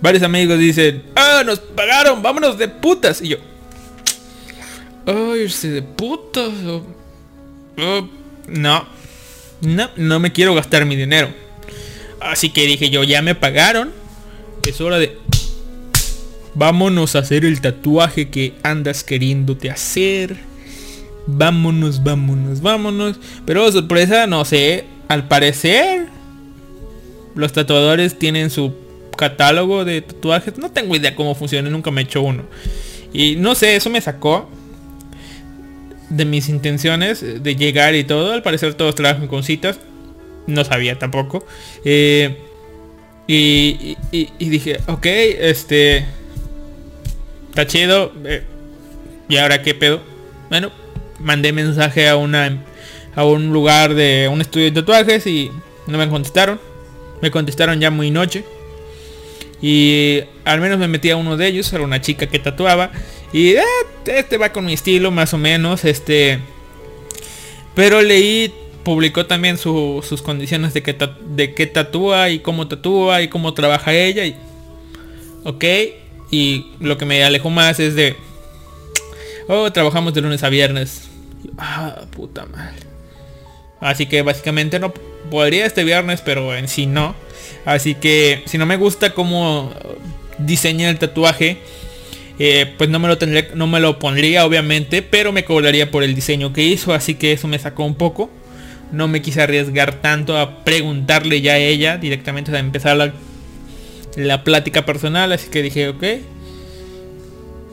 [0.00, 3.20] Varios amigos dicen, ah, nos pagaron, vámonos de putas.
[3.20, 3.36] Y yo,
[5.06, 6.50] ay, irse de putas.
[6.64, 8.08] oh,
[8.48, 8.86] no,
[9.60, 11.28] no, no me quiero gastar mi dinero.
[12.20, 13.92] Así que dije yo, ya me pagaron.
[14.66, 15.16] Es hora de...
[16.54, 20.36] Vámonos a hacer el tatuaje que andas queriéndote hacer.
[21.26, 23.16] Vámonos, vámonos, vámonos.
[23.44, 24.86] Pero oh, sorpresa, no sé.
[25.08, 26.08] Al parecer,
[27.34, 28.74] los tatuadores tienen su
[29.18, 30.56] catálogo de tatuajes.
[30.56, 32.44] No tengo idea cómo funciona, nunca me he hecho uno.
[33.12, 34.48] Y no sé, eso me sacó
[36.08, 38.32] de mis intenciones de llegar y todo.
[38.32, 39.80] Al parecer todos trabajan con citas.
[40.46, 41.44] No sabía tampoco.
[41.84, 42.38] Eh,
[43.26, 43.96] y,
[44.38, 46.06] dije, ok, este...
[47.50, 48.12] Está chido.
[48.24, 48.44] eh,
[49.28, 50.00] ¿Y ahora qué pedo?
[50.48, 50.70] Bueno,
[51.18, 52.64] mandé mensaje a una
[53.14, 55.50] a un lugar de un estudio de tatuajes y
[55.88, 56.60] no me contestaron.
[57.20, 58.44] Me contestaron ya muy noche.
[59.60, 62.90] Y al menos me metí a uno de ellos, era una chica que tatuaba.
[63.32, 63.62] Y eh,
[64.06, 65.84] este va con mi estilo más o menos.
[65.84, 66.38] Este.
[67.74, 68.52] Pero leí,
[68.84, 70.96] publicó también su- sus condiciones de que,
[71.34, 74.24] de que tatúa y cómo tatúa y cómo trabaja ella.
[74.24, 74.36] Y,
[75.44, 75.64] ok.
[76.30, 78.16] Y lo que me alejó más es de...
[79.48, 81.08] Oh, trabajamos de lunes a viernes.
[81.56, 82.76] Ah, puta madre.
[83.80, 84.92] Así que básicamente no
[85.30, 87.14] podría este viernes, pero en sí no.
[87.64, 89.72] Así que si no me gusta cómo
[90.38, 91.58] diseña el tatuaje,
[92.38, 96.02] eh, pues no me lo tendría, no me lo pondría obviamente, pero me cobraría por
[96.04, 98.30] el diseño que hizo, así que eso me sacó un poco.
[98.92, 103.12] No me quise arriesgar tanto a preguntarle ya a ella directamente a empezar la,
[104.16, 106.04] la plática personal, así que dije, ok,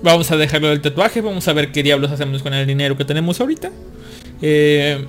[0.01, 3.05] vamos a dejarlo del tatuaje, vamos a ver qué diablos hacemos con el dinero que
[3.05, 3.71] tenemos ahorita.
[4.41, 5.05] Eh,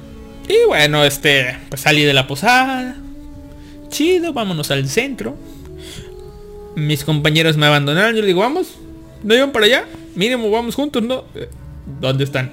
[0.48, 2.96] y bueno, este, pues salí de la posada.
[3.96, 5.38] Chido, vámonos al centro.
[6.74, 8.14] Mis compañeros me abandonaron.
[8.14, 8.74] Yo digo, vamos.
[9.22, 9.86] ¿No iban para allá?
[10.14, 11.24] Mínimo, vamos juntos, ¿no?
[11.34, 11.48] Eh,
[11.98, 12.52] ¿Dónde están?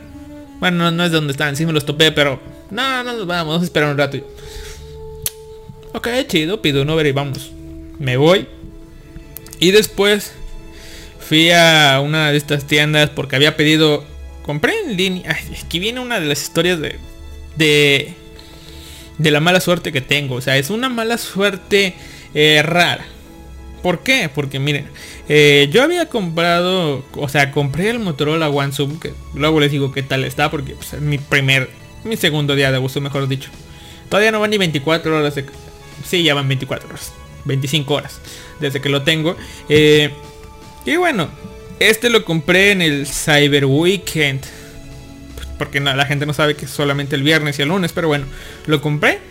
[0.62, 1.58] Bueno, no, no es donde están.
[1.58, 2.40] Sí me los topé, pero...
[2.72, 3.48] No, no nos vamos.
[3.56, 4.20] Vamos a esperar un rato.
[5.92, 6.62] Ok, chido.
[6.62, 7.52] Pido un Uber y vamos.
[8.00, 8.48] Me voy.
[9.60, 10.32] Y después
[11.20, 14.06] fui a una de estas tiendas porque había pedido...
[14.44, 15.38] Compré en línea.
[15.62, 17.00] Aquí viene una de las historias de...
[17.58, 18.14] De...
[19.18, 20.36] De la mala suerte que tengo.
[20.36, 21.96] O sea, es una mala suerte
[22.34, 23.06] eh, rara.
[23.84, 24.30] ¿Por qué?
[24.34, 24.88] Porque miren,
[25.28, 29.92] eh, yo había comprado, o sea, compré el Motorola One Zoom, que luego les digo
[29.92, 31.70] qué tal está, porque pues, es mi primer,
[32.06, 33.50] mi segundo día de uso, mejor dicho.
[34.08, 35.34] Todavía no van ni 24 horas.
[36.06, 37.12] Sí, ya van 24 horas,
[37.44, 38.22] 25 horas,
[38.62, 39.36] desde que lo tengo.
[39.68, 40.12] Eh,
[40.86, 41.28] y bueno,
[41.80, 44.46] este lo compré en el Cyber Weekend.
[45.64, 48.26] Porque la gente no sabe que es solamente el viernes y el lunes, pero bueno,
[48.66, 49.22] lo compré.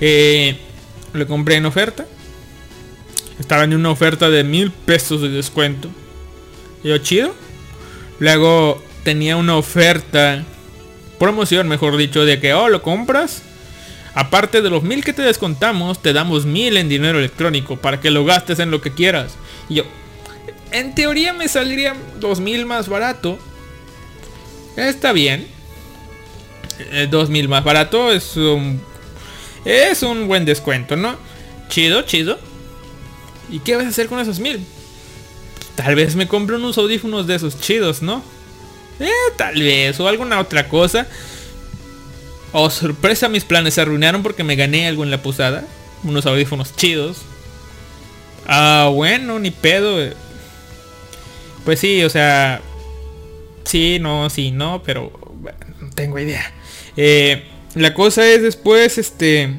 [0.00, 0.56] Eh,
[1.12, 2.06] lo compré en oferta.
[3.40, 5.90] Estaba en una oferta de mil pesos de descuento.
[6.84, 7.34] Yo, chido.
[8.20, 10.44] Luego tenía una oferta,
[11.18, 13.42] promoción mejor dicho, de que, oh, lo compras.
[14.14, 18.12] Aparte de los mil que te descontamos, te damos mil en dinero electrónico para que
[18.12, 19.34] lo gastes en lo que quieras.
[19.68, 19.84] Y yo,
[20.70, 23.40] en teoría me saldría dos mil más barato.
[24.76, 25.46] Está bien.
[26.78, 28.80] Eh, Dos mil más barato es un...
[29.64, 31.16] Es un buen descuento, ¿no?
[31.68, 32.38] Chido, chido.
[33.50, 34.64] ¿Y qué vas a hacer con esos mil?
[35.74, 38.22] Tal vez me compre unos audífonos de esos chidos, ¿no?
[38.98, 39.98] Eh, tal vez.
[40.00, 41.06] O alguna otra cosa.
[42.52, 45.64] Oh, sorpresa, mis planes se arruinaron porque me gané algo en la posada.
[46.02, 47.18] Unos audífonos chidos.
[48.46, 50.02] Ah, bueno, ni pedo.
[50.02, 50.14] eh.
[51.64, 52.62] Pues sí, o sea...
[53.64, 55.12] Sí, no, sí, no, pero...
[55.80, 56.52] no tengo idea.
[56.96, 59.54] Eh, la cosa es después, este...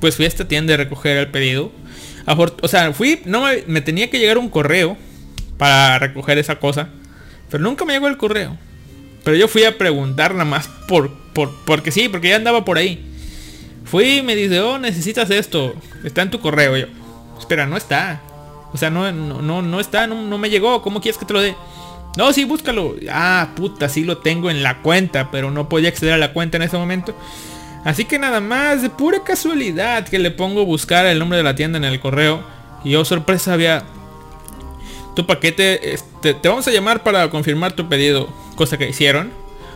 [0.00, 1.72] Pues fui a esta tienda recoger el pedido.
[2.62, 4.96] O sea, fui, no me, tenía que llegar un correo
[5.56, 6.90] para recoger esa cosa.
[7.50, 8.56] Pero nunca me llegó el correo.
[9.24, 12.76] Pero yo fui a preguntar nada más por, por, porque sí, porque ya andaba por
[12.76, 13.04] ahí.
[13.84, 15.74] Fui y me dice, oh, necesitas esto.
[16.04, 16.76] Está en tu correo.
[16.76, 16.86] Yo,
[17.38, 18.20] espera, no está.
[18.72, 20.82] O sea, no, no, no, no está, no, no me llegó.
[20.82, 21.56] ¿Cómo quieres que te lo dé?
[22.18, 22.96] No, sí, búscalo.
[23.12, 26.56] Ah, puta, sí lo tengo en la cuenta, pero no podía acceder a la cuenta
[26.56, 27.14] en ese momento.
[27.84, 31.54] Así que nada más, de pura casualidad, que le pongo buscar el nombre de la
[31.54, 32.42] tienda en el correo.
[32.82, 33.84] Y yo, sorpresa, había...
[35.14, 38.28] Tu paquete, este, te vamos a llamar para confirmar tu pedido.
[38.56, 39.30] Cosa que hicieron.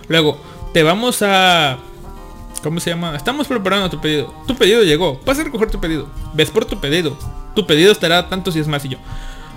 [0.09, 0.37] Luego,
[0.75, 1.79] te vamos a...
[2.65, 3.15] ¿Cómo se llama?
[3.15, 4.35] Estamos preparando tu pedido.
[4.49, 5.21] Tu pedido llegó.
[5.25, 6.09] Vas a recoger tu pedido.
[6.35, 7.17] Ves por tu pedido.
[7.55, 8.99] Tu pedido estará tanto si es más y yo.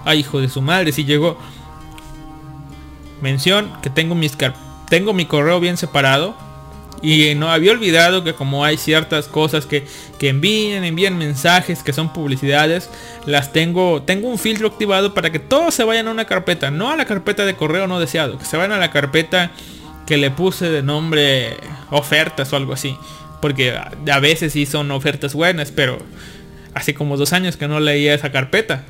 [0.06, 1.36] Ay, hijo de su madre, si llegó.
[3.26, 4.38] Mención que tengo mis
[4.88, 6.36] tengo mi correo bien separado.
[7.02, 9.84] Y no había olvidado que como hay ciertas cosas que,
[10.20, 12.90] que envían, envían mensajes que son publicidades,
[13.26, 16.92] las tengo, tengo un filtro activado para que todos se vayan a una carpeta, no
[16.92, 19.52] a la carpeta de correo no deseado, que se vayan a la carpeta
[20.06, 21.58] que le puse de nombre
[21.90, 22.96] ofertas o algo así.
[23.42, 25.98] Porque a, veces sí son ofertas buenas, pero
[26.76, 28.84] hace como dos años que no leía esa carpeta.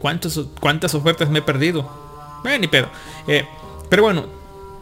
[0.00, 1.88] ¿Cuántos, ¿Cuántas ofertas me he perdido?
[2.44, 2.88] Eh, ni pedo.
[3.26, 3.44] Eh,
[3.90, 4.24] pero bueno,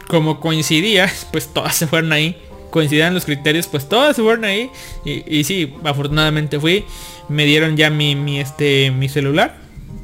[0.07, 2.37] como coincidía, pues todas se fueron ahí.
[2.69, 4.69] Coincidían los criterios, pues todas se fueron ahí.
[5.03, 6.85] Y, y sí, afortunadamente fui.
[7.27, 9.57] Me dieron ya mi, mi, este, mi celular.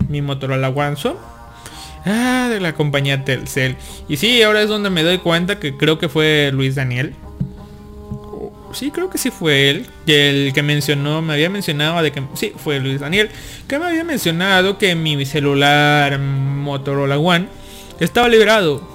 [0.10, 0.96] Mi Motorola One.
[2.06, 3.76] Ah, de la compañía Telcel.
[4.08, 7.16] Y sí, ahora es donde me doy cuenta que creo que fue Luis Daniel.
[8.74, 9.86] Sí, creo que sí fue él.
[10.06, 12.22] El que mencionó, me había mencionado de que...
[12.34, 13.30] Sí, fue Luis Daniel.
[13.68, 17.48] Que me había mencionado que mi celular Motorola One
[18.00, 18.95] estaba liberado.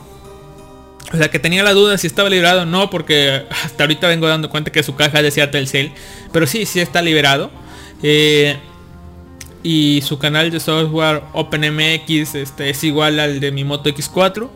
[1.13, 4.29] O sea, que tenía la duda si estaba liberado o no, porque hasta ahorita vengo
[4.29, 5.93] dando cuenta que su caja decía Telcel.
[6.33, 7.51] Pero sí, sí está liberado.
[8.03, 8.57] Eh,
[9.63, 14.49] y su canal de software OpenMX este, es igual al de mi Moto X4.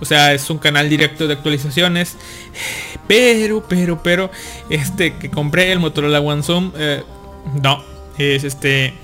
[0.00, 2.16] O sea, es un canal directo de actualizaciones.
[3.06, 4.30] Pero, pero, pero,
[4.70, 7.02] este que compré el Motorola One Zoom, eh,
[7.62, 7.84] no,
[8.16, 8.94] es este...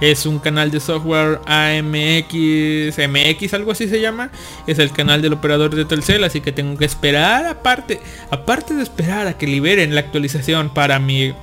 [0.00, 4.30] Es un canal de software AMX, MX, algo así se llama.
[4.66, 8.00] Es el canal del operador de Telcel, así que tengo que esperar aparte,
[8.30, 11.34] aparte de esperar a que liberen la actualización para mi,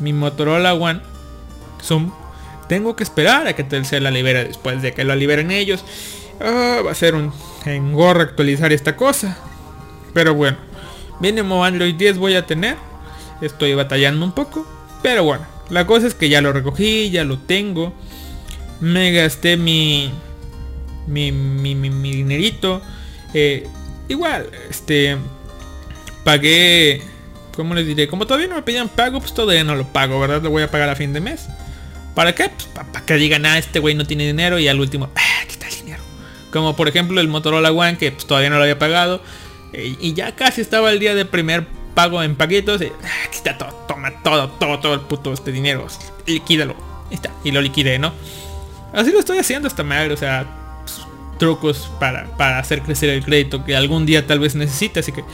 [0.00, 1.00] mi Motorola One
[1.82, 2.12] Zoom,
[2.68, 5.84] tengo que esperar a que Telcel la libere después de que lo liberen ellos.
[6.40, 7.32] Ah, va a ser un
[7.66, 9.36] engorro actualizar esta cosa.
[10.14, 10.56] Pero bueno,
[11.20, 12.76] mínimo Android 10 voy a tener.
[13.42, 14.66] Estoy batallando un poco.
[15.02, 17.94] Pero bueno, la cosa es que ya lo recogí, ya lo tengo.
[18.80, 20.12] Me gasté mi,
[21.06, 22.82] mi, mi, dinerito.
[23.32, 23.66] Eh,
[24.08, 25.16] igual, este,
[26.24, 27.00] pagué,
[27.56, 28.06] ¿cómo les diré?
[28.06, 30.42] Como todavía no me pedían pago, pues todavía no lo pago, ¿verdad?
[30.42, 31.46] Lo voy a pagar a fin de mes.
[32.14, 32.50] ¿Para qué?
[32.50, 35.74] Pues para que digan, ah, este güey no tiene dinero y al último, ah, el
[35.74, 36.02] dinero.
[36.52, 39.22] Como por ejemplo el Motorola One que pues, todavía no lo había pagado.
[39.72, 42.80] eh, y ya casi estaba el día de primer pago en paguitos.
[42.80, 45.86] Y, ah, aquí está todo, toma todo, todo, todo el puto este dinero.
[46.26, 46.74] Liquídalo.
[47.10, 47.30] Ahí está.
[47.44, 48.12] Y lo liquidé, ¿no?
[48.92, 50.14] Así lo estoy haciendo esta madre.
[50.14, 50.46] O sea,
[50.84, 51.00] pues,
[51.38, 55.00] trucos para, para hacer crecer el crédito que algún día tal vez necesite.
[55.00, 55.24] Así que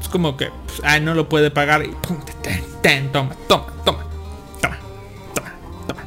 [0.00, 1.84] es como que, pues, ah, no lo puede pagar.
[1.84, 4.06] Y pum, ten, ten, toma, toma, toma,
[4.62, 4.78] toma,
[5.34, 5.52] toma,
[5.86, 6.02] toma.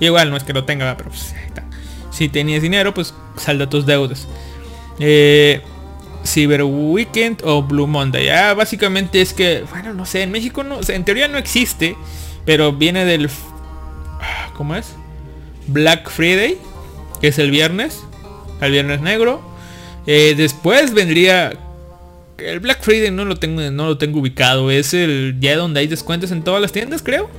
[0.00, 1.34] Y igual no es que lo tenga, pero pues.
[2.14, 4.28] Si tenías dinero, pues salda tus deudas.
[5.00, 5.60] Eh,
[6.24, 8.26] Cyber Weekend o Blue Monday.
[8.26, 11.96] Ya básicamente es que, bueno, no sé, en México no, o en teoría no existe,
[12.44, 13.28] pero viene del,
[14.20, 14.94] ah, ¿cómo es?
[15.66, 16.58] Black Friday,
[17.20, 18.04] que es el viernes,
[18.60, 19.42] el viernes negro.
[20.06, 21.58] Eh, después vendría
[22.38, 25.86] el Black Friday no lo tengo no lo tengo ubicado, es el día donde hay
[25.86, 27.30] descuentos en todas las tiendas, creo.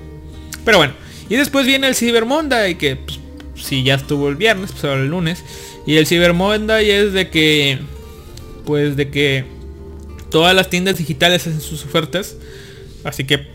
[0.64, 0.94] Pero bueno,
[1.30, 3.20] y después viene el Cyber Monday que pues,
[3.56, 5.44] si ya estuvo el viernes, pues ahora el lunes.
[5.86, 7.80] Y el Cyber Monday es de que
[8.66, 9.46] pues de que
[10.30, 12.36] todas las tiendas digitales hacen sus ofertas.
[13.04, 13.48] Así que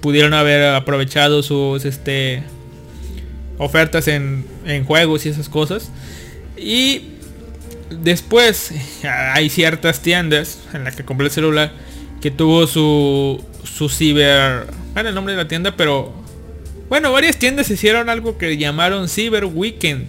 [0.00, 2.42] pudieron haber aprovechado sus este
[3.58, 5.90] ofertas en, en juegos y esas cosas.
[6.56, 7.02] Y
[7.90, 8.72] después
[9.04, 11.72] hay ciertas tiendas en las que compré el celular
[12.20, 16.12] que tuvo su su ciber bueno el nombre de la tienda pero
[16.88, 20.08] bueno varias tiendas hicieron algo que llamaron Cyber Weekend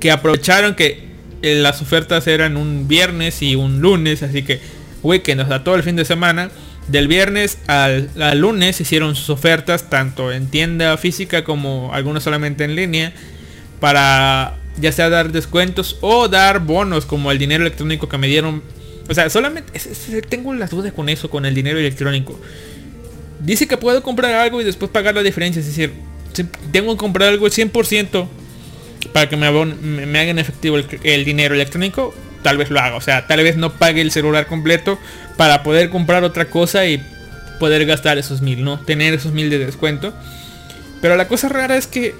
[0.00, 1.05] que aprovecharon que
[1.54, 4.60] las ofertas eran un viernes y un lunes así que
[5.02, 6.50] weekend o sea todo el fin de semana
[6.88, 12.74] del viernes al, lunes hicieron sus ofertas tanto en tienda física como algunas solamente en
[12.76, 13.12] línea
[13.80, 18.62] para ya sea dar descuentos o dar bonos como el dinero electrónico que me dieron.
[19.08, 19.72] O sea, solamente
[20.28, 22.38] tengo las dudas con eso, con el dinero electrónico.
[23.40, 25.60] Dice que puedo comprar algo y después pagar la diferencia.
[25.60, 25.92] Es decir,
[26.72, 28.26] tengo que comprar algo al 100%
[29.16, 32.14] para que me, hagan efectivo el, dinero electrónico.
[32.42, 32.96] Tal vez lo haga.
[32.96, 34.98] O sea, tal vez no pague el celular completo
[35.38, 37.02] para poder comprar otra cosa y
[37.58, 38.78] poder gastar esos mil, ¿no?
[38.78, 40.12] Tener esos mil de descuento.
[41.00, 42.14] Pero la cosa rara es que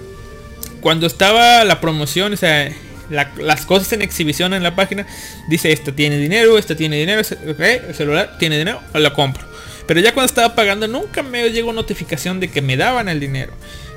[0.80, 2.72] cuando estaba la promoción, o sea,
[3.10, 5.06] la- las cosas en exhibición en la página,
[5.50, 9.46] dice esta tiene dinero, esta tiene dinero, ok, el celular tiene dinero, lo compro.
[9.86, 13.52] Pero ya cuando estaba pagando nunca me llegó notificación de que me daban el dinero.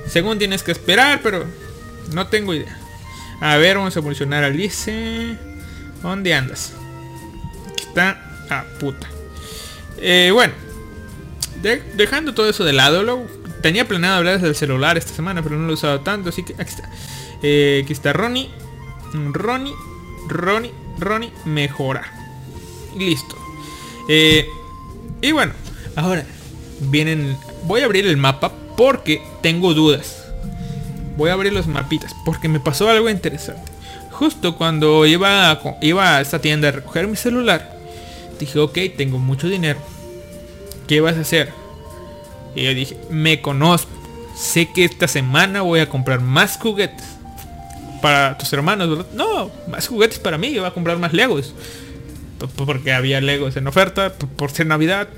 [0.06, 1.46] Según tienes que esperar, pero
[2.12, 2.78] no tengo idea.
[3.42, 5.38] A ver, vamos a evolucionar a Alice.
[6.02, 6.74] ¿Dónde andas?
[7.72, 8.22] Aquí está.
[8.50, 9.08] Ah, puta.
[9.98, 10.54] Eh, bueno.
[11.62, 13.26] De- dejando todo eso de lado, lo,
[13.62, 16.54] tenía planeado hablar del celular esta semana, pero no lo he usado tanto, así que
[16.54, 16.90] aquí está.
[17.44, 18.50] Eh, aquí está Ronnie.
[19.14, 19.74] Ronnie,
[20.28, 22.06] Ronnie, Ronnie, mejorar.
[22.96, 23.38] Y listo.
[24.08, 24.48] Eh,
[25.22, 25.54] y bueno,
[25.96, 26.26] ahora
[26.82, 27.38] vienen.
[27.64, 30.19] Voy a abrir el mapa porque tengo dudas.
[31.20, 33.70] Voy a abrir los mapitas porque me pasó algo interesante.
[34.10, 37.78] Justo cuando iba a, iba a esta tienda a recoger mi celular,
[38.40, 39.80] dije, ok, tengo mucho dinero.
[40.88, 41.52] ¿Qué vas a hacer?
[42.56, 43.92] Y yo dije, me conozco.
[44.34, 47.06] Sé que esta semana voy a comprar más juguetes.
[48.02, 49.06] Para tus hermanos, ¿verdad?
[49.14, 50.54] No, más juguetes para mí.
[50.54, 51.54] Yo voy a comprar más Legos.
[52.56, 54.14] Porque había Legos en oferta.
[54.14, 55.10] Por ser Navidad.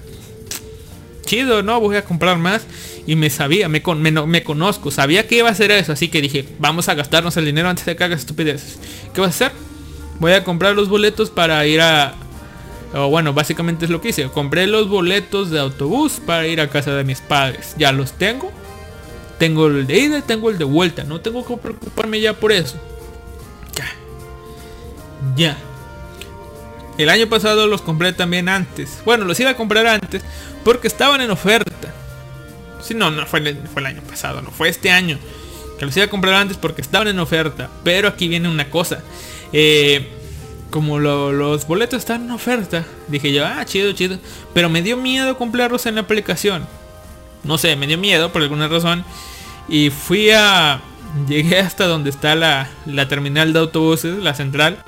[1.31, 1.79] Chido, ¿no?
[1.79, 2.63] Voy a comprar más.
[3.07, 4.91] Y me sabía, me, con- me, me conozco.
[4.91, 5.93] Sabía que iba a hacer eso.
[5.93, 8.79] Así que dije, vamos a gastarnos el dinero antes de que hagas estupideces.
[9.13, 9.57] ¿Qué vas a hacer?
[10.19, 12.15] Voy a comprar los boletos para ir a,
[13.09, 14.25] bueno, básicamente es lo que hice.
[14.27, 17.75] Compré los boletos de autobús para ir a casa de mis padres.
[17.77, 18.51] Ya los tengo.
[19.39, 21.05] Tengo el de ida y tengo el de vuelta.
[21.05, 22.75] No tengo que preocuparme ya por eso.
[23.73, 23.85] Ya.
[25.37, 25.57] Ya.
[26.97, 28.99] El año pasado los compré también antes.
[29.05, 30.21] Bueno, los iba a comprar antes
[30.63, 31.93] porque estaban en oferta.
[32.81, 35.17] Si no, no fue el, fue el año pasado, no fue este año.
[35.79, 37.69] Que los iba a comprar antes porque estaban en oferta.
[37.83, 38.99] Pero aquí viene una cosa.
[39.53, 40.07] eh,
[40.69, 44.17] como lo- los boletos están en oferta, dije yo, ah, chido, chido.
[44.53, 46.65] Pero me dio miedo comprarlos en la aplicación.
[47.43, 49.03] No sé, me dio miedo por alguna razón.
[49.67, 50.79] Y fui a...
[51.27, 54.81] Llegué hasta donde está la, la terminal de autobuses, la central.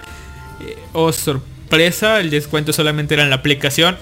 [0.61, 3.97] Eh, oh, sorpresa, el descuento solamente era en la aplicación.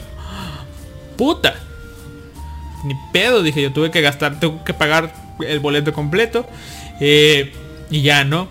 [1.21, 1.53] Puta.
[2.83, 5.13] Ni pedo, dije yo, tuve que gastar, tuve que pagar
[5.47, 6.47] el boleto completo.
[6.99, 7.53] eh,
[7.91, 8.47] y ya, ¿no?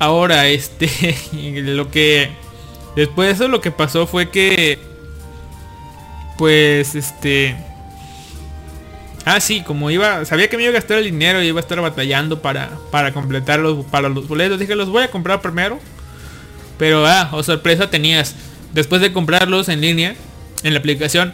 [0.00, 0.88] Ahora, este,
[1.62, 2.30] lo que...
[2.96, 4.80] Después de eso lo que pasó fue que...
[6.36, 7.54] Pues, este...
[9.24, 11.62] Ah, sí, como iba, sabía que me iba a gastar el dinero y iba a
[11.62, 14.58] estar batallando para, para completar los, para los boletos.
[14.58, 15.78] Dije, los voy a comprar primero.
[16.76, 18.34] Pero, ah, oh sorpresa, tenías,
[18.72, 20.16] después de comprarlos en línea,
[20.64, 21.32] en la aplicación,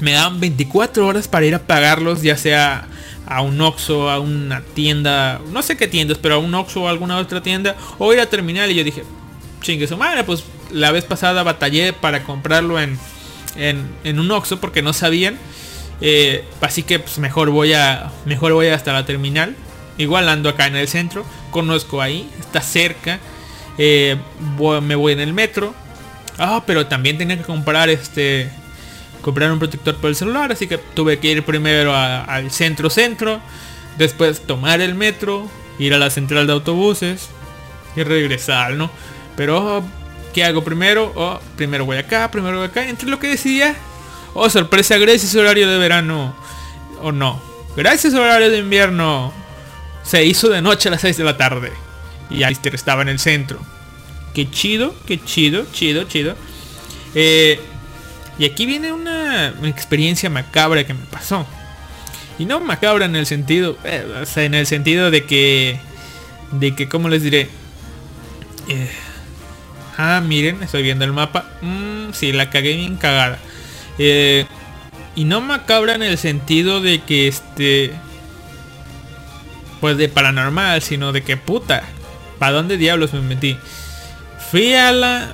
[0.00, 2.86] me daban 24 horas para ir a pagarlos, ya sea
[3.26, 6.88] a un Oxxo, a una tienda, no sé qué tiendas, pero a un Oxxo o
[6.88, 8.70] alguna otra tienda, o ir a terminal.
[8.70, 9.04] Y yo dije,
[9.60, 12.98] chingue su madre, pues la vez pasada batallé para comprarlo en,
[13.56, 15.38] en, en un Oxxo porque no sabían.
[16.00, 19.56] Eh, así que pues mejor voy a mejor voy hasta la terminal.
[19.98, 23.18] Igual ando acá en el centro, conozco ahí, está cerca.
[23.78, 24.16] eh,
[24.82, 25.74] me voy en el metro.
[26.38, 28.48] Ah, pero también tenía que comprar este
[29.28, 33.40] comprar un protector para el celular, así que tuve que ir primero al centro centro,
[33.98, 35.46] después tomar el metro,
[35.78, 37.28] ir a la central de autobuses
[37.94, 38.90] y regresar, ¿no?
[39.36, 39.84] Pero
[40.32, 41.12] ¿qué hago primero?
[41.14, 43.76] Oh, primero voy acá, primero voy acá, entre lo que decidía
[44.34, 46.34] Oh, sorpresa, gracias horario de verano.
[47.02, 47.42] O no.
[47.76, 49.32] Gracias horario de invierno.
[50.04, 51.72] Se hizo de noche a las 6 de la tarde.
[52.30, 53.58] Y Alistair estaba en el centro.
[54.34, 56.36] Qué chido, qué chido, chido, chido.
[57.14, 57.60] Eh,
[58.38, 61.46] y aquí viene una experiencia macabra que me pasó.
[62.38, 65.80] Y no macabra en el sentido, eh, o sea, en el sentido de que,
[66.52, 67.48] de que, ¿cómo les diré?
[68.68, 68.90] Eh,
[69.96, 71.50] ah, miren, estoy viendo el mapa.
[71.62, 73.38] Mm, sí, la cagué bien cagada.
[73.98, 74.46] Eh,
[75.16, 77.92] y no macabra en el sentido de que este
[79.80, 81.82] pues de paranormal, sino de que puta,
[82.38, 83.56] ¿para dónde diablos me metí?
[84.50, 85.32] Fui a la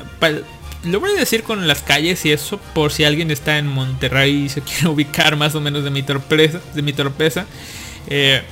[0.85, 4.45] lo voy a decir con las calles y eso por si alguien está en Monterrey
[4.45, 7.47] y se quiere ubicar más o menos de mi torpeza, de mi torpeza.
[8.09, 8.43] Eh,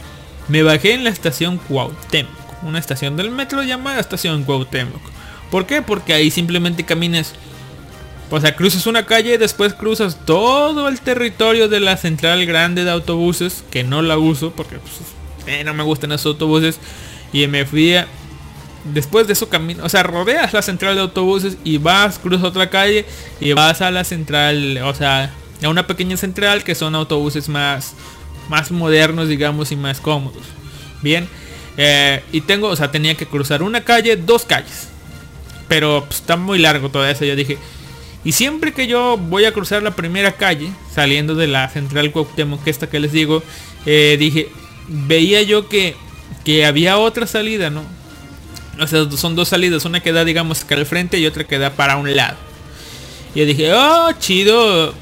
[0.49, 5.03] me bajé en la estación Cuauhtémoc, una estación del metro llamada estación Cuauhtémoc.
[5.51, 5.83] ¿Por qué?
[5.83, 7.35] Porque ahí simplemente caminas
[8.35, 12.83] o sea, cruzas una calle y después cruzas todo el territorio de la central grande
[12.83, 14.95] de autobuses, que no la uso porque pues,
[15.47, 16.79] eh, no me gustan esos autobuses.
[17.31, 18.09] Y me fui a...
[18.85, 22.69] Después de eso camino, o sea, rodeas la central de autobuses y vas, cruzas otra
[22.69, 23.05] calle
[23.41, 25.33] y vas a la central, o sea,
[25.63, 27.95] a una pequeña central que son autobuses más,
[28.49, 30.43] más modernos, digamos, y más cómodos.
[31.01, 31.29] Bien,
[31.77, 34.89] eh, y tengo, o sea, tenía que cruzar una calle, dos calles.
[35.69, 37.59] Pero pues, está muy largo todo eso, yo dije,
[38.25, 42.63] y siempre que yo voy a cruzar la primera calle, saliendo de la central Cuauhtémoc,
[42.65, 43.43] que esta que les digo,
[43.87, 44.49] eh, dije,
[44.89, 45.97] veía yo que,
[46.45, 47.85] que había otra salida, ¿no?
[48.81, 51.59] O sea, son dos salidas, una que da, digamos, que al frente y otra que
[51.59, 52.37] da para un lado.
[53.35, 54.95] Y yo dije, oh, chido,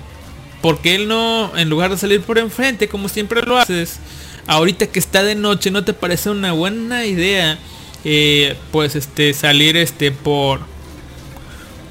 [0.61, 4.01] ¿por qué él no, en lugar de salir por enfrente, como siempre lo haces,
[4.47, 7.59] ahorita que está de noche, ¿no te parece una buena idea?
[8.05, 10.61] eh, pues este, salir este por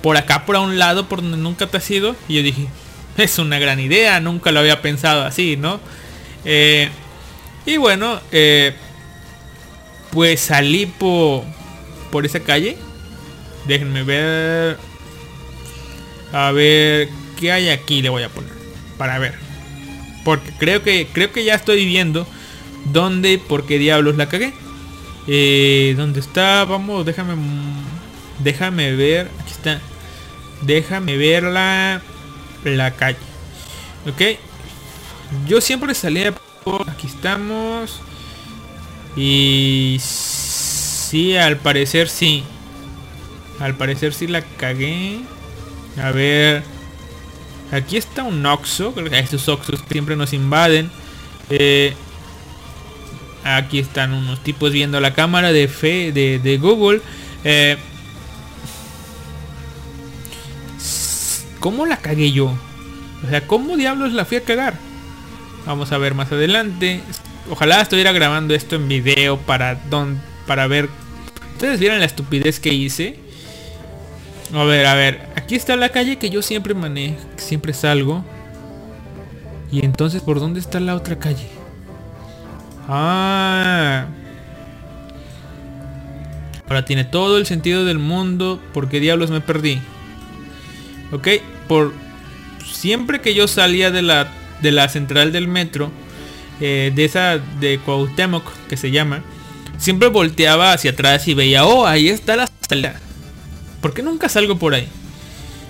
[0.01, 2.67] por acá por a un lado por donde nunca te has ido y yo dije
[3.17, 5.79] es una gran idea nunca lo había pensado así no
[6.45, 6.89] Eh,
[7.65, 8.73] y bueno eh,
[10.11, 11.43] pues salí por
[12.11, 12.77] por esa calle.
[13.67, 14.77] Déjenme ver.
[16.31, 17.09] A ver
[17.39, 18.51] qué hay aquí le voy a poner
[18.97, 19.35] para ver.
[20.23, 22.27] Porque creo que creo que ya estoy viendo
[22.85, 24.53] dónde y por qué diablos la cagué.
[25.27, 27.35] Eh, dónde está vamos déjame
[28.39, 29.29] déjame ver.
[29.39, 29.81] Aquí está.
[30.61, 32.01] Déjame ver la
[32.63, 33.17] la calle.
[34.07, 34.39] Ok.
[35.47, 36.33] Yo siempre salía
[36.63, 38.01] por aquí estamos.
[39.15, 39.97] Y
[41.09, 42.43] sí al parecer sí
[43.59, 45.21] al parecer sí la cagué
[46.01, 46.63] a ver
[47.71, 50.89] aquí está un oxo estos oxos siempre nos invaden
[51.49, 51.93] eh,
[53.43, 57.01] aquí están unos tipos viendo la cámara de fe de, de google
[57.43, 57.77] eh,
[61.59, 62.53] ¿Cómo la cagué yo?
[63.25, 64.75] O sea, ¿cómo diablos la fui a cagar?
[65.65, 67.01] Vamos a ver más adelante.
[67.49, 70.89] Ojalá estuviera grabando esto en video para don, para ver.
[71.53, 73.19] Ustedes vieron la estupidez que hice.
[74.51, 75.29] A ver, a ver.
[75.35, 78.25] Aquí está la calle que yo siempre manejo, siempre salgo.
[79.71, 81.47] Y entonces, ¿por dónde está la otra calle?
[82.87, 84.07] Ah.
[86.67, 88.59] Ahora tiene todo el sentido del mundo.
[88.73, 89.79] ¿Por qué diablos me perdí?
[91.11, 91.27] Ok,
[91.67, 91.93] por
[92.65, 94.31] siempre que yo salía de la,
[94.63, 95.91] de la central del metro,
[96.59, 99.21] eh, de esa de Cuauhtémoc que se llama,
[99.79, 102.99] siempre volteaba hacia atrás y veía, oh, ahí está la salida.
[103.81, 104.87] ¿Por qué nunca salgo por ahí?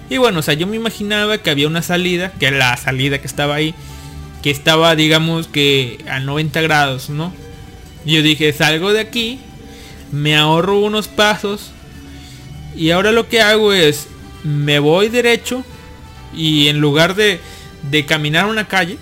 [0.09, 3.27] Y bueno, o sea, yo me imaginaba que había una salida, que la salida que
[3.27, 3.75] estaba ahí,
[4.41, 7.31] que estaba, digamos que a 90 grados, ¿no?
[8.05, 9.39] Yo dije, salgo de aquí,
[10.11, 11.71] me ahorro unos pasos,
[12.75, 14.07] y ahora lo que hago es,
[14.43, 15.63] me voy derecho,
[16.35, 17.39] y en lugar de,
[17.91, 18.97] de caminar una calle,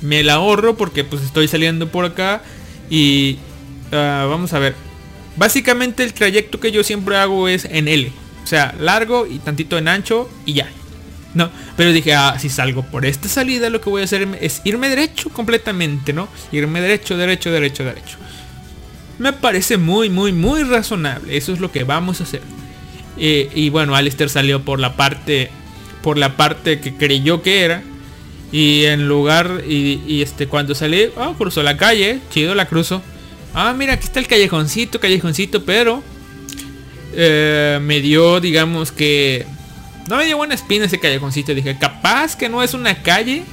[0.00, 2.42] me la ahorro porque pues estoy saliendo por acá
[2.90, 3.38] y
[3.92, 4.74] ah, vamos a ver.
[5.36, 8.10] Básicamente el trayecto que yo siempre hago es en L.
[8.42, 10.68] O sea, largo y tantito en ancho y ya.
[11.34, 14.62] No, pero dije, ah, si salgo por esta salida lo que voy a hacer es
[14.64, 16.28] irme derecho completamente, ¿no?
[16.50, 18.16] Irme derecho, derecho, derecho, derecho.
[19.18, 21.36] Me parece muy, muy, muy razonable.
[21.36, 22.40] Eso es lo que vamos a hacer.
[23.18, 25.50] Eh, y bueno, Alistair salió por la parte,
[26.02, 27.82] por la parte que creyó que era.
[28.52, 33.02] Y en lugar, y, este, cuando salí, oh, cruzó la calle, chido, la cruzo.
[33.58, 36.02] Ah, mira, aquí está el callejoncito, callejoncito, pero
[37.14, 39.46] eh, me dio, digamos que,
[40.10, 41.54] no me dio buena espina ese callejoncito.
[41.54, 43.44] Dije, capaz que no es una calle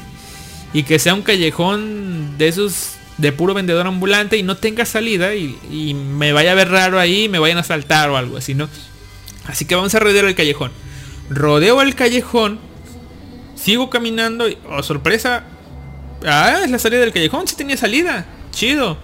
[0.73, 5.35] y que sea un callejón de esos de puro vendedor ambulante y no tenga salida
[5.35, 8.55] y, me vaya a ver raro ahí y me vayan a saltar o algo así,
[8.55, 8.67] ¿no?
[9.45, 10.73] Así que vamos a rodear el callejón.
[11.29, 12.59] Rodeo el callejón
[13.55, 15.45] Sigo caminando y, oh sorpresa,
[16.25, 18.97] ah, es la salida del callejón, sí tenía salida, chido.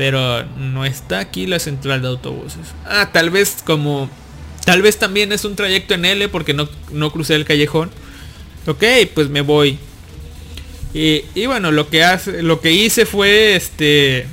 [0.00, 2.68] Pero no está aquí la central de autobuses.
[2.86, 4.08] Ah, tal vez como,
[4.64, 7.90] tal vez también es un trayecto en L porque no, no crucé el callejón.
[8.66, 8.82] Ok,
[9.12, 9.78] pues me voy.
[10.94, 14.24] Y, bueno, lo que hace, lo que hice fue este.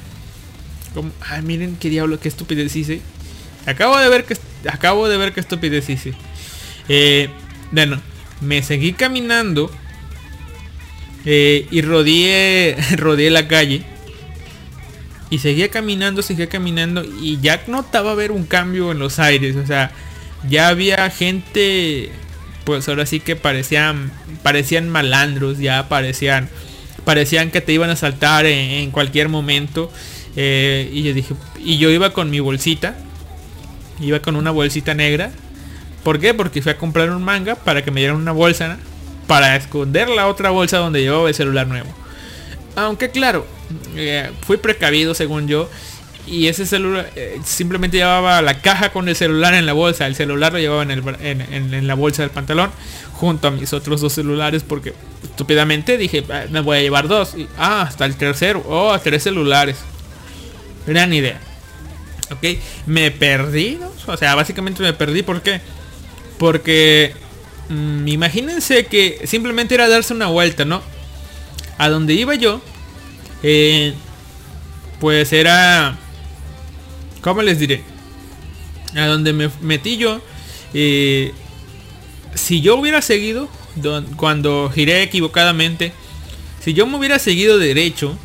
[0.93, 3.01] Como, ay, miren qué diablo, qué estupidez hice.
[3.65, 4.37] Acabo de ver que
[4.69, 6.13] acabo de ver qué estupidez hice.
[6.87, 7.27] Eh,
[7.73, 8.01] bueno,
[8.39, 9.69] me seguí caminando
[11.25, 13.96] eh, y rodeé, rodeé la calle.
[15.29, 19.55] Y seguía caminando, seguía caminando y ya notaba ver un cambio en los aires.
[19.55, 19.91] O sea,
[20.49, 22.11] ya había gente,
[22.63, 24.11] pues ahora sí que parecían,
[24.43, 26.49] parecían malandros, ya parecían,
[27.03, 29.91] parecían que te iban a saltar en, cualquier momento.
[30.35, 32.95] Eh, y yo dije, y yo iba con mi bolsita,
[33.99, 35.31] iba con una bolsita negra
[36.07, 36.33] ¿Por qué?
[36.33, 38.77] Porque fui a comprar un manga para que me dieran una bolsa
[39.27, 41.89] para esconder la otra bolsa donde llevaba el celular nuevo.
[42.77, 43.43] Aunque claro,
[43.95, 45.67] eh, fui precavido según yo.
[46.27, 50.05] Y ese celular eh, simplemente llevaba la caja con el celular en la bolsa.
[50.05, 52.69] El celular lo llevaba en, la bolsa del pantalón.
[53.13, 54.61] Junto a mis otros dos celulares.
[54.61, 54.93] Porque
[55.23, 57.33] estúpidamente dije, ah, me voy a llevar dos.
[57.57, 58.63] Ah, hasta el tercero.
[58.67, 59.77] Oh, tres celulares.
[60.85, 61.39] Gran idea.
[62.29, 63.79] Ok, me perdí.
[64.05, 65.23] O sea, básicamente me perdí.
[65.23, 65.61] ¿Por qué?
[66.37, 67.15] Porque
[67.69, 70.83] mmm, imagínense que simplemente era darse una vuelta, ¿no?
[71.77, 72.61] A donde iba yo,
[73.43, 73.93] eh,
[74.99, 75.97] pues era...
[77.21, 77.83] ¿Cómo les diré?
[78.95, 80.21] A donde me metí yo,
[80.73, 81.33] eh,
[82.33, 83.49] si yo hubiera seguido,
[84.15, 85.91] cuando giré equivocadamente,
[86.63, 88.17] si yo me hubiera seguido derecho,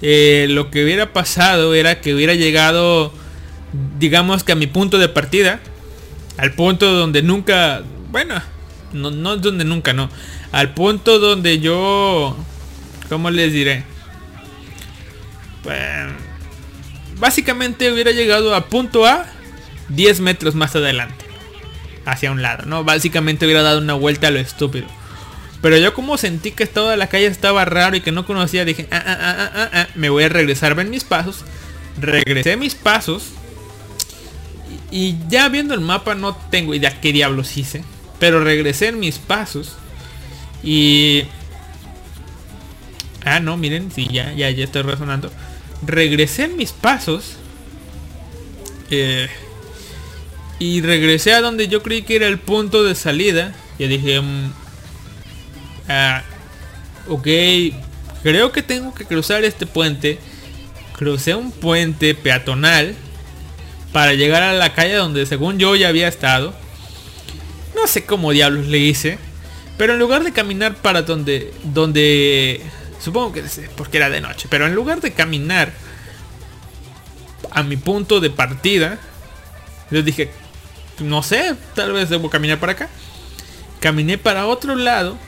[0.00, 3.12] eh, lo que hubiera pasado era que hubiera llegado,
[3.98, 5.60] digamos que a mi punto de partida,
[6.36, 8.42] al punto donde nunca, bueno,
[8.92, 10.10] no, no donde nunca, no.
[10.50, 12.36] Al punto donde yo,
[13.12, 13.84] ¿cómo les diré?
[15.64, 16.12] Bueno,
[17.18, 19.26] básicamente hubiera llegado a punto A
[19.90, 21.26] 10 metros más adelante.
[22.06, 22.84] Hacia un lado, ¿no?
[22.84, 24.86] Básicamente hubiera dado una vuelta a lo estúpido.
[25.60, 28.88] Pero yo como sentí que toda la calle estaba raro y que no conocía, dije,
[28.90, 31.44] ah, ah, ah, ah, ah, me voy a regresar en mis pasos.
[32.00, 33.24] Regresé mis pasos
[34.90, 37.84] y ya viendo el mapa no tengo idea qué diablos hice.
[38.18, 39.76] Pero regresé en mis pasos.
[40.62, 41.24] Y...
[43.24, 45.30] Ah, no, miren, sí, ya, ya, ya estoy razonando.
[45.86, 47.36] Regresé en mis pasos.
[48.90, 49.28] Eh,
[50.58, 53.54] y regresé a donde yo creí que era el punto de salida.
[53.78, 54.20] Y dije...
[54.20, 54.52] Mm,
[55.88, 56.22] ah,
[57.08, 57.26] ok,
[58.22, 60.18] creo que tengo que cruzar este puente.
[60.96, 62.94] Crucé un puente peatonal
[63.92, 66.54] para llegar a la calle donde según yo ya había estado.
[67.74, 69.18] No sé cómo diablos le hice.
[69.78, 71.52] Pero en lugar de caminar para donde...
[71.64, 72.60] Donde...
[73.02, 74.46] Supongo que es porque era de noche.
[74.50, 75.72] Pero en lugar de caminar
[77.50, 78.98] a mi punto de partida.
[79.90, 80.30] Yo dije...
[80.98, 82.88] No sé, tal vez debo caminar para acá.
[83.80, 85.18] Caminé para otro lado.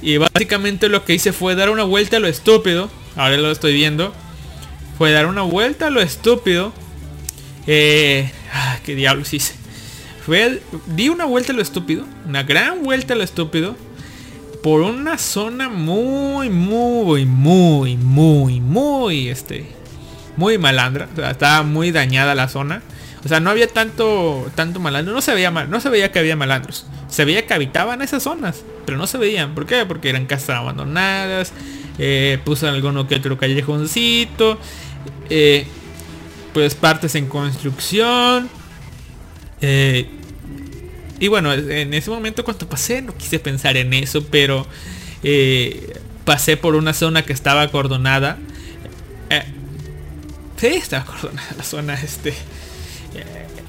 [0.00, 2.90] Y básicamente lo que hice fue dar una vuelta a lo estúpido.
[3.16, 4.14] Ahora lo estoy viendo.
[4.96, 6.72] Fue dar una vuelta a lo estúpido
[7.66, 8.30] eh,
[8.84, 9.54] qué diablos hice.
[10.24, 13.76] Fue, di una vuelta a lo estúpido, una gran vuelta a lo estúpido,
[14.62, 19.66] por una zona muy, muy, muy, muy, muy, este,
[20.36, 21.08] muy malandra.
[21.12, 22.80] O sea, estaba muy dañada la zona.
[23.24, 25.12] O sea, no había tanto, tanto malandro.
[25.14, 26.86] No se veía mal, no se veía que había malandros.
[27.08, 29.54] Se veía que habitaban esas zonas, pero no se veían.
[29.54, 29.84] ¿Por qué?
[29.84, 31.52] Porque eran casas abandonadas.
[31.98, 34.58] Eh, puso alguno que otro callejoncito.
[35.28, 35.66] Eh,
[36.54, 38.48] pues partes en construcción.
[39.60, 40.08] Eh,
[41.22, 44.66] y bueno, en ese momento cuando pasé no quise pensar en eso, pero
[45.22, 48.38] eh, pasé por una zona que estaba acordonada.
[49.30, 49.44] Eh,
[50.56, 52.34] sí, estaba acordonada la zona este.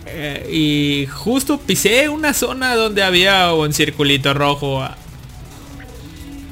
[0.07, 4.83] eh, y justo pisé una zona donde había un circulito rojo.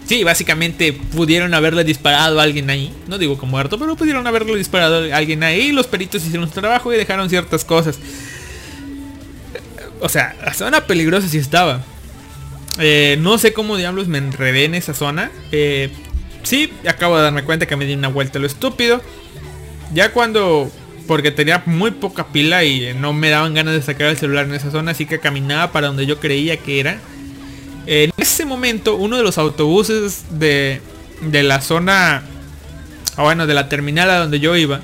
[0.05, 2.93] Sí, básicamente pudieron haberle disparado a alguien ahí.
[3.07, 5.71] No digo como muerto, pero pudieron haberle disparado a alguien ahí.
[5.71, 7.97] Los peritos hicieron su trabajo y dejaron ciertas cosas.
[10.01, 11.81] O sea, la zona peligrosa sí estaba.
[12.79, 15.31] Eh, no sé cómo diablos me enredé en esa zona.
[15.51, 15.91] Eh,
[16.43, 19.01] sí, acabo de darme cuenta que me di una vuelta lo estúpido.
[19.93, 20.71] Ya cuando...
[21.07, 24.53] Porque tenía muy poca pila y no me daban ganas de sacar el celular en
[24.53, 24.91] esa zona.
[24.91, 26.99] Así que caminaba para donde yo creía que era.
[27.85, 30.81] En ese momento, uno de los autobuses de,
[31.21, 32.23] de la zona...
[33.17, 34.79] O bueno, de la terminal a donde yo iba.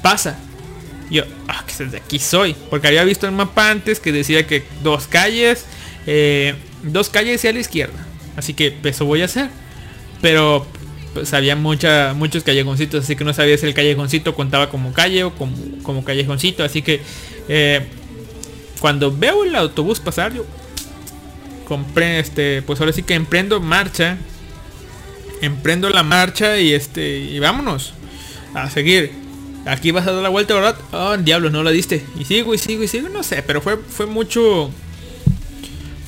[0.00, 0.38] Pasa.
[1.10, 2.54] Yo, ah, que desde aquí soy.
[2.70, 5.64] Porque había visto el mapa antes que decía que dos calles.
[6.06, 8.06] eh, dos calles y a la izquierda.
[8.36, 9.50] Así que eso voy a hacer.
[10.20, 10.66] Pero
[11.14, 13.04] pues había mucha, muchos callejoncitos.
[13.04, 16.64] Así que no sabía si el callejoncito contaba como calle o como, como callejoncito.
[16.64, 17.00] Así que
[17.48, 17.86] eh,
[18.80, 20.44] cuando veo el autobús pasar, yo
[21.66, 22.62] compré este.
[22.62, 24.18] Pues ahora sí que emprendo marcha.
[25.40, 27.18] Emprendo la marcha y este.
[27.18, 27.94] Y vámonos.
[28.54, 29.27] A seguir.
[29.68, 30.76] Aquí vas a dar la vuelta, ¿verdad?
[30.92, 32.02] Oh, diablo, no la diste.
[32.18, 34.70] Y sigo, y sigo, y sigo, no sé, pero fue, fue mucho.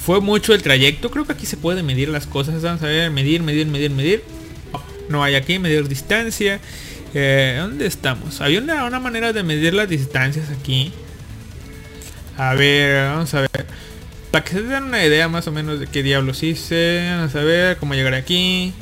[0.03, 1.11] Fue mucho el trayecto.
[1.11, 2.63] Creo que aquí se puede medir las cosas.
[2.63, 4.25] Vamos a ver, medir, medir, medir, medir.
[4.73, 6.59] Oh, no hay aquí, medir distancia.
[7.13, 8.41] Eh, ¿Dónde estamos?
[8.41, 10.91] Había una, una manera de medir las distancias aquí.
[12.39, 13.67] A ver, vamos a ver.
[14.31, 17.07] Para que se den una idea más o menos de qué diablos hice.
[17.11, 18.73] Vamos a ver cómo llegar aquí.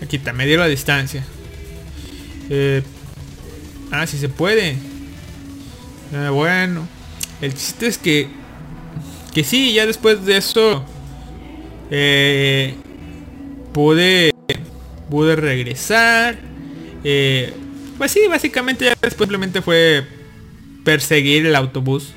[0.00, 1.24] Aquí está, medir la distancia.
[2.50, 2.82] Eh,
[3.90, 4.76] ah, sí se puede.
[6.12, 6.86] Eh, bueno.
[7.40, 8.28] El chiste es que...
[9.34, 10.84] Que sí, ya después de eso...
[11.90, 12.74] Eh,
[13.72, 14.32] pude...
[15.10, 16.36] Pude regresar.
[17.04, 17.52] Eh,
[17.98, 20.06] pues sí, básicamente ya después simplemente fue
[20.84, 22.12] perseguir el autobús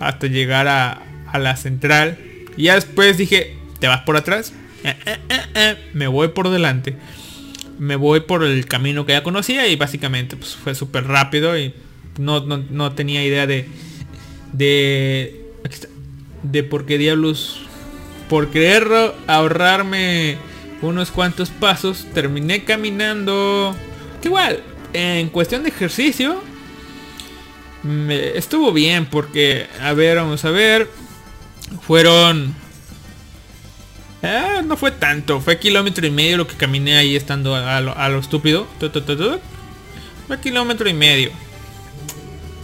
[0.00, 2.18] hasta llegar a, a la central.
[2.56, 4.52] Y ya después dije, ¿te vas por atrás?
[4.84, 5.18] Eh,
[5.54, 6.96] eh, me voy por delante.
[7.78, 11.72] Me voy por el camino que ya conocía y básicamente pues, fue súper rápido y
[12.18, 13.66] no, no, no tenía idea de...
[14.52, 15.46] De...
[15.64, 15.88] está,
[16.42, 17.62] de por qué diablos...
[18.28, 18.88] Por querer
[19.26, 20.36] ahorrarme
[20.82, 23.74] unos cuantos pasos, terminé caminando...
[24.20, 26.42] Que igual, en cuestión de ejercicio,
[28.34, 30.88] estuvo bien porque, a ver, vamos a ver,
[31.86, 32.54] fueron...
[34.22, 38.18] Ah, no fue tanto, fue kilómetro y medio lo que caminé ahí estando a, lo,
[38.18, 38.66] estúpido.
[40.26, 41.30] Fue kilómetro y medio.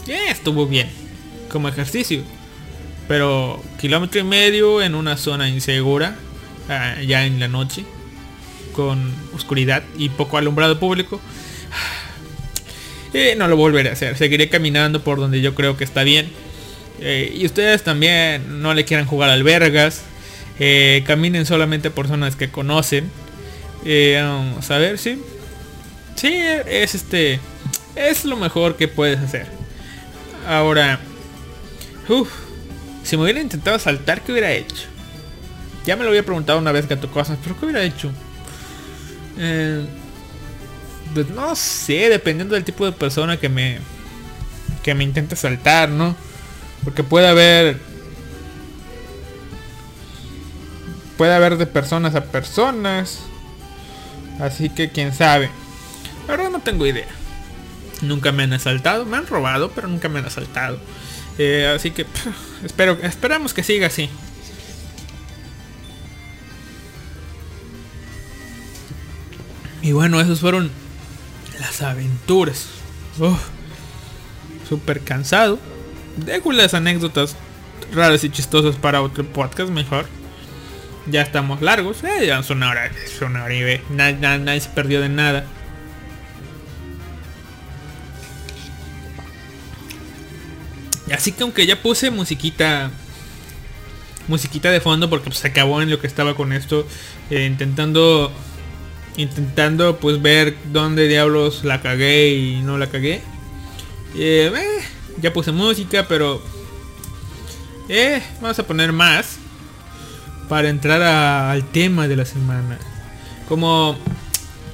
[0.06, 0.90] Estuvo bien,
[1.48, 2.22] como ejercicio.
[3.06, 6.16] Pero kilómetro y medio en una zona insegura,
[6.68, 7.84] ah, ya en la noche,
[8.72, 11.20] con oscuridad y poco alumbrado público.
[13.16, 14.16] Eh, no lo volveré a hacer.
[14.16, 16.32] Seguiré caminando por donde yo creo que está bien.
[16.98, 20.02] Eh, y ustedes también no le quieran jugar albergas.
[20.58, 23.10] Eh, caminen solamente por zonas que conocen.
[23.84, 25.20] Eh, vamos a ver, sí.
[26.14, 27.40] Sí, es este.
[27.96, 29.46] Es lo mejor que puedes hacer.
[30.46, 31.00] Ahora.
[33.02, 34.86] Si me hubiera intentado saltar, ¿qué hubiera hecho?
[35.84, 38.10] Ya me lo había preguntado una vez Gato Cosas, pero ¿qué hubiera hecho?
[39.38, 39.84] Eh,
[41.12, 43.78] pues no sé, dependiendo del tipo de persona que me
[44.82, 46.14] que me intente saltar, ¿no?
[46.84, 47.78] Porque puede haber
[51.16, 53.20] puede haber de personas a personas.
[54.40, 55.50] Así que quién sabe.
[56.26, 57.08] La verdad no tengo idea.
[58.02, 60.78] Nunca me han asaltado, me han robado, pero nunca me han asaltado.
[61.38, 62.06] Eh, así que
[62.64, 64.08] espero, esperamos que siga así.
[69.82, 70.70] Y bueno, esos fueron
[71.60, 72.66] las aventuras.
[73.18, 73.38] Uf,
[74.68, 75.58] Súper cansado.
[76.16, 77.36] Dejo las anécdotas
[77.92, 80.06] raras y chistosas para otro podcast mejor.
[81.06, 82.02] Ya estamos largos.
[82.04, 82.90] Eh, ya son una hora.
[83.18, 83.82] Son hora y ve.
[83.90, 85.44] Na- na- nadie se perdió de nada.
[91.12, 92.90] así que aunque ya puse musiquita
[94.26, 96.86] musiquita de fondo porque pues, se acabó en lo que estaba con esto
[97.30, 98.32] eh, intentando
[99.16, 103.20] intentando pues ver dónde diablos la cagué y no la cagué
[104.16, 104.50] eh,
[105.20, 106.42] ya puse música pero
[108.40, 109.36] vamos a poner más
[110.48, 112.78] para entrar al tema de la semana
[113.48, 113.96] como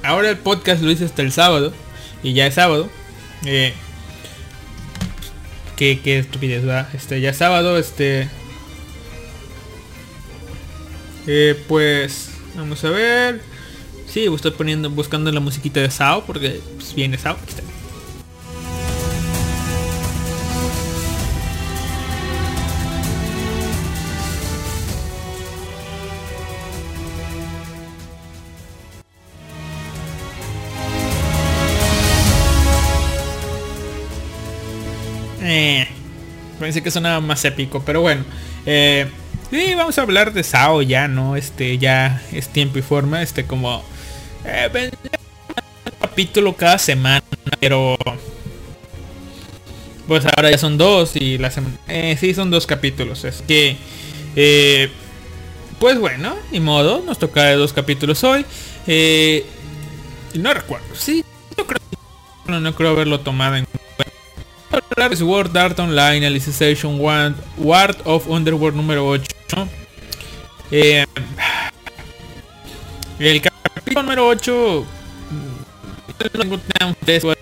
[0.03, 1.73] ahora el podcast lo hice hasta el sábado
[2.23, 2.89] y ya es sábado
[3.45, 3.73] eh,
[5.75, 6.87] qué, estupidez ¿verdad?
[6.93, 8.27] este ya es sábado este
[11.27, 13.41] eh, pues vamos a ver.
[14.07, 17.37] Sí, estoy poniendo, buscando la musiquita de Sao porque pues, viene Sao.
[36.71, 38.23] Pensé que sonaba más épico, pero bueno.
[38.65, 39.05] Eh,
[39.49, 41.35] sí, vamos a hablar de Sao ya, ¿no?
[41.35, 43.21] Este, ya es tiempo y forma.
[43.21, 43.83] Este, como...
[44.45, 44.89] Eh,
[45.99, 47.21] capítulo cada semana,
[47.59, 47.97] pero...
[50.07, 51.75] Pues ahora ya son dos y la semana...
[51.89, 53.25] Eh, sí, son dos capítulos.
[53.25, 53.75] Es que...
[54.37, 54.89] Eh,
[55.77, 58.45] pues bueno, ni modo, nos toca de dos capítulos hoy.
[58.87, 59.45] Eh,
[60.33, 61.25] y no recuerdo, sí,
[61.57, 61.81] yo creo
[62.45, 63.90] no, no creo haberlo tomado en cuenta.
[64.71, 69.25] Hablar de Sword Art Online Alicization One, Ward of Underworld número 8.
[70.71, 71.05] Eh,
[73.19, 74.85] el capítulo número 8
[75.31, 76.53] mm,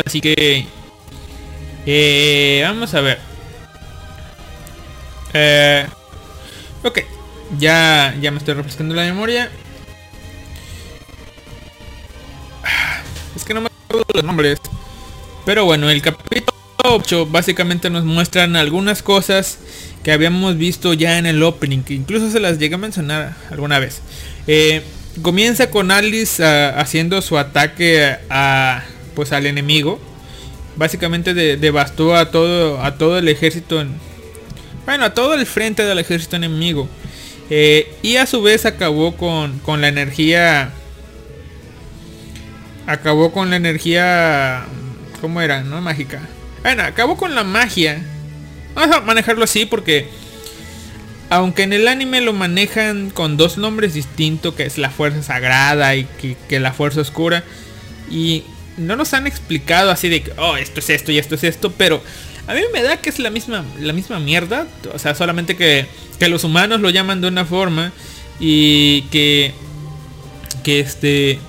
[0.06, 0.66] así que
[1.86, 3.20] eh, vamos a ver.
[5.34, 5.88] Eh,
[6.84, 7.00] ok,
[7.60, 9.52] ya, ya me estoy refrescando la memoria.
[13.36, 14.60] Es que no me acuerdo los nombres.
[15.46, 19.60] Pero bueno, el capítulo 8 básicamente nos muestran algunas cosas
[20.04, 23.80] que habíamos visto ya en el opening, que incluso se las llegué a mencionar alguna
[23.80, 24.02] vez.
[24.48, 24.82] Eh,
[25.22, 28.84] comienza con Alice ah, haciendo su ataque a
[29.16, 30.00] pues al enemigo.
[30.78, 33.90] Básicamente de- devastó a todo a todo el ejército en,
[34.86, 36.88] bueno, a todo el frente del ejército enemigo.
[37.50, 40.72] Eh, y a su vez acabó con, con la energía
[42.88, 44.66] acabó con la energía
[45.22, 45.64] ¿cómo era?
[45.64, 46.22] no mágica
[46.62, 48.02] bueno acabó con la magia.
[48.76, 50.10] Vamos a manejarlo así porque
[51.30, 55.96] aunque en el anime lo manejan con dos nombres distintos que es la fuerza sagrada
[55.96, 56.08] y
[56.48, 57.44] que, la fuerza oscura
[58.10, 58.44] y
[58.78, 61.72] no nos han explicado así de que oh esto es esto y esto es esto
[61.72, 62.02] pero
[62.48, 65.86] a mí me da que es la misma la misma mierda o sea solamente que,
[66.18, 67.92] que los humanos lo llaman de una forma
[68.40, 69.54] y que
[70.64, 71.40] que este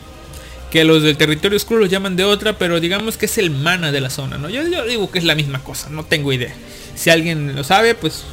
[0.71, 3.93] que los del territorio oscuro lo llaman de otra, pero digamos que es el mana
[3.93, 4.49] de la zona, ¿no?
[4.49, 6.55] Yo, yo digo que es la misma cosa, no tengo idea.
[6.95, 8.25] Si alguien lo sabe, pues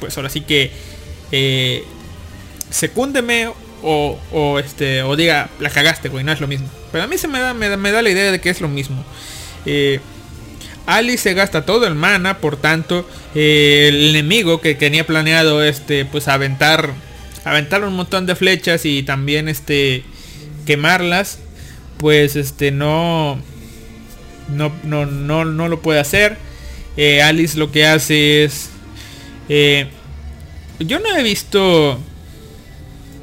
[0.00, 0.70] pues ahora sí que
[1.32, 1.84] eh,
[2.70, 3.48] secúndeme
[3.82, 6.68] o, o este o diga la cagaste, güey, no es lo mismo.
[6.92, 8.60] Pero a mí se me da me da, me da la idea de que es
[8.60, 9.04] lo mismo.
[9.66, 10.00] Eh,
[10.86, 16.04] Alice se gasta todo el mana, por tanto, eh, el enemigo que tenía planeado este
[16.04, 16.94] pues aventar
[17.44, 20.04] aventar un montón de flechas y también este
[20.68, 21.38] quemarlas,
[21.96, 23.38] pues este no
[24.48, 26.36] no no no, no lo puede hacer.
[26.96, 28.70] Eh, Alice lo que hace es
[29.48, 29.88] eh,
[30.78, 31.98] yo no he visto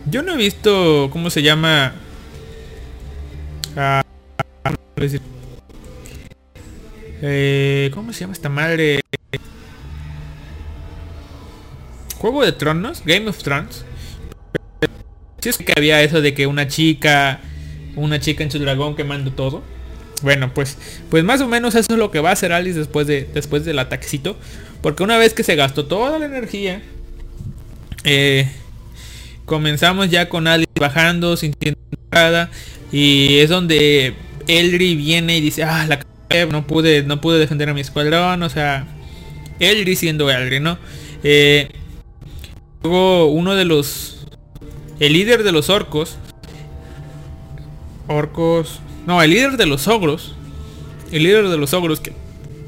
[0.09, 1.93] yo no he visto cómo se llama
[3.77, 4.01] Ah.
[7.21, 9.01] Eh, ¿Cómo se llama esta madre?
[12.17, 13.85] Juego de Tronos, Game of Thrones.
[15.45, 17.39] Si es que había eso de que una chica,
[17.95, 19.61] una chica en su dragón quemando todo.
[20.23, 20.75] Bueno, pues,
[21.11, 23.63] pues más o menos eso es lo que va a hacer Alice después de, después
[23.63, 24.39] del ataquecito.
[24.81, 26.81] Porque una vez que se gastó toda la energía,
[28.05, 28.49] eh,
[29.45, 31.79] comenzamos ya con Alice bajando, sintiendo
[32.11, 32.49] nada
[32.91, 34.15] y es donde
[34.47, 35.99] Elri viene y dice, ah, la
[36.49, 38.87] no pude, no pude defender a mi escuadrón, o sea,
[39.59, 40.79] Elri siendo Elri, ¿no?
[41.23, 41.69] Eh,
[42.81, 44.14] luego uno de los,
[44.99, 46.17] el líder de los orcos,
[48.07, 50.33] orcos, no, el líder de los ogros,
[51.11, 52.13] el líder de los ogros, que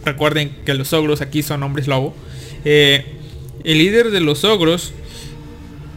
[0.03, 2.15] recuerden que los ogros aquí son hombres lobo,
[2.65, 3.05] eh,
[3.63, 4.93] el líder de los ogros,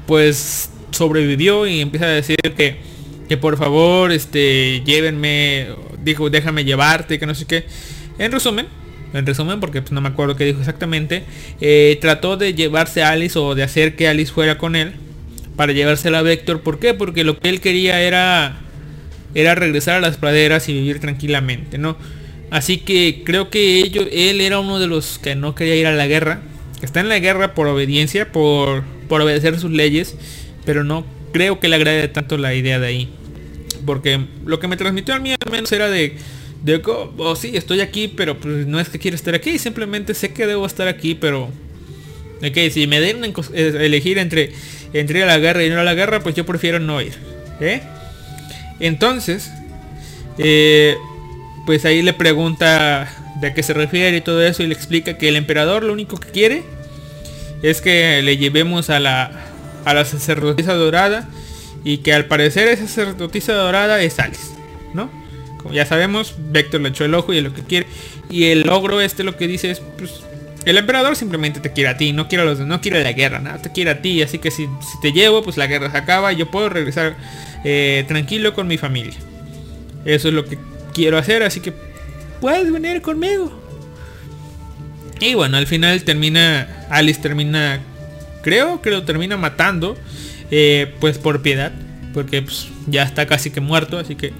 [0.06, 2.78] pues sobrevivió y empieza a decir que,
[3.28, 5.68] que por favor, este, llévenme,
[6.02, 7.64] dijo, déjame llevarte, que no sé qué.
[8.18, 8.66] En resumen,
[9.14, 11.24] en resumen, porque pues, no me acuerdo qué dijo exactamente,
[11.60, 14.94] eh, trató de llevarse a Alice o de hacer que Alice fuera con él
[15.60, 16.62] para llevársela a Vector.
[16.62, 16.94] ¿Por qué?
[16.94, 18.62] Porque lo que él quería era
[19.34, 21.98] era regresar a las praderas y vivir tranquilamente, ¿no?
[22.50, 25.92] Así que creo que ellos, él era uno de los que no quería ir a
[25.92, 26.40] la guerra.
[26.80, 30.16] Está en la guerra por obediencia, por, por obedecer sus leyes,
[30.64, 33.10] pero no creo que le agrade tanto la idea de ahí.
[33.84, 36.16] Porque lo que me transmitió a mí al menos era de,
[36.64, 40.32] de oh, sí, estoy aquí, pero pues, no es que quiera estar aquí, simplemente sé
[40.32, 41.50] que debo estar aquí, pero...
[42.42, 44.54] Ok, si me den elegir entre,
[44.92, 47.14] entre a la guerra y no a la guerra, pues yo prefiero no ir.
[47.60, 47.82] ¿eh?
[48.80, 49.50] Entonces,
[50.38, 50.96] eh,
[51.66, 53.08] pues ahí le pregunta
[53.40, 56.18] de qué se refiere y todo eso y le explica que el emperador lo único
[56.18, 56.62] que quiere
[57.62, 59.30] es que le llevemos a la,
[59.84, 61.28] a la sacerdotisa dorada
[61.84, 64.52] y que al parecer esa sacerdotisa dorada es Alice,
[64.94, 65.10] ¿no?
[65.58, 67.86] Como ya sabemos, Vector le echó el ojo y es lo que quiere.
[68.30, 70.22] Y el logro este lo que dice es, pues,
[70.64, 73.38] el emperador simplemente te quiere a ti, no quiere a los no quiere la guerra,
[73.38, 74.68] nada, te quiere a ti, así que si,
[75.00, 77.16] te llevo, pues la guerra se acaba y yo puedo regresar
[77.64, 79.14] eh, tranquilo con mi familia.
[80.04, 80.58] Eso es lo que
[80.92, 81.72] quiero hacer, así que
[82.40, 83.58] puedes venir conmigo.
[85.18, 87.80] Y bueno, al final termina, Alice termina,
[88.42, 89.96] creo lo termina matando,
[90.50, 91.72] eh, pues por piedad,
[92.12, 94.32] porque pues, ya está casi que muerto, así que...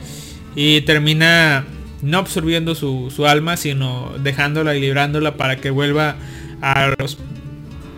[0.57, 1.65] Y termina
[2.03, 6.17] no absorbiendo su, su alma, sino dejándola y librándola para que vuelva
[6.61, 7.19] a los...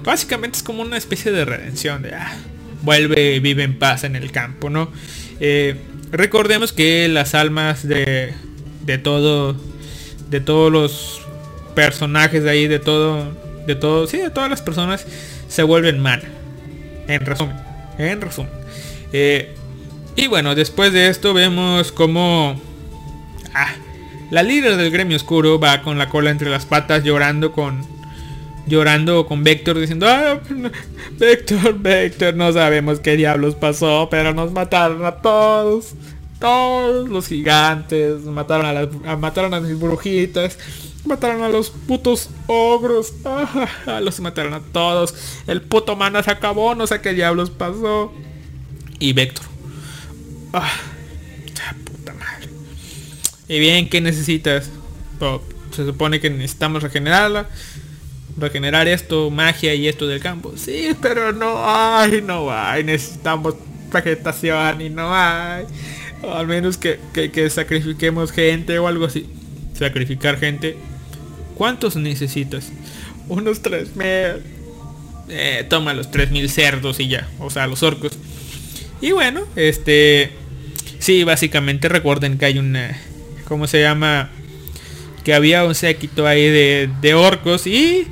[0.05, 2.15] Básicamente es como una especie de redención, de...
[2.15, 2.37] Ah,
[2.83, 4.91] vuelve y vive en paz en el campo, ¿no?
[5.41, 5.77] Eh,
[6.11, 8.35] recordemos que las almas de,
[8.85, 9.57] de todo,
[10.31, 11.23] de todos los
[11.75, 13.33] personajes de ahí, de todo,
[13.67, 15.07] de todo, sí, de todas las personas
[15.49, 16.23] se vuelven mal.
[17.09, 17.57] En resumen,
[17.99, 18.53] en resumen.
[19.13, 19.55] Eh,
[20.17, 22.61] y bueno, después de esto vemos como
[23.55, 23.75] ah,
[24.33, 27.87] la líder del gremio oscuro va con la cola entre las patas llorando con
[28.67, 30.41] llorando con Vector diciendo, ah,
[31.19, 35.93] Vector, Vector, no sabemos qué diablos pasó, pero nos mataron a todos.
[36.41, 40.59] Todos los gigantes, mataron a las mataron a mis brujitas,
[41.05, 45.15] mataron a los putos ogros, ah, los mataron a todos.
[45.47, 48.11] El puto mana se acabó, no sé qué diablos pasó.
[48.99, 49.45] Y Vector.
[50.55, 50.73] Ah.
[53.49, 54.71] Y bien, ¿qué necesitas?
[55.75, 57.49] Se supone que necesitamos regenerarla
[58.37, 60.55] regenerar esto, magia y esto del campo.
[60.57, 62.85] Sí, pero no hay, no hay.
[62.85, 63.55] Necesitamos
[63.93, 65.65] vegetación y no hay.
[66.29, 69.27] al menos que, que, sacrifiquemos gente o algo así.
[69.75, 70.77] Sacrificar gente.
[71.57, 72.71] ¿Cuántos necesitas?
[73.29, 74.43] Unos 3000.
[75.29, 77.29] Eh, toma los 3000 cerdos y ya.
[77.39, 78.19] O sea, los orcos.
[79.01, 80.31] Y bueno, este...
[80.99, 82.97] Sí, básicamente recuerden que hay una...
[83.53, 84.31] ¿Cómo se llama?
[85.25, 88.07] Que había un séquito ahí de, de orcos y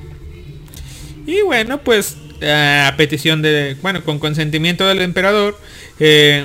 [1.27, 5.59] y bueno, pues a petición de, bueno, con consentimiento del emperador,
[5.99, 6.45] eh,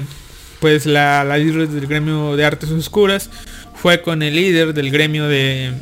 [0.62, 3.30] pues la, líder del gremio de artes oscuras
[3.74, 5.74] fue con el líder del gremio de,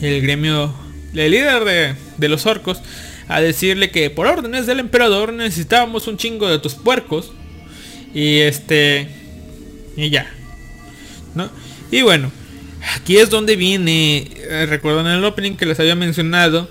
[0.00, 0.72] el gremio,
[1.14, 2.80] el líder de, de los orcos,
[3.28, 7.32] a decirle que por órdenes del emperador necesitábamos un chingo de tus puercos.
[8.14, 9.08] Y este,
[9.96, 10.30] y ya,
[11.34, 11.50] ¿no?
[11.94, 12.32] Y bueno,
[12.96, 16.68] aquí es donde viene, eh, recuerdan el opening que les había mencionado,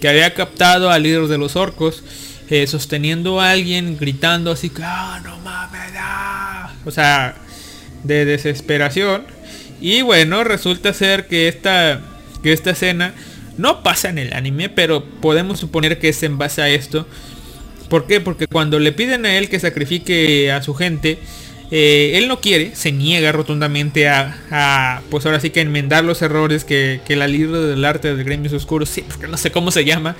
[0.00, 2.02] que había captado al líder de los orcos
[2.50, 5.92] eh, sosteniendo a alguien gritando así que ah, no mames
[6.84, 7.36] o sea
[8.02, 9.22] de desesperación.
[9.80, 12.00] Y bueno resulta ser que esta
[12.42, 13.14] que esta escena
[13.56, 17.06] no pasa en el anime pero podemos suponer que es en base a esto.
[17.88, 18.20] ¿por qué?
[18.20, 21.20] porque cuando le piden a él que sacrifique a su gente
[21.76, 26.62] eh, él no quiere, se niega rotundamente a, pues ahora sí que enmendar los errores
[26.62, 30.14] que, la líder del arte del gremio oscuros, sí, porque no sé cómo se llama,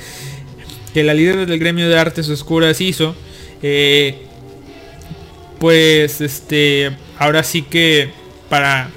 [0.92, 3.14] que la líder del gremio de artes oscuras hizo.
[3.62, 4.22] Eh,
[5.60, 6.90] pues este,
[7.20, 8.10] ahora sí que
[8.48, 8.90] para,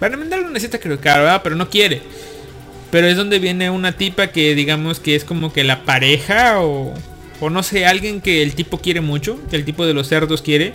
[0.00, 1.42] para enmendarlo necesita creo que ¿verdad?
[1.44, 2.02] Pero no quiere.
[2.90, 6.92] Pero es donde viene una tipa que digamos que es como que la pareja o,
[7.38, 10.42] o no sé, alguien que el tipo quiere mucho, que el tipo de los cerdos
[10.42, 10.74] quiere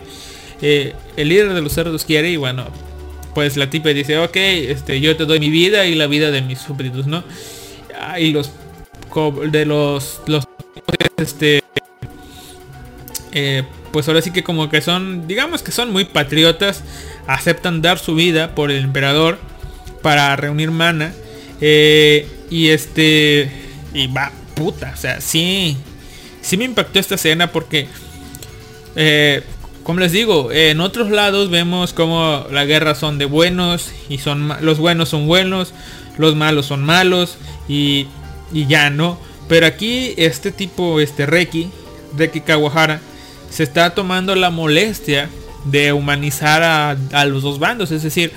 [0.63, 2.65] el líder de los cerdos quiere y bueno,
[3.33, 6.41] pues la tipa dice, ok, este, yo te doy mi vida y la vida de
[6.41, 7.23] mis súbditos, ¿no?
[7.99, 8.51] Ah, y los
[9.51, 10.45] de los, los
[11.17, 11.63] este
[13.31, 16.83] eh, pues ahora sí que como que son digamos que son muy patriotas
[17.27, 19.37] aceptan dar su vida por el emperador
[20.01, 21.13] para reunir mana
[21.61, 23.51] eh, y este
[23.93, 25.77] y va puta o sea sí
[26.41, 27.87] sí me impactó esta escena porque
[28.95, 29.43] eh,
[29.83, 34.53] como les digo, en otros lados vemos como la guerra son de buenos y son
[34.61, 35.73] los buenos son buenos,
[36.17, 37.37] los malos son malos
[37.67, 38.07] y,
[38.53, 39.17] ya no.
[39.49, 41.69] Pero aquí este tipo, este Reki,
[42.17, 43.01] Reki Kawahara,
[43.49, 45.29] se está tomando la molestia
[45.65, 47.91] de humanizar a, los dos bandos.
[47.91, 48.31] Es decir,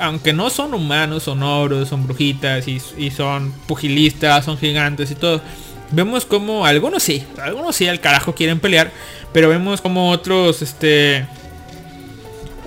[0.00, 5.14] aunque no son humanos, son oros, son brujitas y, y son pugilistas, son gigantes y
[5.14, 5.40] todo.
[5.90, 8.90] Vemos como algunos sí, algunos sí al carajo quieren pelear,
[9.32, 11.26] pero vemos como otros, este,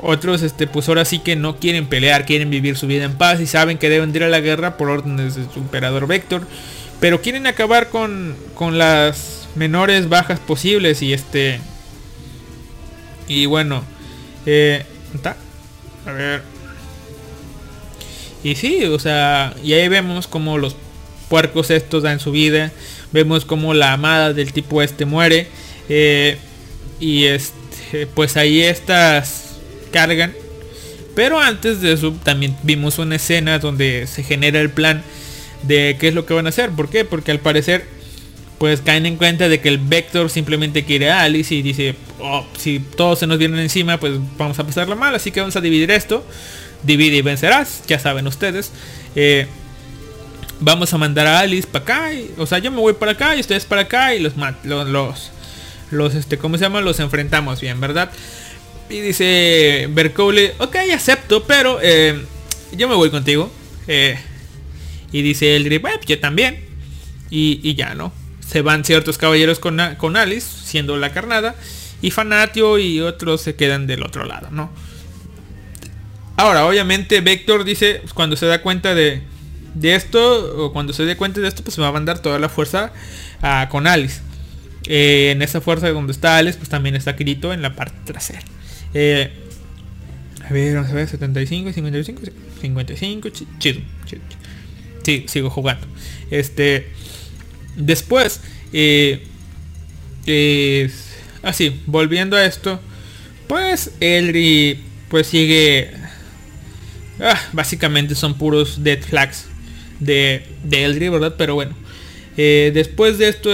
[0.02, 3.40] otros, este, pues ahora sí que no quieren pelear, quieren vivir su vida en paz
[3.40, 6.48] y saben que deben ir a la guerra por órdenes de su emperador Vector,
[7.00, 11.60] pero quieren acabar con, con las menores bajas posibles y este,
[13.28, 13.84] y bueno,
[14.46, 14.86] eh,
[16.06, 16.42] a ver,
[18.44, 20.76] y sí, o sea, y ahí vemos como los
[21.30, 22.72] puercos estos dan su vida.
[23.12, 25.48] Vemos como la amada del tipo este muere.
[25.90, 26.38] eh,
[27.02, 29.58] y este, pues ahí estas
[29.92, 30.34] cargan.
[31.16, 35.04] Pero antes de eso también vimos una escena donde se genera el plan
[35.64, 36.70] de qué es lo que van a hacer.
[36.70, 37.04] ¿Por qué?
[37.04, 37.86] Porque al parecer
[38.58, 42.46] pues caen en cuenta de que el Vector simplemente quiere a Alice y dice, "Oh,
[42.56, 45.62] si todos se nos vienen encima, pues vamos a pasarla mal, así que vamos a
[45.62, 46.24] dividir esto.
[46.84, 48.72] Divide y vencerás, ya saben ustedes.
[49.16, 49.48] Eh,
[50.60, 53.40] vamos a mandar a Alice para acá, o sea, yo me voy para acá y
[53.40, 54.34] ustedes para acá y los
[54.64, 55.32] los, los,
[55.92, 56.82] los, este, ¿cómo se llama?
[56.82, 58.12] Los enfrentamos bien, ¿verdad?
[58.90, 62.22] Y dice Bercole, ok, acepto, pero eh,
[62.76, 63.52] yo me voy contigo.
[63.88, 64.18] Eh,
[65.12, 66.66] y dice el bueno, yo también.
[67.30, 68.12] Y, y ya, ¿no?
[68.46, 71.56] Se van ciertos caballeros con, con Alice, siendo la carnada.
[72.02, 74.72] Y Fanatio y otros se quedan del otro lado, ¿no?
[76.38, 79.22] Ahora, obviamente, Vector dice, cuando se da cuenta de,
[79.76, 82.50] de esto, o cuando se dé cuenta de esto, pues va a mandar toda la
[82.50, 82.92] fuerza
[83.42, 84.22] a- con Alice.
[84.94, 88.42] Eh, en esa fuerza donde está Alice, pues también está Kirito en la parte trasera.
[88.94, 89.32] Eh,
[90.48, 92.22] a ver, vamos a ver, 75, 55,
[92.62, 94.42] 55, chi- chido, chido, chido.
[95.04, 95.88] Sí, sigo jugando.
[96.30, 96.88] Este,
[97.78, 98.42] después,
[98.74, 99.22] eh,
[101.42, 102.80] así, volviendo a esto,
[103.48, 105.92] pues Elri, pues sigue,
[107.22, 109.46] ah, básicamente son puros dead flags
[110.00, 111.36] de, de Eldri, ¿verdad?
[111.38, 111.76] Pero bueno,
[112.36, 113.50] después de esto,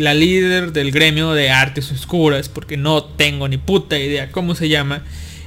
[0.00, 4.68] la líder del gremio de artes oscuras, porque no tengo ni puta idea cómo se
[4.68, 5.02] llama,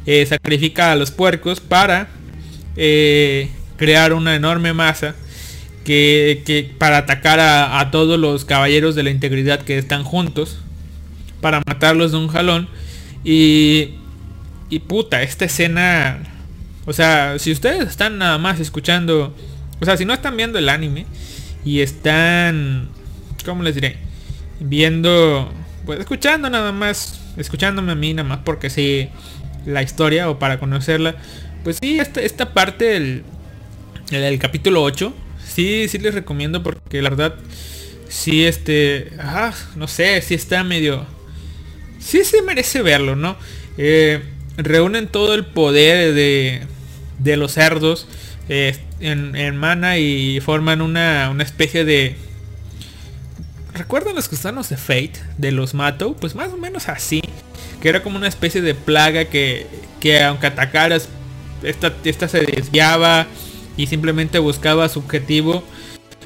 [0.06, 2.10] eh, sacrifica a los puercos para
[2.76, 5.16] eh, crear una enorme masa
[5.84, 10.60] que, que para atacar a, a todos los caballeros de la integridad que están juntos,
[11.44, 12.68] para matarlos de un jalón.
[13.24, 13.90] Y,
[14.70, 16.24] y puta, esta escena,
[16.86, 19.36] o sea, si ustedes están nada más escuchando,
[19.80, 21.06] o sea, si no están viendo el anime
[21.64, 22.90] y están,
[23.46, 23.98] ¿cómo les diré?
[24.66, 25.52] Viendo,
[25.86, 29.10] pues escuchando nada más, escuchándome a mí nada más porque sí
[29.66, 31.16] la historia o para conocerla,
[31.64, 33.24] pues sí, esta, esta parte del,
[34.12, 35.14] el, capítulo 8,
[35.46, 37.36] sí, sí les recomiendo porque la verdad,
[38.10, 41.06] sí, este, ah, no sé, sí está medio,
[42.00, 43.36] sí se merece verlo, ¿no?
[43.78, 44.22] Eh,
[44.58, 46.62] reúnen todo el poder de,
[47.20, 48.08] de los cerdos
[48.50, 52.16] eh, en, en mana y forman una, una especie de...
[53.74, 55.14] ¿Recuerdan los gusanos de Fate?
[55.38, 56.16] De los Mato?
[56.16, 57.22] Pues más o menos así.
[57.82, 59.68] Que era como una especie de plaga que,
[60.00, 61.10] que aunque atacaras,
[61.64, 63.26] esta, esta se desviaba
[63.76, 65.64] y simplemente buscaba su objetivo.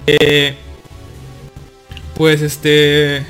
[0.06, 0.56] Eh,
[2.16, 3.26] pues este...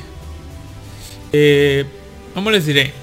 [1.34, 1.86] Eh,
[2.34, 2.94] ¿Cómo les diré?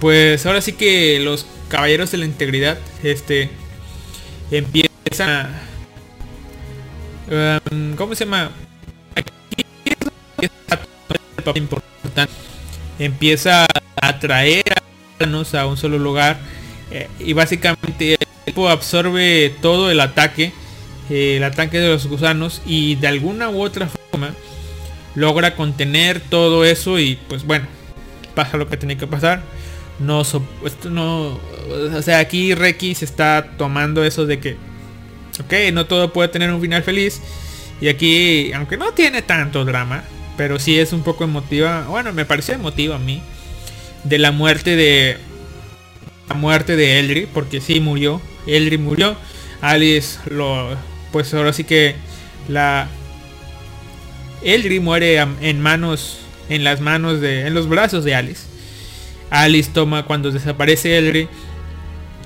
[0.00, 3.50] Pues ahora sí que los caballeros de la integridad, este,
[4.50, 5.62] empiezan a...
[7.70, 8.50] um, ¿Cómo se llama?
[10.42, 12.32] Empieza a papel importante.
[12.98, 14.64] Empieza a atraer
[15.52, 16.38] a un solo lugar
[16.90, 20.52] eh, y básicamente el tipo absorbe todo el ataque,
[21.10, 24.34] eh, el ataque de los gusanos y de alguna u otra forma
[25.14, 27.66] logra contener todo eso y pues bueno,
[28.34, 29.42] pasa lo que tiene que pasar.
[29.98, 31.38] No, esto no,
[31.68, 34.56] o sea, aquí Reiki se está tomando eso de que,
[35.40, 37.20] ok, no todo puede tener un final feliz.
[37.80, 40.04] Y aquí, aunque no tiene tanto drama,
[40.42, 41.86] pero sí es un poco emotiva.
[41.88, 43.22] Bueno, me pareció emotiva a mí.
[44.02, 45.16] De la muerte de,
[46.28, 48.20] la muerte de Eldri, porque sí murió.
[48.48, 49.14] Eldri murió.
[49.60, 50.76] Alice lo,
[51.12, 51.94] pues ahora sí que
[52.48, 52.88] la
[54.42, 58.42] Eldri muere en manos, en las manos de, en los brazos de Alice.
[59.30, 61.28] Alice toma cuando desaparece Eldri.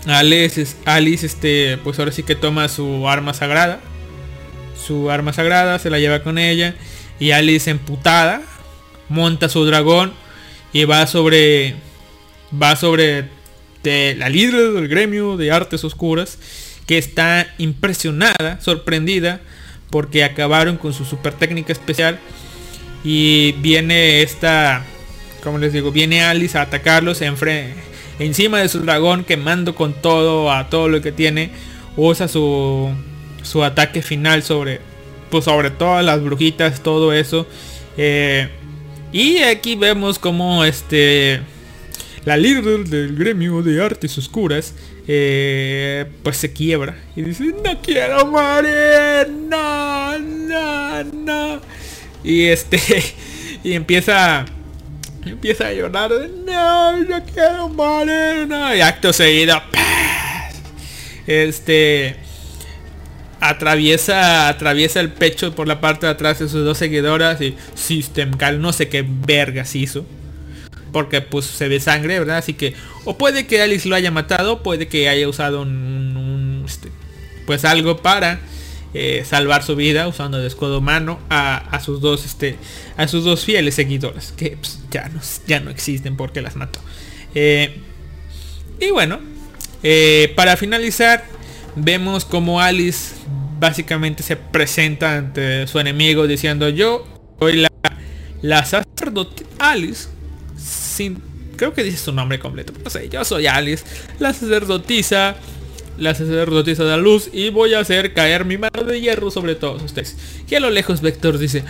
[0.06, 3.78] Alice, Alice, este, pues ahora sí que toma su arma sagrada.
[4.74, 6.74] Su arma sagrada se la lleva con ella.
[7.18, 8.42] Y Alice emputada
[9.08, 10.12] monta su dragón
[10.72, 11.74] y va sobre,
[12.60, 13.28] va sobre
[13.82, 16.38] de la líder del gremio de artes oscuras
[16.86, 19.40] que está impresionada, sorprendida
[19.90, 22.18] porque acabaron con su super técnica especial
[23.04, 24.84] y viene esta
[25.42, 27.72] como les digo viene Alice a atacarlos enfre-
[28.18, 31.50] encima de su dragón quemando con todo a todo lo que tiene.
[31.96, 32.90] Usa su,
[33.42, 34.80] su ataque final sobre,
[35.30, 37.46] pues sobre todas las brujitas, todo eso.
[37.96, 38.48] Eh,
[39.12, 41.40] y aquí vemos como este
[42.24, 44.74] la líder del gremio de artes oscuras
[45.06, 51.60] eh, pues se quiebra y dice no quiero morir no no no
[52.24, 52.80] y este
[53.64, 54.44] y empieza
[55.24, 56.10] empieza a llorar
[56.44, 59.62] no no quiero morir no y acto seguido
[61.26, 62.25] este
[63.40, 68.32] atraviesa atraviesa el pecho por la parte de atrás de sus dos seguidoras y System
[68.32, 70.06] Cal no sé qué vergas hizo.
[70.92, 74.62] Porque pues se ve sangre verdad así que o puede que Alice lo haya matado
[74.62, 76.90] puede que haya usado un, este,
[77.44, 78.40] pues algo para
[78.94, 82.56] eh, salvar su vida usando el escudo humano a, a sus dos este
[82.96, 86.80] a sus dos fieles seguidoras que pues, ya no ya no existen porque las mató.
[87.34, 87.82] Eh,
[88.80, 89.20] y bueno,
[89.82, 91.24] eh, para finalizar,
[91.76, 93.14] vemos como Alice
[93.58, 97.06] básicamente se presenta ante su enemigo diciendo yo
[97.38, 97.70] soy la,
[98.42, 98.66] la
[99.58, 100.08] Alice.
[100.56, 101.22] Sin,
[101.56, 102.72] creo que dice su nombre completo.
[102.82, 103.84] No sé, yo soy Alice,
[104.18, 105.36] la sacerdotisa,
[105.98, 109.54] la sacerdotisa de la luz y voy a hacer caer mi mano de hierro sobre
[109.54, 110.16] todos ustedes.
[110.48, 111.64] Y a lo lejos Vector dice,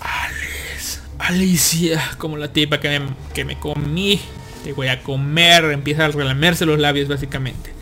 [0.00, 4.20] Alice, Alicia, como la tipa que me, que me comí.
[4.64, 5.64] Te voy a comer.
[5.64, 7.72] Empieza a relamerse los labios básicamente.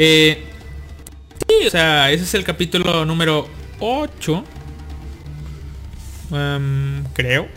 [0.00, 0.44] Eh,
[1.48, 3.48] sí, o sea, ese es el capítulo número
[3.80, 4.44] 8.
[6.32, 7.48] Em, creo.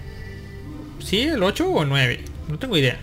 [1.00, 2.26] Sí, el 8 o el 9.
[2.50, 3.00] No tengo idea.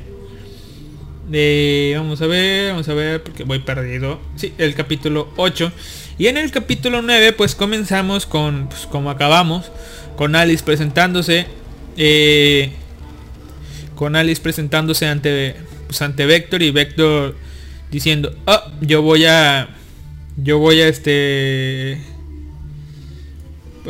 [1.32, 4.20] Eh, vamos a ver, vamos a ver, porque voy perdido.
[4.36, 5.70] Sí, el capítulo 8.
[6.18, 9.70] Y en el capítulo 9, pues comenzamos con, pues, como acabamos,
[10.16, 11.46] con Alice presentándose.
[11.96, 12.72] eh,
[13.94, 15.56] con Alice presentándose ante,
[15.86, 17.34] pues, ante Vector y Vector
[17.90, 19.68] diciendo, oh, yo voy a,
[20.36, 22.00] yo voy a este,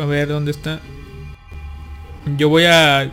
[0.01, 0.81] a ver dónde está.
[2.37, 3.11] Yo voy a,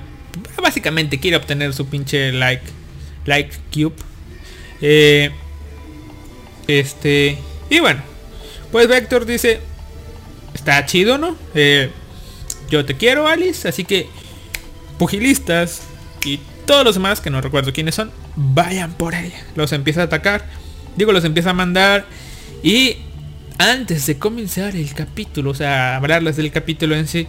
[0.62, 2.64] básicamente quiere obtener su pinche like,
[3.26, 3.96] like cube.
[4.82, 5.32] Eh,
[6.68, 7.38] este,
[7.70, 8.02] y bueno,
[8.72, 9.60] pues Vector dice,
[10.54, 11.38] está chido, ¿no?
[11.54, 11.90] Eh,
[12.70, 14.08] yo te quiero, Alice, así que
[14.98, 15.84] pugilistas
[16.24, 19.46] y todos los demás, que no recuerdo quiénes son, vayan por ella.
[19.56, 20.46] Los empieza a atacar,
[20.96, 22.06] digo, los empieza a mandar
[22.64, 22.98] y
[23.58, 27.28] antes de comenzar el capítulo, o sea, hablarles del capítulo en sí,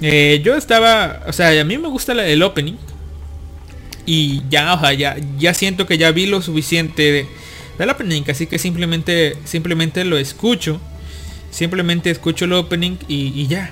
[0.00, 2.76] eh, yo estaba, o sea, a mí me gusta el opening
[4.06, 7.26] y ya, o sea, ya, ya siento que ya vi lo suficiente de,
[7.78, 10.80] del opening, así que simplemente, simplemente lo escucho,
[11.50, 13.70] simplemente escucho el opening y, y ya.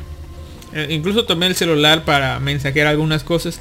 [0.73, 3.61] Eh, incluso tomé el celular para mensajear algunas cosas.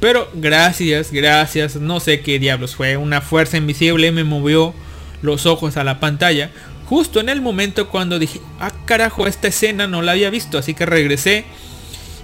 [0.00, 2.96] Pero gracias, gracias, no sé qué diablos fue.
[2.96, 4.74] Una fuerza invisible me movió
[5.22, 6.50] los ojos a la pantalla.
[6.86, 10.58] Justo en el momento cuando dije, ah carajo, esta escena no la había visto.
[10.58, 11.44] Así que regresé.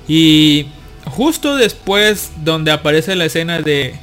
[0.08, 0.66] Y
[1.04, 3.96] justo después donde aparece la escena de,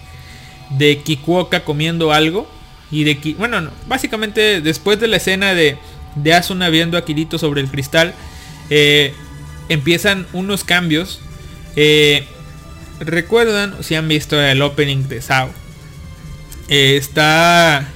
[0.71, 2.49] de Kikuoka comiendo algo.
[2.91, 5.77] Y de Ki- bueno, no, básicamente después de la escena de,
[6.15, 8.13] de Asuna viendo a Kirito sobre el cristal.
[8.69, 9.13] eh,
[9.69, 11.21] empiezan unos cambios.
[11.75, 12.25] Eh,
[12.99, 15.49] Recuerdan, si han visto el opening de Sao.
[16.67, 17.87] Eh, está.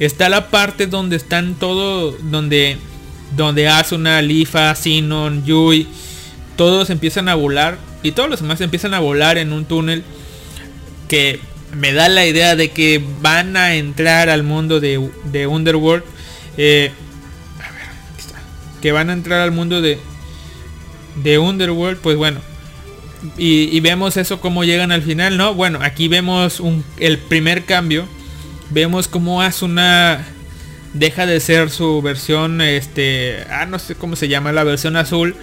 [0.00, 2.12] Está la parte donde están todo.
[2.12, 2.78] Donde.
[3.36, 5.86] Donde Asuna, Lifa, Sinon, Yui.
[6.56, 7.78] Todos empiezan a volar.
[8.02, 10.04] Y todos los demás empiezan a volar en un túnel.
[11.08, 11.40] Que
[11.74, 16.04] me da la idea de que van a entrar al mundo de, de Underworld.
[16.56, 16.92] Eh,
[17.58, 18.40] a ver, aquí está.
[18.80, 19.98] Que van a entrar al mundo de.
[21.22, 21.98] De Underworld.
[21.98, 22.40] Pues bueno.
[23.36, 25.54] Y, vemos eso como llegan al final, ¿no?
[25.54, 26.62] Bueno, aquí vemos
[26.98, 28.06] el primer cambio.
[28.70, 30.24] Vemos como Asuna
[30.94, 35.34] deja de ser su versión, este, ah, no sé cómo se llama, la versión azul.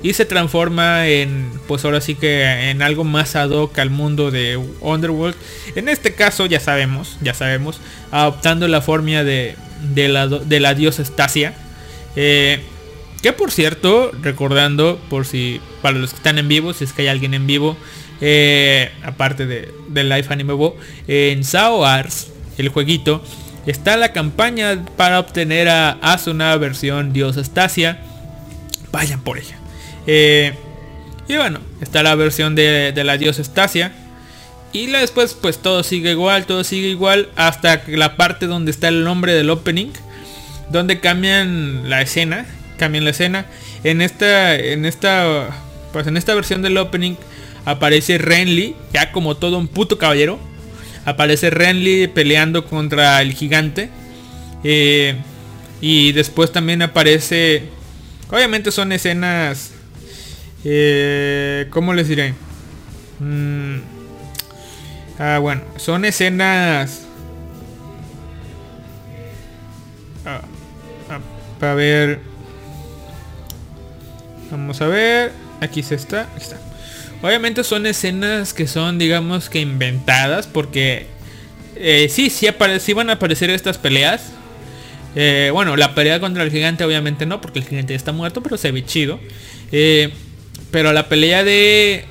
[0.00, 4.30] Y se transforma en, pues ahora sí que en algo más ad hoc al mundo
[4.30, 5.34] de Underworld.
[5.74, 7.80] En este caso ya sabemos, ya sabemos,
[8.12, 9.56] adoptando la forma de,
[9.94, 11.54] de, la, de la diosa Stasia.
[12.14, 12.60] Eh,
[13.22, 17.02] que por cierto, recordando, por si para los que están en vivo, si es que
[17.02, 17.76] hay alguien en vivo,
[18.20, 20.76] eh, aparte de, de Live Anime Bo,
[21.08, 23.22] en Sao Ars, el jueguito,
[23.66, 28.00] está la campaña para obtener a Asuna versión Diosa Stasia.
[28.90, 29.56] Vayan por ella.
[30.06, 30.54] Eh,
[31.28, 33.92] y bueno, está la versión de, la diosa Stasia.
[34.72, 38.88] Y la después pues todo sigue igual, todo sigue igual hasta la parte donde está
[38.88, 39.90] el nombre del opening.
[40.70, 42.46] Donde cambian la escena.
[42.78, 43.46] Cambian la escena.
[43.84, 44.54] En esta.
[44.54, 45.50] En esta.
[45.92, 47.14] Pues en esta versión del opening.
[47.66, 48.74] Aparece Renly.
[48.92, 50.38] Ya como todo un puto caballero.
[51.08, 53.90] Aparece Renly peleando contra el gigante.
[54.64, 55.16] Eh,
[55.80, 57.64] y después también aparece...
[58.30, 59.72] Obviamente son escenas...
[60.64, 62.34] Eh, ¿Cómo les diré?
[63.20, 63.78] Mm,
[65.18, 67.02] ah, bueno, son escenas...
[70.26, 70.42] Ah,
[71.10, 71.20] ah,
[71.58, 72.20] para ver...
[74.50, 75.32] Vamos a ver.
[75.60, 76.28] Aquí se está.
[77.22, 80.46] Obviamente son escenas que son, digamos que inventadas.
[80.46, 81.06] Porque
[81.76, 82.48] eh, sí, sí,
[82.80, 84.32] sí van a aparecer estas peleas.
[85.16, 88.42] Eh, bueno, la pelea contra el gigante obviamente no, porque el gigante ya está muerto,
[88.42, 89.18] pero se ve chido.
[89.72, 90.10] Eh,
[90.70, 92.04] pero la pelea de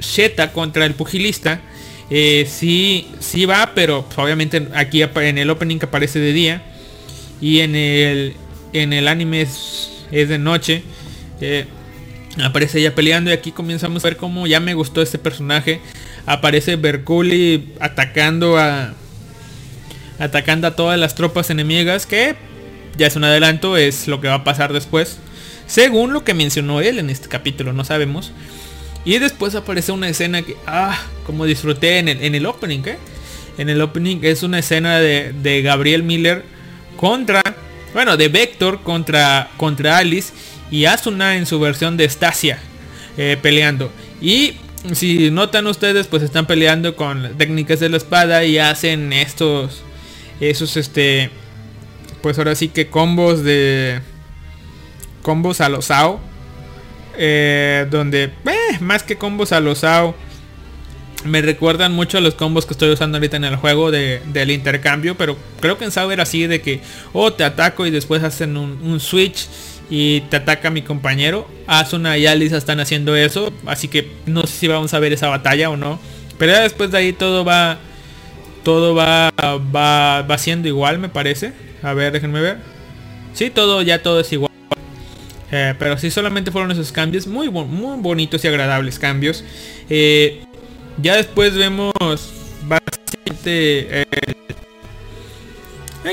[0.00, 1.60] Sheta contra el pugilista,
[2.08, 6.62] sí, sí va, pero obviamente aquí en el opening que aparece de día
[7.40, 8.34] y en el,
[8.72, 10.82] en el anime es, de noche.
[12.42, 15.80] Aparece ella peleando y aquí comenzamos a ver cómo ya me gustó este personaje.
[16.26, 18.94] Aparece Berkuli atacando a,
[20.18, 22.36] atacando a todas las tropas enemigas, que
[22.96, 25.18] ya es un adelanto, es lo que va a pasar después.
[25.66, 28.32] Según lo que mencionó él en este capítulo, no sabemos.
[29.04, 32.98] Y después aparece una escena que, ah, como disfruté en el, en el opening, ¿eh?
[33.56, 36.44] En el opening es una escena de, Gabriel Miller
[36.96, 37.42] contra,
[37.92, 40.32] bueno, de Vector contra, contra Alice
[40.70, 42.58] y Asuna en su versión de Stasia
[43.16, 43.90] eh, peleando.
[44.20, 44.54] Y
[44.92, 49.82] si notan ustedes, pues están peleando con técnicas de la espada y hacen estos
[50.40, 51.30] esos este
[52.22, 54.00] pues ahora sí que combos de
[55.22, 56.20] combos a los AO
[57.16, 60.14] eh, donde eh, más que combos a los AO
[61.24, 64.50] me recuerdan mucho a los combos que estoy usando ahorita en el juego de, del
[64.50, 66.80] intercambio pero creo que en SAO era así de que
[67.12, 69.46] oh, te ataco y después hacen un, switch
[69.90, 74.56] y te ataca mi compañero Asuna y Alice están haciendo eso así que no sé
[74.56, 75.98] si vamos a ver esa batalla o no
[76.38, 77.78] pero después de ahí todo va
[78.62, 79.30] todo va,
[79.74, 81.52] va, va siendo igual, me parece.
[81.82, 82.58] A ver, déjenme ver.
[83.32, 84.50] Sí, todo, ya todo es igual.
[85.52, 87.26] Eh, pero sí solamente fueron esos cambios.
[87.26, 89.44] Muy, muy bonitos y agradables cambios.
[89.88, 90.42] Eh,
[90.98, 91.92] ya después vemos.
[93.44, 94.04] Eh,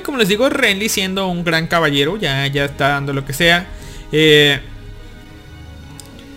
[0.04, 2.18] como les digo, Renly siendo un gran caballero.
[2.18, 3.68] Ya, ya está dando lo que sea.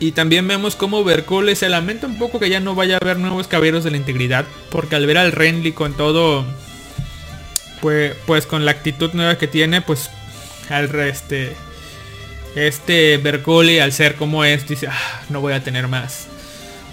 [0.00, 3.18] Y también vemos como Bercole se lamenta un poco que ya no vaya a haber
[3.18, 4.46] nuevos caballeros de la integridad.
[4.70, 6.46] Porque al ver al Renly con todo.
[7.82, 10.10] Pues, pues con la actitud nueva que tiene, pues
[10.70, 11.54] al este.
[12.56, 16.26] Este Bercole al ser como es, dice, ah, no voy a tener más.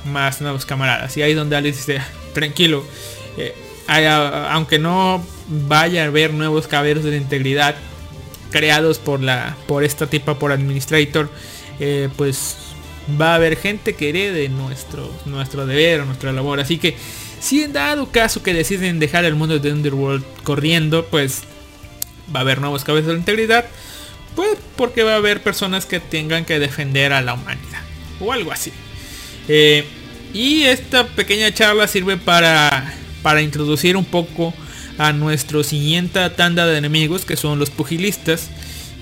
[0.05, 1.15] Más nuevos camaradas.
[1.15, 2.85] Y ahí donde Alice dice, tranquilo.
[3.37, 3.55] Eh,
[3.87, 7.75] aunque no vaya a haber nuevos caballeros de la integridad
[8.51, 11.29] creados por la por esta tipa por administrator
[11.79, 12.55] eh, pues
[13.19, 16.59] va a haber gente que herede nuestro, nuestro deber o nuestra labor.
[16.59, 16.95] Así que
[17.39, 21.43] si en dado caso que deciden dejar el mundo de Underworld corriendo, pues
[22.33, 23.65] va a haber nuevos cabezas de integridad.
[24.35, 27.81] Pues porque va a haber personas que tengan que defender a la humanidad.
[28.19, 28.71] O algo así.
[29.47, 29.85] Eh,
[30.33, 32.93] y esta pequeña charla sirve para,
[33.27, 34.53] para introducir un poco
[34.97, 38.49] a nuestro siguiente tanda de enemigos que son los pugilistas.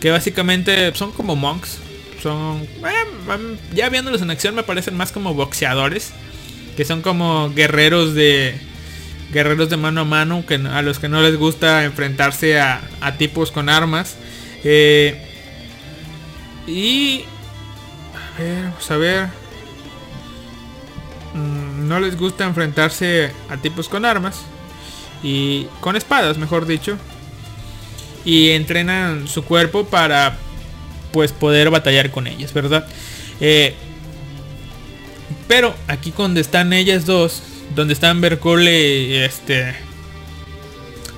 [0.01, 1.77] Que básicamente son como monks
[2.23, 6.11] son, eh, ya viéndolos en acción me parecen más como boxeadores,
[6.75, 8.55] que son como guerreros de
[9.31, 12.81] guerreros de mano a mano, que a los que no les gusta enfrentarse a,
[13.19, 14.17] tipos con armas.
[14.63, 15.23] Eh,
[16.65, 17.25] y
[18.15, 19.27] a ver, vamos a ver.
[21.35, 24.41] Mm, no les gusta enfrentarse a tipos con armas
[25.23, 26.97] y con espadas, mejor dicho.
[28.25, 30.37] Y entrenan su cuerpo para
[31.11, 32.87] pues poder batallar con ellas, ¿verdad?
[33.39, 33.73] Eh,
[35.47, 37.43] pero aquí donde están ellas dos,
[37.75, 39.75] donde están Bercole, este,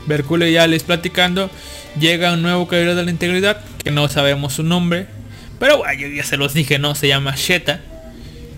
[0.05, 1.49] Bercule y Alice platicando,
[1.99, 5.07] llega un nuevo caballero de la integridad, que no sabemos su nombre,
[5.59, 7.81] pero bueno, yo ya se los dije, no, se llama Sheta,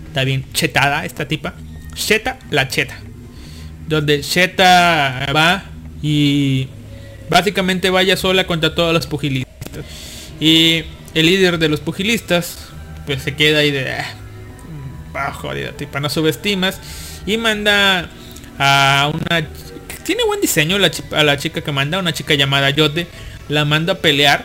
[0.08, 1.54] está bien chetada esta tipa,
[1.94, 2.98] Sheta la Cheta,
[3.88, 5.64] donde Sheta va
[6.02, 6.68] y
[7.28, 9.84] básicamente vaya sola contra todos los pugilistas.
[10.40, 10.84] Y
[11.14, 12.70] el líder de los pugilistas
[13.06, 13.92] pues se queda ahí de
[15.14, 16.80] ah, jodida tipa no subestimas
[17.26, 18.08] y manda
[18.58, 19.46] a una
[20.04, 23.06] tiene buen diseño la, a la chica que manda una chica llamada Yote
[23.48, 24.44] la manda a pelear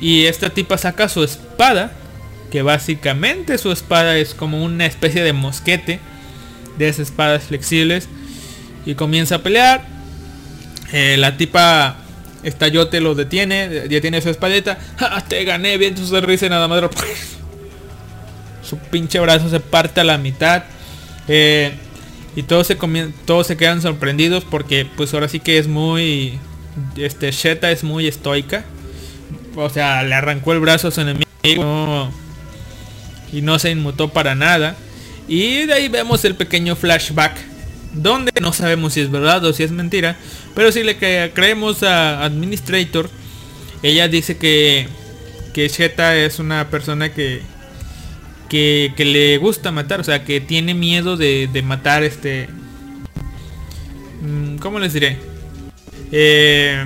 [0.00, 1.92] y esta tipa saca su espada
[2.50, 6.00] que básicamente su espada es como una especie de mosquete
[6.80, 8.08] de esas espadas flexibles
[8.84, 9.84] y comienza a pelear
[10.92, 11.96] eh, la tipa
[12.42, 14.78] Estallote lo detiene, ya tiene su espadeta.
[15.28, 16.82] Te gané, bien su sonrisa nada más.
[18.62, 20.64] Su pinche brazo se parte a la mitad.
[21.28, 21.72] Eh,
[22.34, 22.76] Y todos se,
[23.24, 26.38] todos se quedan sorprendidos porque pues ahora sí que es muy...
[26.96, 28.64] Este, Sheta es muy estoica.
[29.56, 32.10] O sea, le arrancó el brazo a su enemigo
[33.32, 34.76] y no se inmutó para nada.
[35.30, 37.36] Y de ahí vemos el pequeño flashback.
[37.92, 40.16] Donde no sabemos si es verdad o si es mentira.
[40.54, 43.08] Pero si le cre- creemos a Administrator,
[43.82, 44.86] ella dice que,
[45.54, 47.42] que Sheta es una persona que,
[48.48, 50.00] que, que le gusta matar.
[50.00, 52.48] O sea, que tiene miedo de, de matar este...
[54.22, 55.16] mm, ¿Cómo les diré?
[56.12, 56.84] Eh,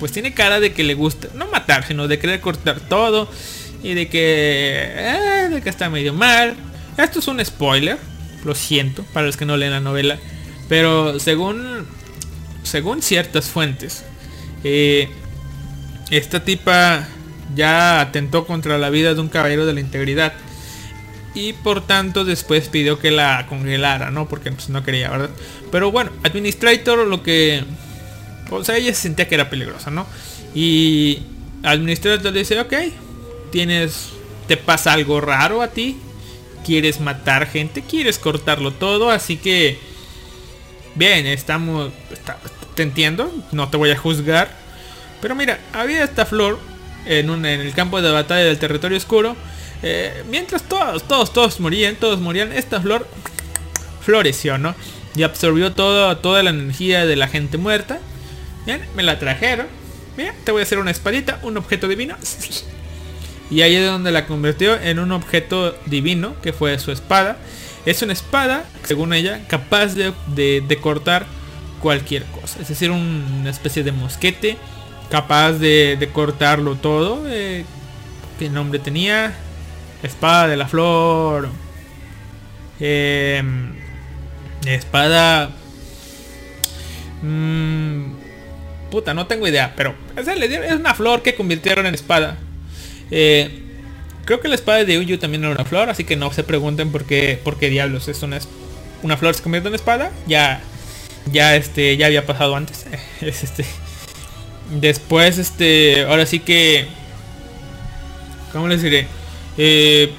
[0.00, 3.30] pues tiene cara de que le gusta, no matar, sino de querer cortar todo
[3.82, 6.54] y de que, eh, de que está medio mal.
[6.98, 7.96] Esto es un spoiler,
[8.44, 10.18] lo siento para los que no leen la novela,
[10.68, 11.86] pero según,
[12.64, 14.04] según ciertas fuentes,
[14.64, 15.08] eh,
[16.10, 17.06] esta tipa
[17.54, 20.32] ya atentó contra la vida de un caballero de la integridad
[21.34, 24.28] y por tanto después pidió que la congelara, ¿no?
[24.28, 25.30] Porque pues, no quería, ¿verdad?
[25.70, 27.62] Pero bueno, Administrator lo que...
[28.50, 30.06] O sea, ella sentía que era peligrosa, ¿no?
[30.54, 31.22] Y
[31.62, 32.74] Administrator dice, ok,
[33.52, 34.10] tienes...
[34.48, 35.98] Te pasa algo raro a ti.
[36.68, 39.78] Quieres matar gente, quieres cortarlo todo, así que...
[40.96, 41.90] Bien, estamos...
[42.74, 44.50] te entiendo, no te voy a juzgar.
[45.22, 46.58] Pero mira, había esta flor
[47.06, 49.34] en, un, en el campo de batalla del territorio oscuro.
[49.82, 53.08] eh, mientras todos, todos, todos morían, todos morían, esta flor
[54.02, 54.74] floreció, ¿no?
[55.16, 57.98] Y absorbió todo, toda la energía de la gente muerta.
[58.66, 59.68] Bien, me la trajeron.
[60.18, 62.14] Bien, te voy a hacer una espadita, un objeto divino.
[63.50, 67.36] Y ahí es donde la convirtió en un objeto divino, que fue su espada.
[67.86, 71.24] Es una espada, según ella, capaz de, de- cortar
[71.80, 72.60] cualquier cosa.
[72.60, 74.58] Es decir, un- una especie de mosquete,
[75.10, 77.22] capaz de, de cortarlo todo.
[77.28, 77.64] eh,
[78.38, 79.34] ¿Qué nombre tenía?
[80.02, 81.48] Espada de la flor.
[82.80, 83.72] Em,
[84.66, 85.50] espada...
[87.22, 88.12] Mm,
[88.90, 92.36] puta, no tengo idea, pero es una flor que convirtieron en espada.
[93.10, 93.62] Eh,
[94.24, 96.92] creo que la espada de Uyu también era una flor, así que no se pregunten
[96.92, 98.38] por qué, por qué diablos es una,
[99.02, 100.12] una flor se convierte en espada.
[100.26, 100.60] Ya,
[101.32, 102.86] ya este, ya había pasado antes.
[103.20, 103.64] Es este.
[104.70, 106.86] Después, este, ahora sí que,
[108.52, 109.06] ¿cómo les diré?
[109.56, 110.12] Eh,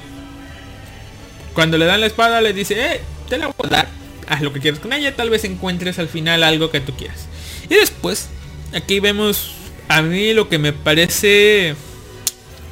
[1.53, 3.87] cuando le dan la espada le dice, eh, te la voy a dar.
[4.27, 7.27] Haz lo que quieras con ella, tal vez encuentres al final algo que tú quieras.
[7.69, 8.29] Y después,
[8.73, 9.51] aquí vemos
[9.87, 11.75] a mí lo que me parece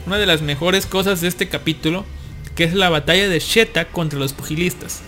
[0.07, 2.05] una de las mejores cosas de este capítulo,
[2.55, 5.01] que es la batalla de Sheta contra los pugilistas.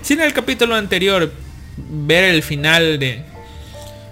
[0.00, 1.30] Si en el capítulo anterior
[1.76, 3.22] ver el final de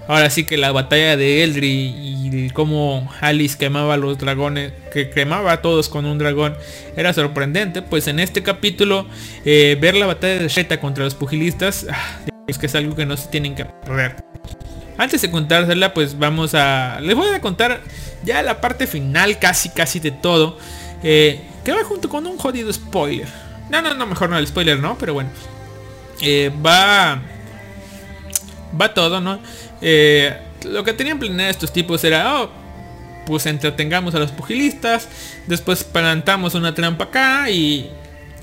[0.06, 5.08] ahora sí que la batalla de Eldri y cómo Alice quemaba a los dragones, que
[5.08, 6.54] quemaba a todos con un dragón,
[6.94, 9.06] era sorprendente, pues en este capítulo
[9.46, 13.06] eh, ver la batalla de Sheta contra los pugilistas ah, es que es algo que
[13.06, 14.16] no se tienen que perder.
[14.98, 17.00] Antes de contársela, pues vamos a...
[17.00, 17.80] Les voy a contar
[18.24, 20.58] ya la parte final, casi, casi de todo.
[21.02, 23.28] eh, que va junto con un jodido spoiler.
[23.70, 24.98] No, no, no, mejor no el spoiler, ¿no?
[24.98, 25.30] Pero bueno.
[26.20, 27.22] Eh, va...
[28.80, 29.38] Va todo, ¿no?
[29.80, 32.42] Eh, lo que tenían planeado estos tipos era...
[32.42, 32.50] Oh,
[33.26, 35.08] pues entretengamos a los pugilistas.
[35.46, 37.90] Después plantamos una trampa acá y...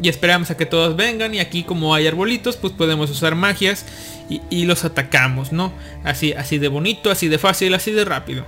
[0.02, 3.86] Y esperamos a que todos vengan y aquí como hay arbolitos pues podemos usar magias
[4.30, 5.72] y, y los atacamos, ¿no?
[6.04, 8.44] Así, así de bonito, así de fácil, así de rápido.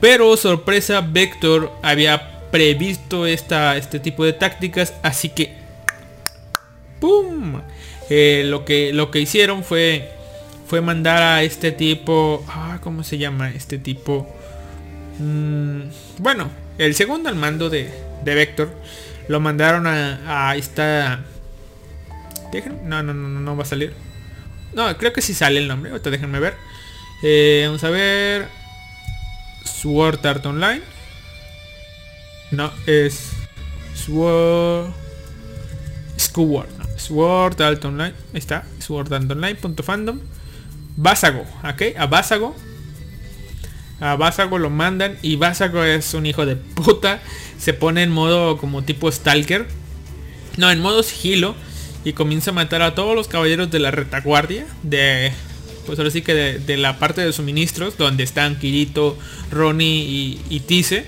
[0.00, 5.56] Pero sorpresa, Vector había previsto esta, este tipo de tácticas, así que...
[7.00, 7.60] ¡Pum!
[8.10, 10.10] Eh, lo, que, lo que hicieron fue,
[10.66, 12.44] fue mandar a este tipo...
[12.48, 14.28] Ah, ¿Cómo se llama este tipo?
[15.18, 15.82] Mm,
[16.18, 17.90] bueno, el segundo al mando de,
[18.24, 18.70] de Vector
[19.28, 21.24] lo mandaron a, a esta...
[22.84, 23.92] No, no, no, no, no va a salir.
[24.72, 25.90] No, creo que sí sale el nombre.
[25.90, 26.54] Ahorita déjenme ver.
[27.22, 28.48] Eh, vamos a ver.
[29.68, 30.82] Sword Art Online.
[32.50, 33.30] No, es
[33.94, 34.92] Sword
[36.18, 36.68] Skyward.
[36.78, 38.14] No, Sword Art Online.
[38.32, 38.64] Ahí está.
[38.78, 40.18] Sword Art Online.fandom.
[40.96, 41.96] Vásago, ¿ok?
[41.96, 42.56] A Vásago.
[44.00, 47.20] A Vásago lo mandan y Vásago es un hijo de puta.
[47.58, 49.66] Se pone en modo como tipo Stalker.
[50.56, 51.54] No, en modo sigilo.
[52.04, 54.66] Y comienza a matar a todos los caballeros de la retaguardia.
[54.82, 55.32] De...
[55.88, 57.96] Pues ahora sí que de, la parte de suministros.
[57.96, 59.18] Donde están Kirito,
[59.50, 61.06] Ronnie y, y Tise.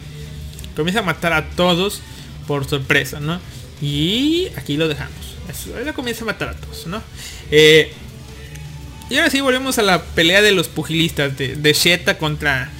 [0.74, 2.00] Comienza a matar a todos
[2.46, 3.38] por sorpresa, ¿no?
[3.82, 5.36] Y aquí lo dejamos.
[5.50, 7.02] Eso, él comienza a matar a todos, ¿no?
[7.50, 7.92] Eh,
[9.10, 11.36] y ahora sí volvemos a la pelea de los pugilistas.
[11.36, 12.70] De, de Sheta contra...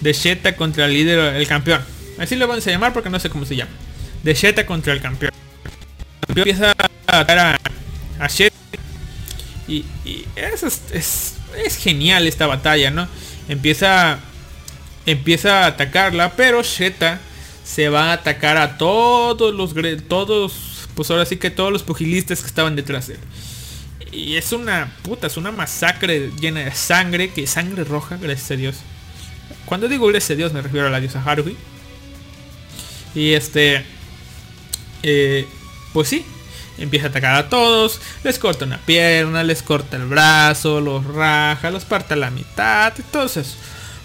[0.00, 1.80] De Sheta contra el líder, el campeón.
[2.18, 3.70] Así lo vamos a llamar porque no sé cómo se llama.
[4.24, 5.30] De Sheta contra el campeón.
[5.62, 7.58] El campeón empieza a atacar a,
[8.18, 8.57] a Sheta.
[9.68, 9.84] Y,
[10.34, 10.62] es,
[10.92, 13.06] es, genial esta batalla, ¿no?
[13.48, 14.18] Empieza,
[15.04, 17.20] empieza a atacarla, pero Sheta
[17.64, 19.74] se va a atacar a todos los,
[20.08, 23.20] todos, pues ahora sí que todos los pugilistas que estaban detrás de él.
[24.10, 28.56] Y es una puta, es una masacre llena de sangre, que sangre roja, gracias a
[28.56, 28.76] Dios.
[29.66, 31.56] Cuando digo gracias a Dios me refiero a la diosa Haruhi.
[33.14, 33.84] Y este,
[35.02, 35.46] eh,
[35.92, 36.24] pues sí,
[36.78, 41.70] empieza a atacar a todos, les corta una pierna, les corta el brazo, los raja,
[41.70, 43.42] los parte a la mitad, todo eso.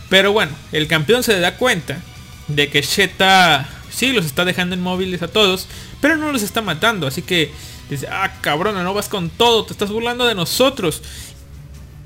[0.09, 1.99] Pero bueno, el campeón se da cuenta
[2.47, 5.67] de que Sheta sí los está dejando inmóviles a todos,
[6.01, 7.51] pero no los está matando, así que
[7.89, 11.01] dice, ah cabrona, no vas con todo, te estás burlando de nosotros.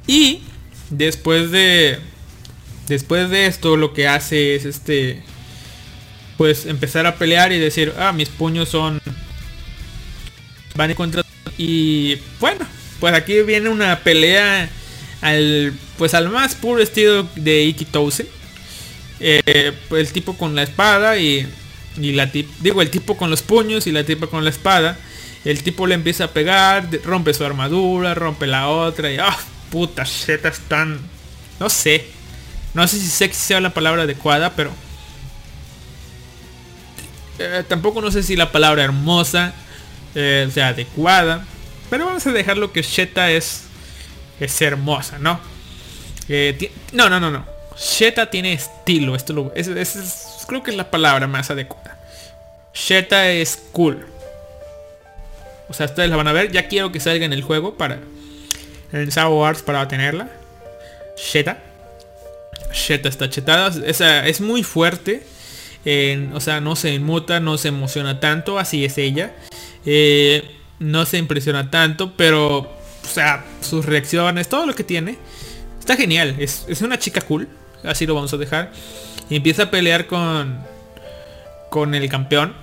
[0.05, 0.41] Y
[0.89, 1.99] después de
[2.87, 5.21] después de esto lo que hace es este
[6.37, 9.01] pues empezar a pelear y decir, ah, mis puños son
[10.77, 11.23] van en contra
[11.57, 12.65] y bueno,
[12.99, 14.69] pues aquí viene una pelea
[15.21, 18.27] al pues al más puro estilo de Iki Tousen.
[19.19, 21.47] Eh, pues el tipo con la espada y,
[21.99, 24.97] y la tip, digo el tipo con los puños y la tipa con la espada.
[25.43, 29.37] El tipo le empieza a pegar, rompe su armadura, rompe la otra y ah,
[29.71, 30.99] puta shit, están
[31.59, 32.05] no sé.
[32.73, 34.71] No sé si sexy sea la palabra adecuada, pero
[37.39, 39.53] eh, tampoco no sé si la palabra hermosa
[40.17, 41.45] eh, sea adecuada.
[41.89, 43.65] Pero vamos a dejarlo que Sheta es,
[44.39, 45.39] es hermosa, ¿no?
[46.27, 47.45] Eh, no, no, no, no.
[47.77, 49.15] Sheta tiene estilo.
[49.15, 49.69] Esto lo, es,
[50.47, 51.97] creo que es la palabra más adecuada.
[52.73, 54.07] Sheta es cool.
[55.69, 56.51] O sea, ustedes la van a ver.
[56.51, 57.99] Ya quiero que salga en el juego para...
[58.91, 60.29] En Star Wars para tenerla.
[61.17, 61.59] Sheta.
[62.73, 63.73] Sheta está chetada.
[63.85, 65.23] Esa, es muy fuerte.
[65.85, 68.57] En- o sea, no se inmuta, no se emociona tanto.
[68.59, 69.33] Así es ella.
[69.89, 70.43] Eh,
[70.79, 72.57] no se impresiona tanto, pero...
[72.57, 75.17] O sea, sus reacciones, todo lo que tiene.
[75.79, 76.35] Está genial.
[76.39, 77.47] Es, una chica cool.
[77.83, 78.71] Así lo vamos a dejar.
[79.29, 80.59] Y empieza a pelear con...
[81.69, 82.53] Con el campeón.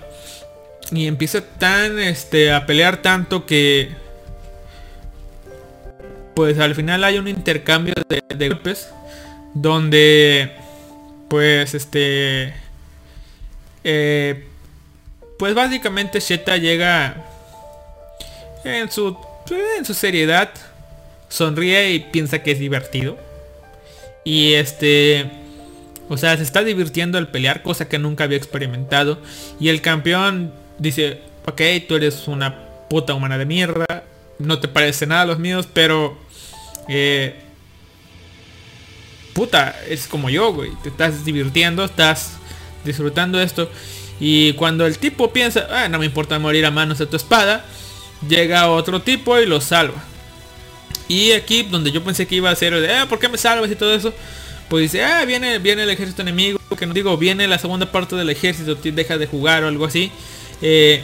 [0.92, 3.88] Y empieza tan, este, a pelear tanto que...
[6.34, 8.90] Pues al final hay un intercambio de, de golpes.
[9.54, 10.52] Donde...
[11.30, 12.52] Pues este...
[13.82, 14.48] eh,
[15.44, 17.16] pues básicamente Sheta llega
[18.64, 19.14] en su,
[19.76, 20.48] en su seriedad.
[21.28, 23.18] Sonríe y piensa que es divertido.
[24.24, 25.30] Y este...
[26.08, 29.18] O sea, se está divirtiendo al pelear, cosa que nunca había experimentado.
[29.60, 34.04] Y el campeón dice, ok, tú eres una puta humana de mierda.
[34.38, 36.16] No te parece nada a los míos, pero...
[36.88, 37.34] eh,
[39.34, 40.70] puta, es como yo, güey.
[40.82, 42.38] Te estás divirtiendo, estás
[42.82, 43.70] disfrutando esto.
[44.20, 47.64] Y cuando el tipo piensa, ah, no me importa morir a manos de tu espada,
[48.28, 50.02] llega otro tipo y lo salva.
[51.08, 53.70] Y aquí donde yo pensé que iba a ser, de, ah, ¿por qué me salvas
[53.70, 54.14] y todo eso?
[54.68, 58.16] Pues dice, ah, viene, viene el ejército enemigo, que no digo, viene la segunda parte
[58.16, 60.10] del ejército, deja de jugar o algo así.
[60.62, 61.02] Eh,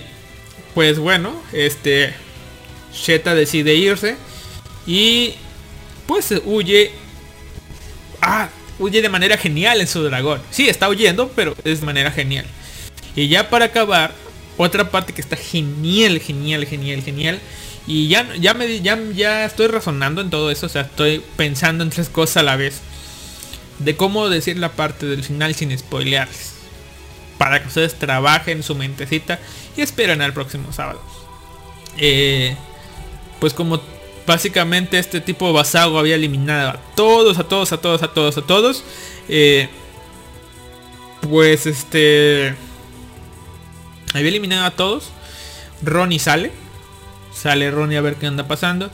[0.75, 2.15] pues bueno, este,
[2.95, 4.17] Sheta decide irse
[4.87, 5.35] y
[6.07, 6.93] pues huye
[8.23, 8.49] Ah,
[8.79, 10.41] huye de manera genial en su dragón.
[10.51, 12.45] Sí, está huyendo, pero es de manera genial.
[13.17, 14.15] Y ya para acabar,
[14.57, 17.41] otra parte que está genial, genial, genial, genial.
[17.87, 20.67] Y ya, ya me ya, ya estoy razonando en todo eso.
[20.67, 22.81] O sea, estoy pensando en tres cosas a la vez.
[23.79, 26.55] De cómo decir la parte del final sin spoilearles.
[27.39, 29.39] Para que ustedes trabajen su mentecita
[29.77, 31.03] y esperen al próximo sábado.
[31.97, 32.55] Eh,
[33.41, 33.81] pues como
[34.27, 38.43] básicamente este tipo Basago había eliminado a todos, a todos, a todos, a todos, a
[38.43, 38.85] todos.
[39.29, 39.69] eh,
[41.23, 42.55] pues este...
[44.15, 45.11] Había eliminado a todos.
[45.83, 46.53] Ronnie sale.
[47.35, 48.91] Sale Ronnie a ver qué anda pasando.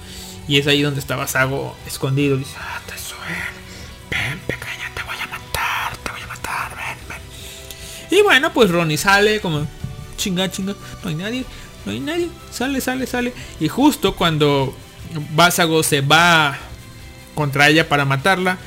[0.49, 2.37] Y es ahí donde está Basago escondido.
[2.37, 2.97] Dice, ah, te.
[4.11, 8.19] Ven, pequeña, te voy a matar, te voy a matar, ven, ven.
[8.19, 9.67] Y bueno, pues Ronnie sale como
[10.17, 11.45] chinga, chinga, no hay nadie,
[11.85, 13.33] no hay nadie, sale, sale, sale.
[13.59, 14.77] Y justo cuando
[15.33, 16.57] Vásago se va
[17.35, 18.59] contra ella para matarla,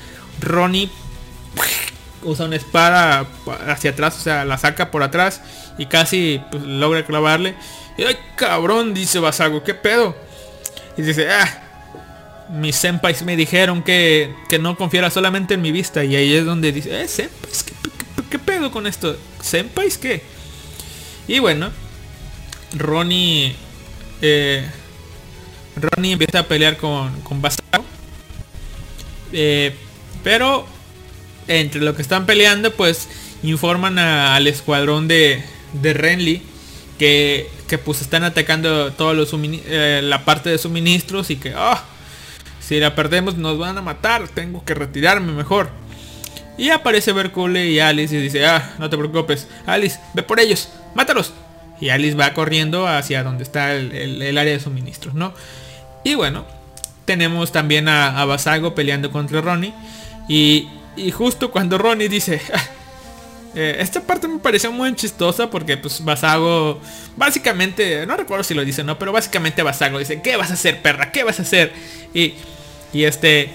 [0.42, 0.90] Ronnie
[2.23, 3.25] usa una espada
[3.67, 5.41] hacia atrás, o sea, la saca por atrás
[5.77, 7.56] y casi pues, logra clavarle.
[7.98, 10.15] Y ay, cabrón, dice Basago, ¿qué pedo?
[10.98, 11.64] Y dice, ah,
[12.49, 16.03] mis senpais me dijeron que, que no confiara solamente en mi vista.
[16.03, 17.65] Y ahí es donde dice, eh, senpais,
[18.30, 19.17] ¿qué, pedo con esto?
[19.41, 20.23] ¿Senpais qué?
[21.27, 21.69] Y bueno,
[22.75, 23.56] Ronnie,
[24.22, 24.69] eh,
[25.75, 27.85] Ronnie empieza a pelear con, con Basago.
[29.31, 29.75] Eh,
[30.23, 30.65] pero
[31.50, 33.10] entre lo que están peleando, pues
[33.44, 36.42] informan al escuadrón de, de Renly
[36.98, 39.32] que, que pues están atacando todos los
[39.66, 41.84] eh, la parte de suministros y que ah,
[42.61, 44.28] Si la perdemos nos van a matar.
[44.30, 45.69] Tengo que retirarme mejor.
[46.58, 49.48] Y aparece Bercule y Alice y dice, ah, no te preocupes.
[49.66, 50.69] Alice, ve por ellos.
[50.94, 51.34] Mátalos.
[51.82, 55.34] Y Alice va corriendo hacia donde está el, el- el área de suministros, ¿no?
[56.03, 56.45] Y bueno,
[57.06, 59.74] tenemos también a, a Basago peleando contra Ronnie.
[60.28, 60.68] Y,
[61.08, 62.42] y justo cuando Ronnie dice...
[62.53, 62.64] "Ah,
[63.56, 66.80] eh, esta parte me pareció muy chistosa porque pues Basago
[67.18, 70.84] básicamente, no recuerdo si lo dice, no, pero básicamente Basago dice, ¿qué vas a hacer,
[70.84, 71.11] perra?
[71.11, 71.74] ¿Qué vas a hacer?
[72.14, 72.36] Y,
[72.94, 73.50] y este,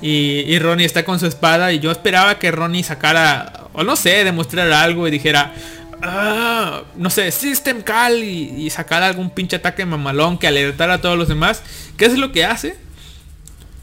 [0.00, 3.96] y, y Ronnie está con su espada y yo esperaba que Ronnie sacara, o no
[3.96, 5.52] sé, demostrara algo y dijera,
[6.00, 11.00] "Ah, no sé, System Call y, y sacara algún pinche ataque mamalón que alertara a
[11.00, 11.62] todos los demás.
[11.96, 12.76] ¿Qué es lo que hace?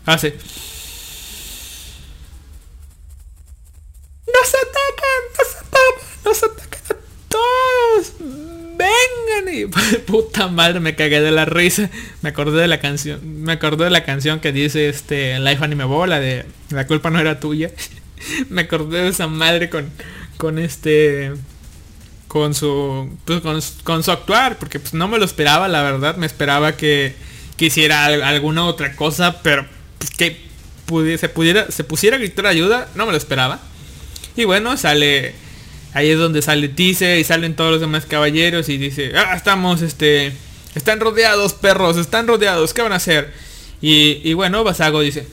[0.06, 0.38] Hace.
[4.38, 5.22] ¡Nos atacan!
[5.38, 6.24] ¡Nos atacan!
[6.26, 8.14] ¡Nos atacan a todos!
[8.78, 9.54] ¡Vengan!
[9.54, 9.66] Y
[10.06, 11.90] puta madre, me cagué de la risa.
[12.22, 13.20] Me acordé de la canción.
[13.44, 17.20] Me acordé de la canción que dice este Life Anime Bola de La culpa no
[17.20, 17.72] era tuya.
[18.50, 19.90] me acordé de esa madre con.
[20.38, 21.34] con este.
[22.28, 23.18] Con su.
[23.26, 23.42] pues,
[23.84, 24.60] con, su actuar.
[24.60, 26.18] Porque pues no me lo esperaba, la verdad.
[26.18, 27.16] Me esperaba que.
[27.58, 29.42] que hiciera al- alguna otra cosa.
[29.42, 29.66] Pero
[29.98, 30.38] pues, que
[30.86, 32.90] pudiese, pudiera, se pusiera a gritar ayuda.
[32.96, 33.60] No me lo esperaba.
[34.38, 35.34] Y bueno, sale.
[35.94, 39.82] Ahí es donde sale Tice y salen todos los demás caballeros y dice, ah, estamos,
[39.82, 40.32] este,
[40.76, 43.34] están rodeados, perros, están rodeados, ¿qué van a hacer?
[43.82, 45.28] Y, y bueno, Basago dice,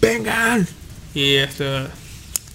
[0.00, 0.68] vengan.
[1.14, 1.64] Y esto,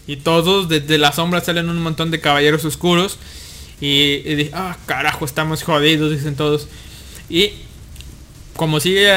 [0.08, 3.18] y todos desde la sombra salen un montón de caballeros oscuros.
[3.82, 6.68] Y, y ah, carajo, estamos jodidos, dicen todos.
[7.30, 7.52] Y
[8.56, 9.12] como sigue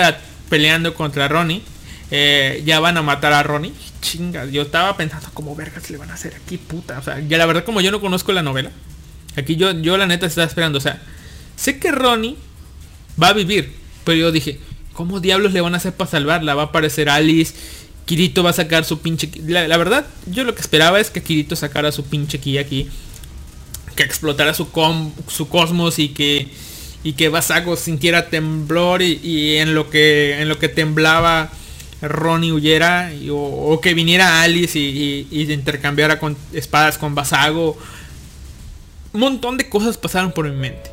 [0.48, 1.62] peleando contra Ronnie,
[2.10, 3.72] eh, ya van a matar a Ronnie.
[4.04, 6.98] Chinga, yo estaba pensando cómo vergas le van a hacer aquí, puta.
[6.98, 8.70] O sea, ya la verdad como yo no conozco la novela.
[9.34, 10.76] Aquí yo, yo la neta estaba esperando.
[10.76, 11.00] O sea,
[11.56, 12.36] sé que Ronnie
[13.20, 13.72] va a vivir.
[14.04, 14.60] Pero yo dije,
[14.92, 16.54] ¿cómo diablos le van a hacer para salvarla?
[16.54, 17.54] Va a aparecer Alice.
[18.04, 19.30] Kirito va a sacar su pinche...
[19.46, 22.88] la verdad, yo lo que esperaba es que Kirito sacara su pinche ki aquí.
[23.96, 26.48] Que explotara su, com- su cosmos y que...
[27.02, 31.50] Y que Basago sintiera temblor y, y en lo que en lo que temblaba
[32.08, 37.76] Ronnie huyera y- o, o que viniera Alice y, y- intercambiara con espadas con Basago.
[39.12, 40.90] Un montón de cosas pasaron por mi mente.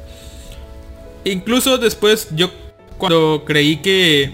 [1.24, 2.52] Incluso después yo
[2.98, 4.32] cuando creí que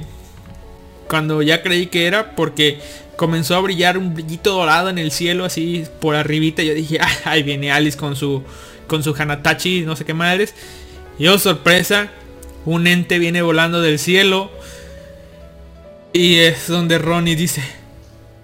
[1.07, 2.79] cuando ya creí que era porque
[3.15, 7.09] comenzó a brillar un brillito dorado en el cielo así por arribita yo dije "Ah,
[7.25, 8.43] ahí viene Alice con su
[8.87, 10.53] con su Hanatachi no sé qué madres
[11.17, 12.09] y oh sorpresa
[12.65, 14.51] un ente viene volando del cielo
[16.17, 17.61] y es donde Ronnie dice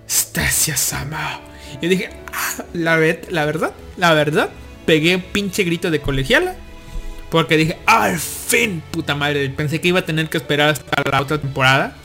[0.10, 1.40] Stasia Sama
[1.82, 4.50] y dije "Ah, la, ve- la verdad la verdad
[4.86, 6.56] pegué un pinche grito de colegiala
[7.30, 9.50] porque dije, al fin, puta madre.
[9.50, 11.96] Pensé que iba a tener que esperar hasta la otra temporada.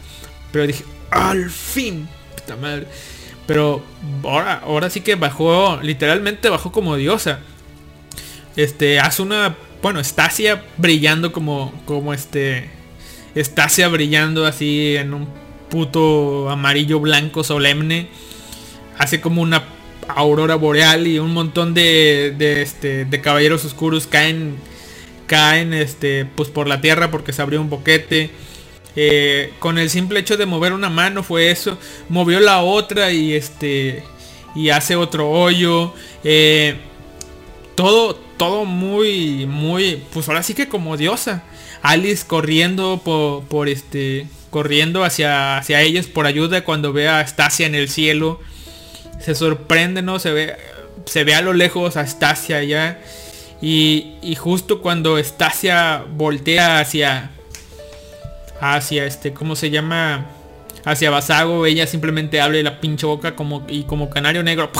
[0.50, 2.86] Pero dije, al fin, puta madre.
[3.46, 3.84] Pero
[4.24, 7.40] ahora, ahora sí que bajó, literalmente bajó como diosa.
[8.56, 12.70] Este, hace una, bueno, Stasia brillando como, como este,
[13.36, 15.28] Stasia brillando así en un
[15.68, 18.08] puto amarillo blanco solemne.
[18.98, 19.64] Hace como una
[20.08, 24.56] aurora boreal y un montón de, este, de caballeros oscuros caen
[25.26, 28.30] caen este pues por la tierra porque se abrió un boquete.
[28.96, 31.78] Eh, con el simple hecho de mover una mano fue eso.
[32.08, 34.02] Movió la otra y este
[34.54, 35.94] y hace otro hoyo.
[36.24, 36.76] Eh,
[37.74, 41.44] todo todo muy muy pues ahora sí que como diosa.
[41.82, 47.66] Alice corriendo por, por este corriendo hacia hacia ellos por ayuda cuando ve a Stasia
[47.66, 48.40] en el cielo.
[49.20, 50.56] Se sorprende no se ve
[51.04, 53.00] se ve a lo lejos a Stasia allá
[53.60, 57.30] y, y justo cuando Stasia voltea hacia
[58.60, 60.26] hacia este cómo se llama
[60.84, 64.70] hacia Basago ella simplemente abre la pinche boca como y como canario negro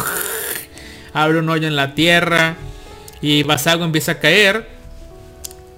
[1.13, 2.57] abre un hoyo en la tierra
[3.21, 4.78] y Basago empieza a caer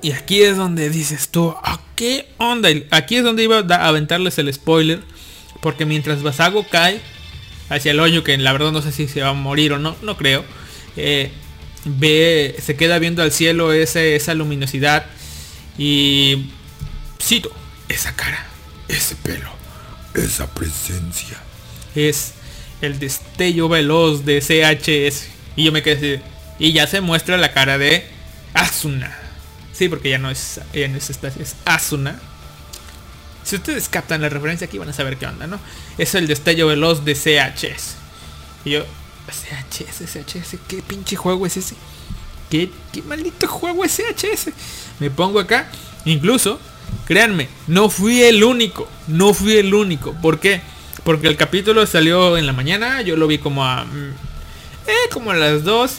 [0.03, 2.69] y aquí es donde dices tú ¿a qué onda?
[2.91, 5.03] Aquí es donde iba a aventarles el spoiler
[5.61, 7.01] porque mientras Basago cae
[7.69, 9.97] hacia el hoyo que la verdad no sé si se va a morir o no
[10.03, 10.45] no creo
[10.97, 11.31] eh,
[11.85, 15.07] ve se queda viendo al cielo ese, esa luminosidad
[15.77, 16.51] y
[17.21, 17.51] cito
[17.89, 18.47] esa cara
[18.89, 19.51] ese pelo
[20.15, 21.39] esa presencia.
[21.95, 22.33] es
[22.81, 26.23] el destello veloz de CHS y yo me quedé así,
[26.59, 28.07] y ya se muestra la cara de
[28.55, 29.20] Asuna
[29.81, 32.21] sí porque ya no es ya no es es Asuna
[33.43, 35.59] si ustedes captan la referencia aquí van a saber qué onda no
[35.97, 37.95] es el destello veloz de CHS
[38.67, 38.85] y yo
[39.27, 41.75] CHS CHS qué pinche juego es ese
[42.51, 44.51] qué, qué maldito juego es CHS
[44.99, 45.67] me pongo acá
[46.05, 46.61] incluso
[47.07, 48.89] créanme, no fui el único.
[49.09, 50.13] No fui el único.
[50.21, 50.61] ¿Por qué?
[51.05, 53.01] Porque el capítulo salió en la mañana.
[53.03, 53.85] Yo lo vi como a...
[53.85, 54.15] mm,
[54.87, 55.93] Eh, como a las 2.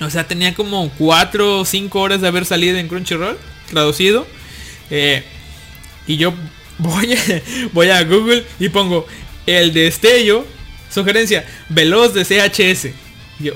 [0.00, 3.36] O sea, tenía como 4 o 5 horas de haber salido en Crunchyroll.
[3.68, 4.26] Traducido.
[4.90, 5.22] Eh,
[6.06, 6.32] y yo
[6.78, 9.06] voy a, voy a Google y pongo
[9.46, 10.46] el destello.
[10.92, 11.46] Sugerencia.
[11.68, 12.88] Veloz de CHS.
[13.38, 13.54] Yo.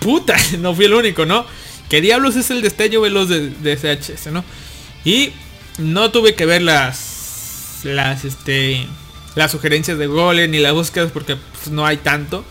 [0.00, 1.44] Puta, no fui el único, ¿no?
[1.88, 4.44] ¿Qué diablos es el destello veloz de, de CHS, no?
[5.04, 5.32] Y
[5.78, 7.80] no tuve que ver las.
[7.82, 8.86] Las este.
[9.34, 12.44] Las sugerencias de Golem ni las búsquedas porque pues, no hay tanto.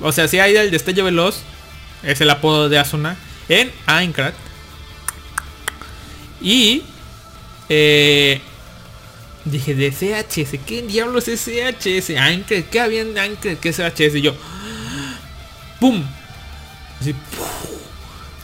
[0.00, 1.42] O sea, si hay el destello veloz.
[2.02, 3.16] Es el apodo de Asuna.
[3.48, 4.32] En Aincrad.
[6.40, 6.82] Y.
[7.68, 8.40] eh,
[9.44, 10.58] dije, de CHS.
[10.66, 12.10] ¿Qué diablos es CHS?
[12.16, 12.62] Aincrad.
[12.70, 13.56] ¿Qué había en Aincrad?
[13.56, 14.14] ¿Qué es CHS?
[14.16, 14.34] Y yo.
[15.78, 16.04] ¡Pum!
[17.00, 17.14] Así,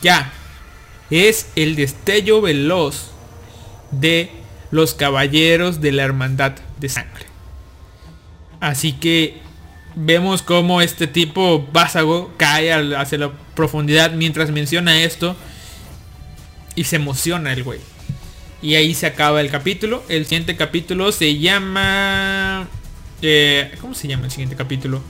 [0.02, 0.32] ya.
[1.10, 3.10] Es el destello veloz
[3.90, 4.30] de
[4.70, 7.26] los caballeros de la hermandad de sangre.
[8.60, 9.40] Así que
[9.96, 15.34] vemos cómo este tipo vásago cae hacia la profundidad mientras menciona esto
[16.76, 17.80] y se emociona el güey.
[18.62, 20.04] Y ahí se acaba el capítulo.
[20.08, 22.68] El siguiente capítulo se llama...
[23.22, 25.02] eh, ¿Cómo se llama el siguiente capítulo?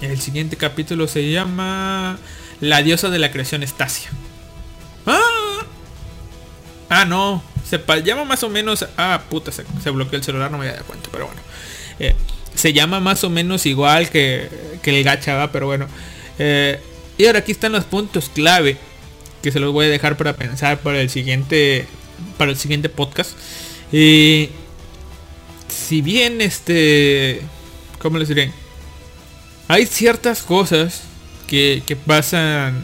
[0.00, 2.18] El siguiente capítulo se llama
[2.60, 4.10] La diosa de la creación Estasia.
[5.06, 5.20] ¡Ah!
[6.88, 7.42] Ah, no.
[7.68, 8.86] Se llama más o menos...
[8.96, 11.40] Ah, puta, se, se bloqueó el celular, no me había dado cuenta, pero bueno.
[11.98, 12.14] Eh,
[12.54, 14.48] se llama más o menos igual que,
[14.82, 15.52] que el gacha, ¿va?
[15.52, 15.86] pero bueno.
[16.38, 16.80] Eh,
[17.18, 18.76] y ahora aquí están los puntos clave
[19.42, 21.86] que se los voy a dejar para pensar para el siguiente
[22.38, 23.32] para el siguiente podcast.
[23.92, 24.50] Y
[25.68, 27.42] si bien este
[27.98, 28.52] ¿cómo les diré?
[29.68, 31.02] Hay ciertas cosas
[31.46, 32.82] que, que pasan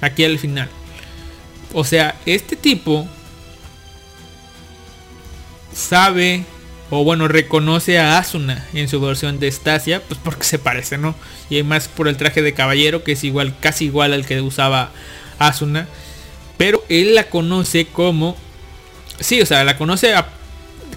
[0.00, 0.68] aquí al final.
[1.72, 3.06] O sea, este tipo
[5.74, 6.44] sabe
[6.90, 11.16] o bueno, reconoce a Asuna en su versión de Stasia, pues porque se parece, ¿no?
[11.50, 14.92] Y además por el traje de caballero que es igual, casi igual al que usaba
[15.38, 15.88] Asuna.
[16.56, 18.36] Pero él la conoce como...
[19.18, 20.28] Sí, o sea, la conoce a...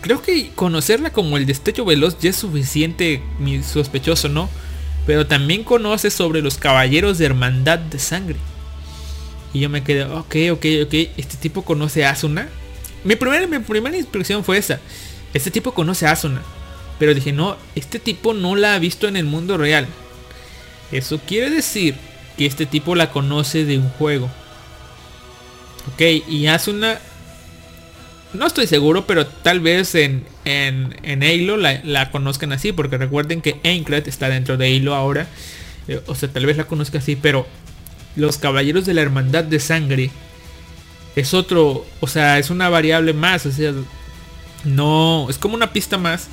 [0.02, 3.22] Creo que conocerla como el destello veloz ya es suficiente
[3.64, 4.50] sospechoso, ¿no?
[5.06, 8.38] Pero también conoce sobre los caballeros de hermandad de sangre.
[9.54, 10.94] Y yo me quedé, ok, ok, ok.
[11.18, 12.48] Este tipo conoce a Asuna.
[13.04, 13.98] Mi primera, mi primera
[14.44, 14.80] fue esa.
[15.34, 16.42] Este tipo conoce a Asuna.
[16.98, 19.88] Pero dije, no, este tipo no la ha visto en el mundo real.
[20.92, 21.96] Eso quiere decir
[22.38, 24.30] que este tipo la conoce de un juego.
[25.94, 27.00] Ok, y Asuna...
[28.32, 32.72] No estoy seguro, pero tal vez en, en, en la, la conozcan así.
[32.72, 35.28] Porque recuerden que Aincrad está dentro de Halo ahora.
[35.88, 37.48] Eh, o sea, tal vez la conozca así, pero
[38.16, 40.12] los caballeros de la hermandad de sangre
[41.16, 43.74] es otro, o sea, es una variable más, o sea,
[44.64, 46.28] no, es como una pista más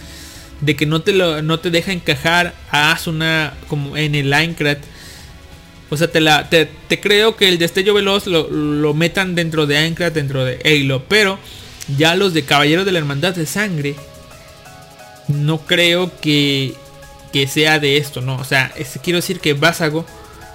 [0.60, 4.78] de que no te lo, no te deja encajar a Asuna como en el Aincrad.
[5.90, 9.66] O sea, te, la, te, te creo que el destello veloz lo, lo metan dentro
[9.66, 11.38] de Aincrad, dentro de Halo, pero
[11.96, 13.94] ya los de Caballeros de la Hermandad de Sangre,
[15.28, 16.74] no creo que,
[17.32, 18.36] que sea de esto, ¿no?
[18.36, 20.04] O sea, es- quiero decir que Vásago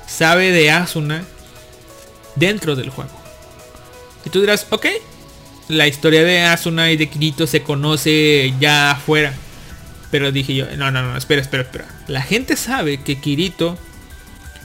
[0.08, 1.24] sabe de Asuna
[2.36, 3.12] dentro del juego.
[4.26, 4.88] Y tú dirás, ok,
[5.68, 9.34] la historia de Asuna y de Kirito se conoce ya afuera.
[10.12, 11.86] Pero dije yo, no, no, no, espera, espera, espera.
[12.08, 13.78] La gente sabe que Kirito,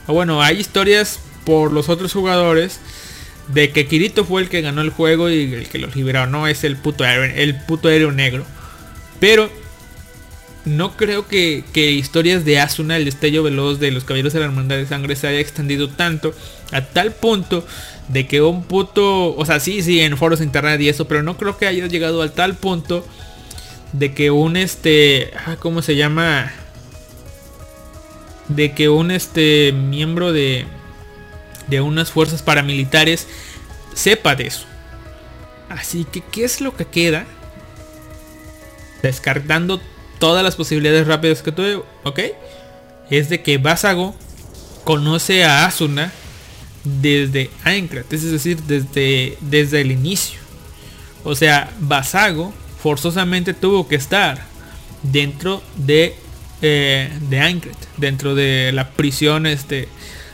[0.07, 2.81] o bueno, hay historias por los otros jugadores
[3.47, 6.27] de que Kirito fue el que ganó el juego y el que los liberó.
[6.27, 8.45] No es el puto héroe, el puto negro.
[9.19, 9.49] Pero
[10.65, 14.45] no creo que, que historias de Asuna, el destello veloz de los caballeros de la
[14.45, 16.33] hermandad de sangre, se haya extendido tanto
[16.71, 17.65] a tal punto
[18.07, 21.23] de que un puto, o sea, sí, sí, en foros de internet y eso, pero
[21.23, 23.05] no creo que haya llegado al tal punto
[23.93, 26.51] de que un este, ah, ¿cómo se llama?
[28.47, 30.65] De que un este miembro de
[31.67, 33.27] de unas fuerzas paramilitares
[33.93, 34.65] sepa de eso.
[35.69, 37.25] Así que, ¿qué es lo que queda?
[39.03, 39.81] Descartando
[40.19, 42.19] todas las posibilidades rápidas que tuve, ¿ok?
[43.09, 44.15] Es de que Vásago
[44.83, 46.11] conoce a Asuna
[47.01, 50.39] desde Aincrad, es decir, desde, desde el inicio.
[51.23, 54.45] O sea, Vásago forzosamente tuvo que estar
[55.03, 56.15] dentro de,
[56.61, 59.89] eh, de dentro de la prisión este,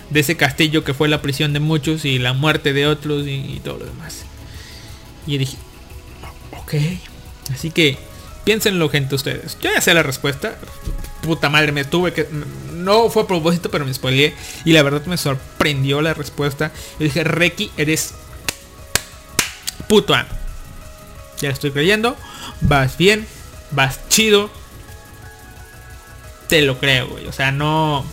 [0.09, 3.31] de ese castillo que fue la prisión de muchos y la muerte de otros y,
[3.31, 4.25] y todo lo demás.
[5.25, 5.57] Y dije,
[6.51, 6.73] ok,
[7.53, 7.97] así que
[8.43, 9.57] piénsenlo gente ustedes.
[9.61, 10.57] Yo ya sé la respuesta.
[11.23, 12.27] Puta madre, me tuve que...
[12.73, 14.33] No fue a propósito, pero me spoileé.
[14.65, 16.71] Y la verdad me sorprendió la respuesta.
[16.99, 18.13] Yo dije, Reki, eres
[19.87, 20.29] puto amo.
[21.39, 22.17] Ya estoy creyendo.
[22.61, 23.25] Vas bien.
[23.71, 24.49] Vas chido.
[26.49, 27.25] Te lo creo, güey.
[27.27, 28.05] O sea, no...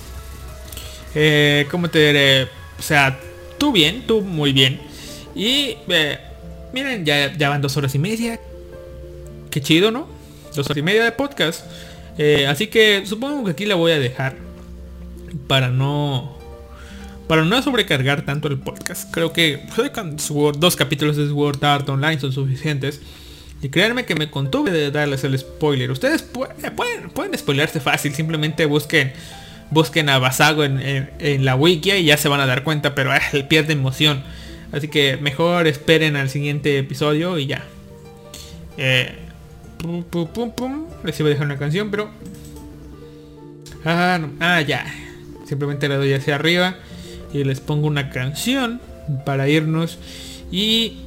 [1.17, 2.45] Eh, ¿Cómo te diré?
[2.79, 3.19] O sea,
[3.59, 4.81] tú bien, tú muy bien.
[5.35, 6.19] Y eh,
[6.73, 8.39] miren, ya, ya van dos horas y media.
[9.51, 10.07] Qué chido, ¿no?
[10.55, 11.65] Dos horas y media de podcast.
[12.19, 14.37] Eh, así que supongo que aquí la voy a dejar.
[15.47, 16.39] Para no...
[17.29, 19.13] Para no sobrecargar tanto el podcast.
[19.13, 19.61] Creo que
[20.59, 23.01] dos capítulos de Sword Art Online son suficientes.
[23.63, 25.91] Y créanme que me contuve de darles el spoiler.
[25.91, 26.57] Ustedes pueden,
[27.15, 28.15] pueden, spoilerse fácil.
[28.15, 29.13] Simplemente busquen
[29.71, 33.21] busquen a Basago en, la wiki y ya se van a dar cuenta, pero ah,
[33.49, 34.25] pierde emoción.
[34.73, 37.65] Así que mejor esperen al siguiente episodio y ya.
[38.77, 39.15] Eh,
[39.81, 40.87] pum, pum, pum, pum.
[41.05, 42.11] Les iba a dejar una canción, pero...
[43.85, 44.85] Ah, ah, ya.
[45.47, 46.77] Simplemente le doy hacia arriba
[47.33, 48.81] y les pongo una canción
[49.25, 49.99] para irnos.
[50.51, 50.99] Y...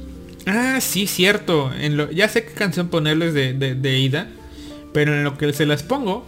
[0.46, 1.72] Ah, sí, cierto.
[1.72, 4.28] En lo, ya sé qué canción ponerles de, de ida.
[4.92, 6.24] Pero en lo que se las pongo,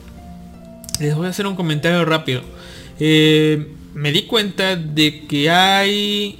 [0.98, 2.42] les voy a hacer un comentario rápido.
[2.98, 6.38] Eh, me di cuenta de que hay...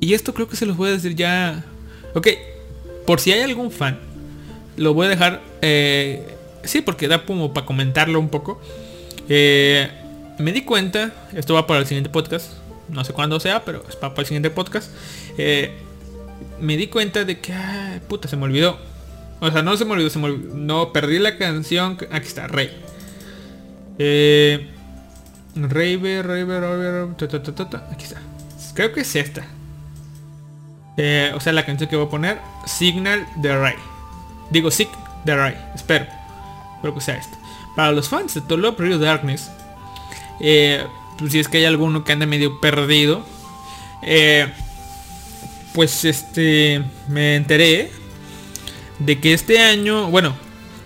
[0.00, 1.64] Y esto creo que se los voy a decir ya...
[2.14, 2.28] Ok,
[3.06, 3.98] por si hay algún fan,
[4.78, 5.40] lo voy a dejar...
[5.62, 8.60] Eh, sí, porque da como para comentarlo un poco.
[9.28, 9.90] Eh,
[10.38, 12.52] me di cuenta, esto va para el siguiente podcast,
[12.88, 14.90] no sé cuándo sea, pero es para, el siguiente podcast.
[16.60, 18.78] me di cuenta de que, ay, puta, se me olvidó.
[19.40, 20.54] O sea, no se me olvidó, se me olvidó.
[20.54, 21.98] No, perdí la canción.
[22.10, 22.70] Aquí está, Rey.
[23.98, 24.68] Eh,
[25.54, 27.08] Raver, Raver, Raver,
[27.90, 28.20] aquí está.
[28.74, 29.44] Creo que es esta.
[30.96, 33.74] Eh, o sea, la canción que voy a poner, Signal de Ray.
[34.50, 34.88] Digo, Sig
[35.24, 36.06] de Ray, espero.
[36.76, 37.36] Espero que sea esta.
[37.74, 39.50] Para los fans de Tolo Rio Darkness,
[40.40, 40.84] eh,
[41.18, 43.24] pues si es que hay alguno que anda medio perdido,
[44.02, 44.46] eh,
[45.74, 47.90] pues este, me enteré
[49.00, 50.36] de que este año, bueno,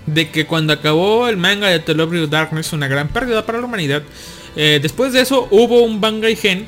[0.06, 3.66] de que cuando acabó el manga de The Lovely Darkness, una gran pérdida para la
[3.66, 4.02] humanidad,
[4.56, 6.66] eh, después de eso hubo un Bangai Gen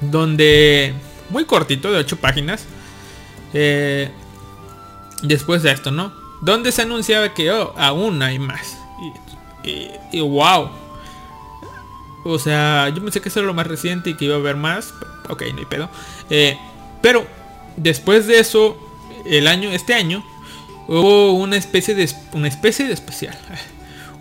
[0.00, 0.94] donde,
[1.28, 2.64] muy cortito, de 8 páginas,
[5.22, 6.19] después de esto, ¿no?
[6.40, 8.78] Donde se anunciaba que oh, aún hay más.
[9.62, 10.70] Y, wow.
[12.24, 14.56] O sea, yo pensé que eso era lo más reciente y que iba a haber
[14.56, 14.94] más.
[15.28, 15.88] Ok, no hay pedo.
[16.28, 16.58] Eh,
[17.00, 17.26] pero
[17.76, 18.76] después de eso,
[19.24, 20.24] el año, este año,
[20.88, 23.38] hubo una especie de una especie de especial.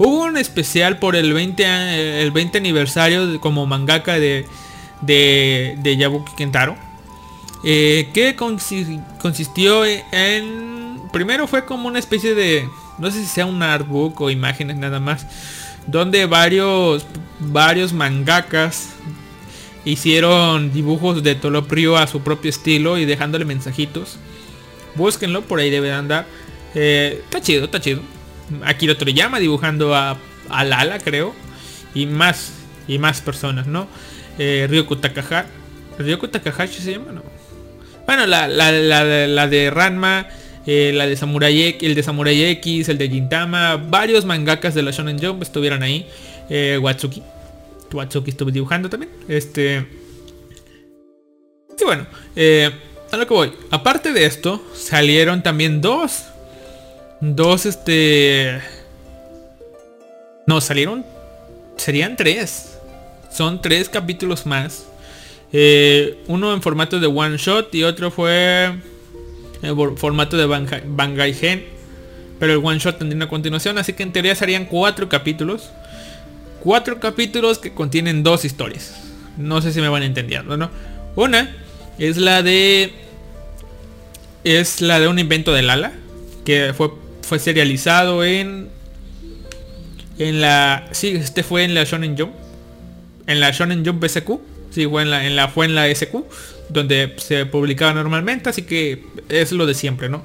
[0.01, 4.47] Hubo un especial por el 20 el 20 aniversario como mangaka de
[5.01, 6.75] de, de Yabuki Kentaro.
[7.63, 10.78] Eh, que consistió en
[11.11, 14.99] primero fue como una especie de no sé si sea un artbook o imágenes nada
[14.99, 15.25] más
[15.87, 17.05] donde varios
[17.39, 18.89] varios mangakas
[19.85, 24.17] hicieron dibujos de Toloprio a su propio estilo y dejándole mensajitos
[24.95, 26.25] búsquenlo por ahí debe andar
[26.75, 28.01] eh, está chido, está chido.
[28.63, 30.17] Akira Toriyama dibujando a,
[30.49, 31.33] a Lala, creo.
[31.93, 32.53] Y más,
[32.87, 33.87] y más personas, ¿no?
[34.37, 35.49] Eh, Ryoko Takahashi.
[35.97, 37.11] ¿Ryoko Takahashi se llama?
[37.11, 37.23] No.
[38.05, 40.27] Bueno, la, la, la, de Ranma,
[40.71, 44.83] eh, la de Samurai X, el de Samurai X, el de Gintama, varios mangakas de
[44.83, 46.05] la Shonen Jump estuvieron ahí.
[46.47, 47.23] Eh, Watsuki.
[47.91, 49.11] Watsuki estuve dibujando también.
[49.27, 49.85] Este.
[51.75, 52.05] Sí, bueno.
[52.35, 52.69] Eh,
[53.11, 53.53] a lo que voy.
[53.71, 56.25] Aparte de esto, salieron también dos
[57.21, 58.61] Dos, este...
[60.45, 61.05] No, salieron...
[61.77, 62.77] Serían tres.
[63.31, 64.85] Son tres capítulos más.
[65.51, 68.71] Eh, uno en formato de one shot y otro fue
[69.61, 71.63] en formato de Bangai Gen.
[72.39, 75.69] Pero el one shot tendría una continuación, así que en teoría serían cuatro capítulos.
[76.61, 78.95] Cuatro capítulos que contienen dos historias.
[79.37, 80.69] No sé si me van entendiendo, ¿no?
[81.15, 81.55] Una
[81.97, 82.93] es la de...
[84.43, 85.91] Es la de un invento de Lala.
[86.45, 86.91] Que fue
[87.29, 88.69] fue serializado en
[90.17, 92.33] en la sí este fue en la Shonen Jump
[93.27, 94.29] en la Shonen Jump SQ
[94.71, 96.15] sí fue en la en la fue en la SQ
[96.69, 100.23] donde se publicaba normalmente así que es lo de siempre no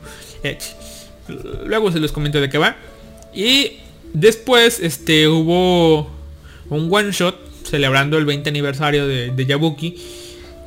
[1.64, 2.76] luego se los comento de qué va
[3.34, 3.78] y
[4.12, 6.10] después este hubo
[6.70, 9.97] un one shot celebrando el 20 aniversario de, de Yabuki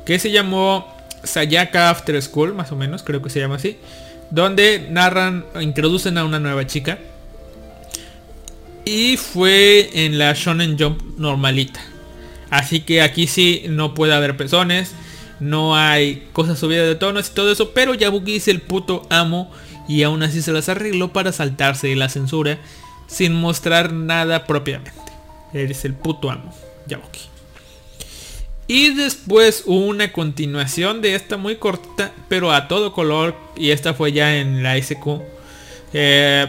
[0.04, 3.76] que se llamó Sayaka After School más o menos creo que se llama así
[4.30, 6.98] donde narran, introducen a una nueva chica.
[8.84, 11.80] Y fue en la Shonen Jump normalita.
[12.50, 14.92] Así que aquí sí no puede haber pezones.
[15.40, 17.72] No hay cosas subidas de tonos y todo eso.
[17.72, 19.50] Pero Yabuki es el puto amo.
[19.88, 22.58] Y aún así se las arregló para saltarse de la censura.
[23.06, 24.92] Sin mostrar nada propiamente.
[25.52, 26.54] Eres el puto amo.
[26.86, 27.20] Yabuki.
[28.66, 33.34] Y después hubo una continuación de esta muy corta, pero a todo color.
[33.56, 35.22] Y esta fue ya en la SQ.
[35.94, 36.46] Eh,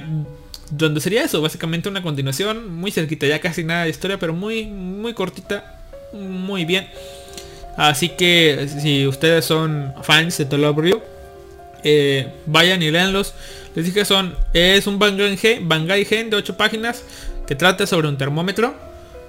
[0.71, 2.75] donde sería eso, básicamente una continuación.
[2.75, 5.81] Muy cerquita, ya casi nada de historia, pero muy, muy cortita.
[6.13, 6.89] Muy bien.
[7.79, 11.01] Así que si ustedes son fans de Tolobrio,
[11.85, 13.33] eh, vayan y leanlos.
[13.73, 15.37] Les dije son, es un Bangai
[16.05, 17.03] Gen, de 8 páginas
[17.47, 18.75] que trata sobre un termómetro.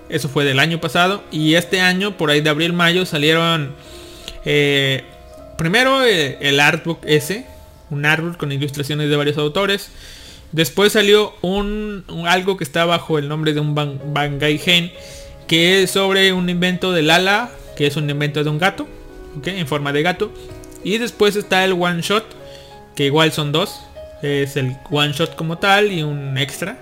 [0.09, 1.23] Eso fue del año pasado.
[1.31, 3.73] Y este año, por ahí de abril-mayo, salieron
[4.45, 5.05] eh,
[5.57, 7.47] primero eh, el artbook ese.
[7.89, 9.91] Un artbook con ilustraciones de varios autores.
[10.51, 14.91] Después salió un, algo que está bajo el nombre de un Ban- Bangai Gen.
[15.47, 17.51] Que es sobre un invento del ala.
[17.81, 18.87] Que es un invento de un gato.
[19.39, 19.47] ¿ok?
[19.47, 20.31] En forma de gato.
[20.85, 22.27] Y después está el one shot.
[22.95, 23.81] Que igual son dos.
[24.21, 26.77] Es el one shot como tal y un extra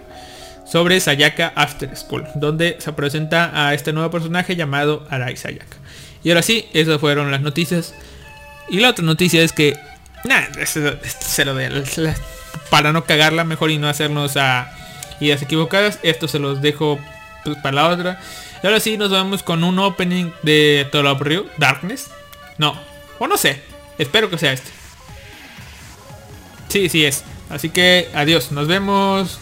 [0.67, 5.77] sobre Sayaka After School, donde se presenta a este nuevo personaje llamado Arai Sayaka.
[6.25, 7.95] Y ahora sí, esas fueron las noticias.
[8.69, 9.77] Y la otra noticia es que,
[10.25, 12.15] nada, de
[12.71, 14.71] para no cagarla mejor y no hacernos a
[15.21, 16.01] ideas equivocadas.
[16.03, 16.99] Esto se los dejo
[17.45, 18.21] pues, para la otra.
[18.63, 22.11] Y ahora sí, nos vamos con un opening de Tolobrio Darkness.
[22.59, 22.75] No,
[23.19, 23.63] o no sé,
[23.99, 24.71] espero que sea este.
[26.69, 27.25] Sí, sí es.
[27.49, 29.39] Así que adiós, nos vemos.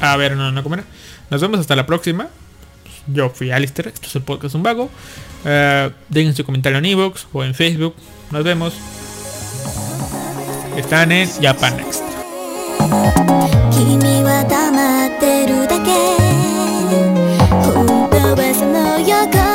[0.00, 0.84] A ver, no, no, ¿cómo era?
[1.30, 2.28] Nos vemos hasta la próxima.
[3.06, 4.90] Yo fui Alistair, esto es el podcast Un Vago.
[5.44, 7.94] Eh, dejen su comentario en Evox o en Facebook.
[8.30, 8.72] Nos vemos.
[10.76, 12.02] Están en Japan Next.
[19.06, 19.53] 一个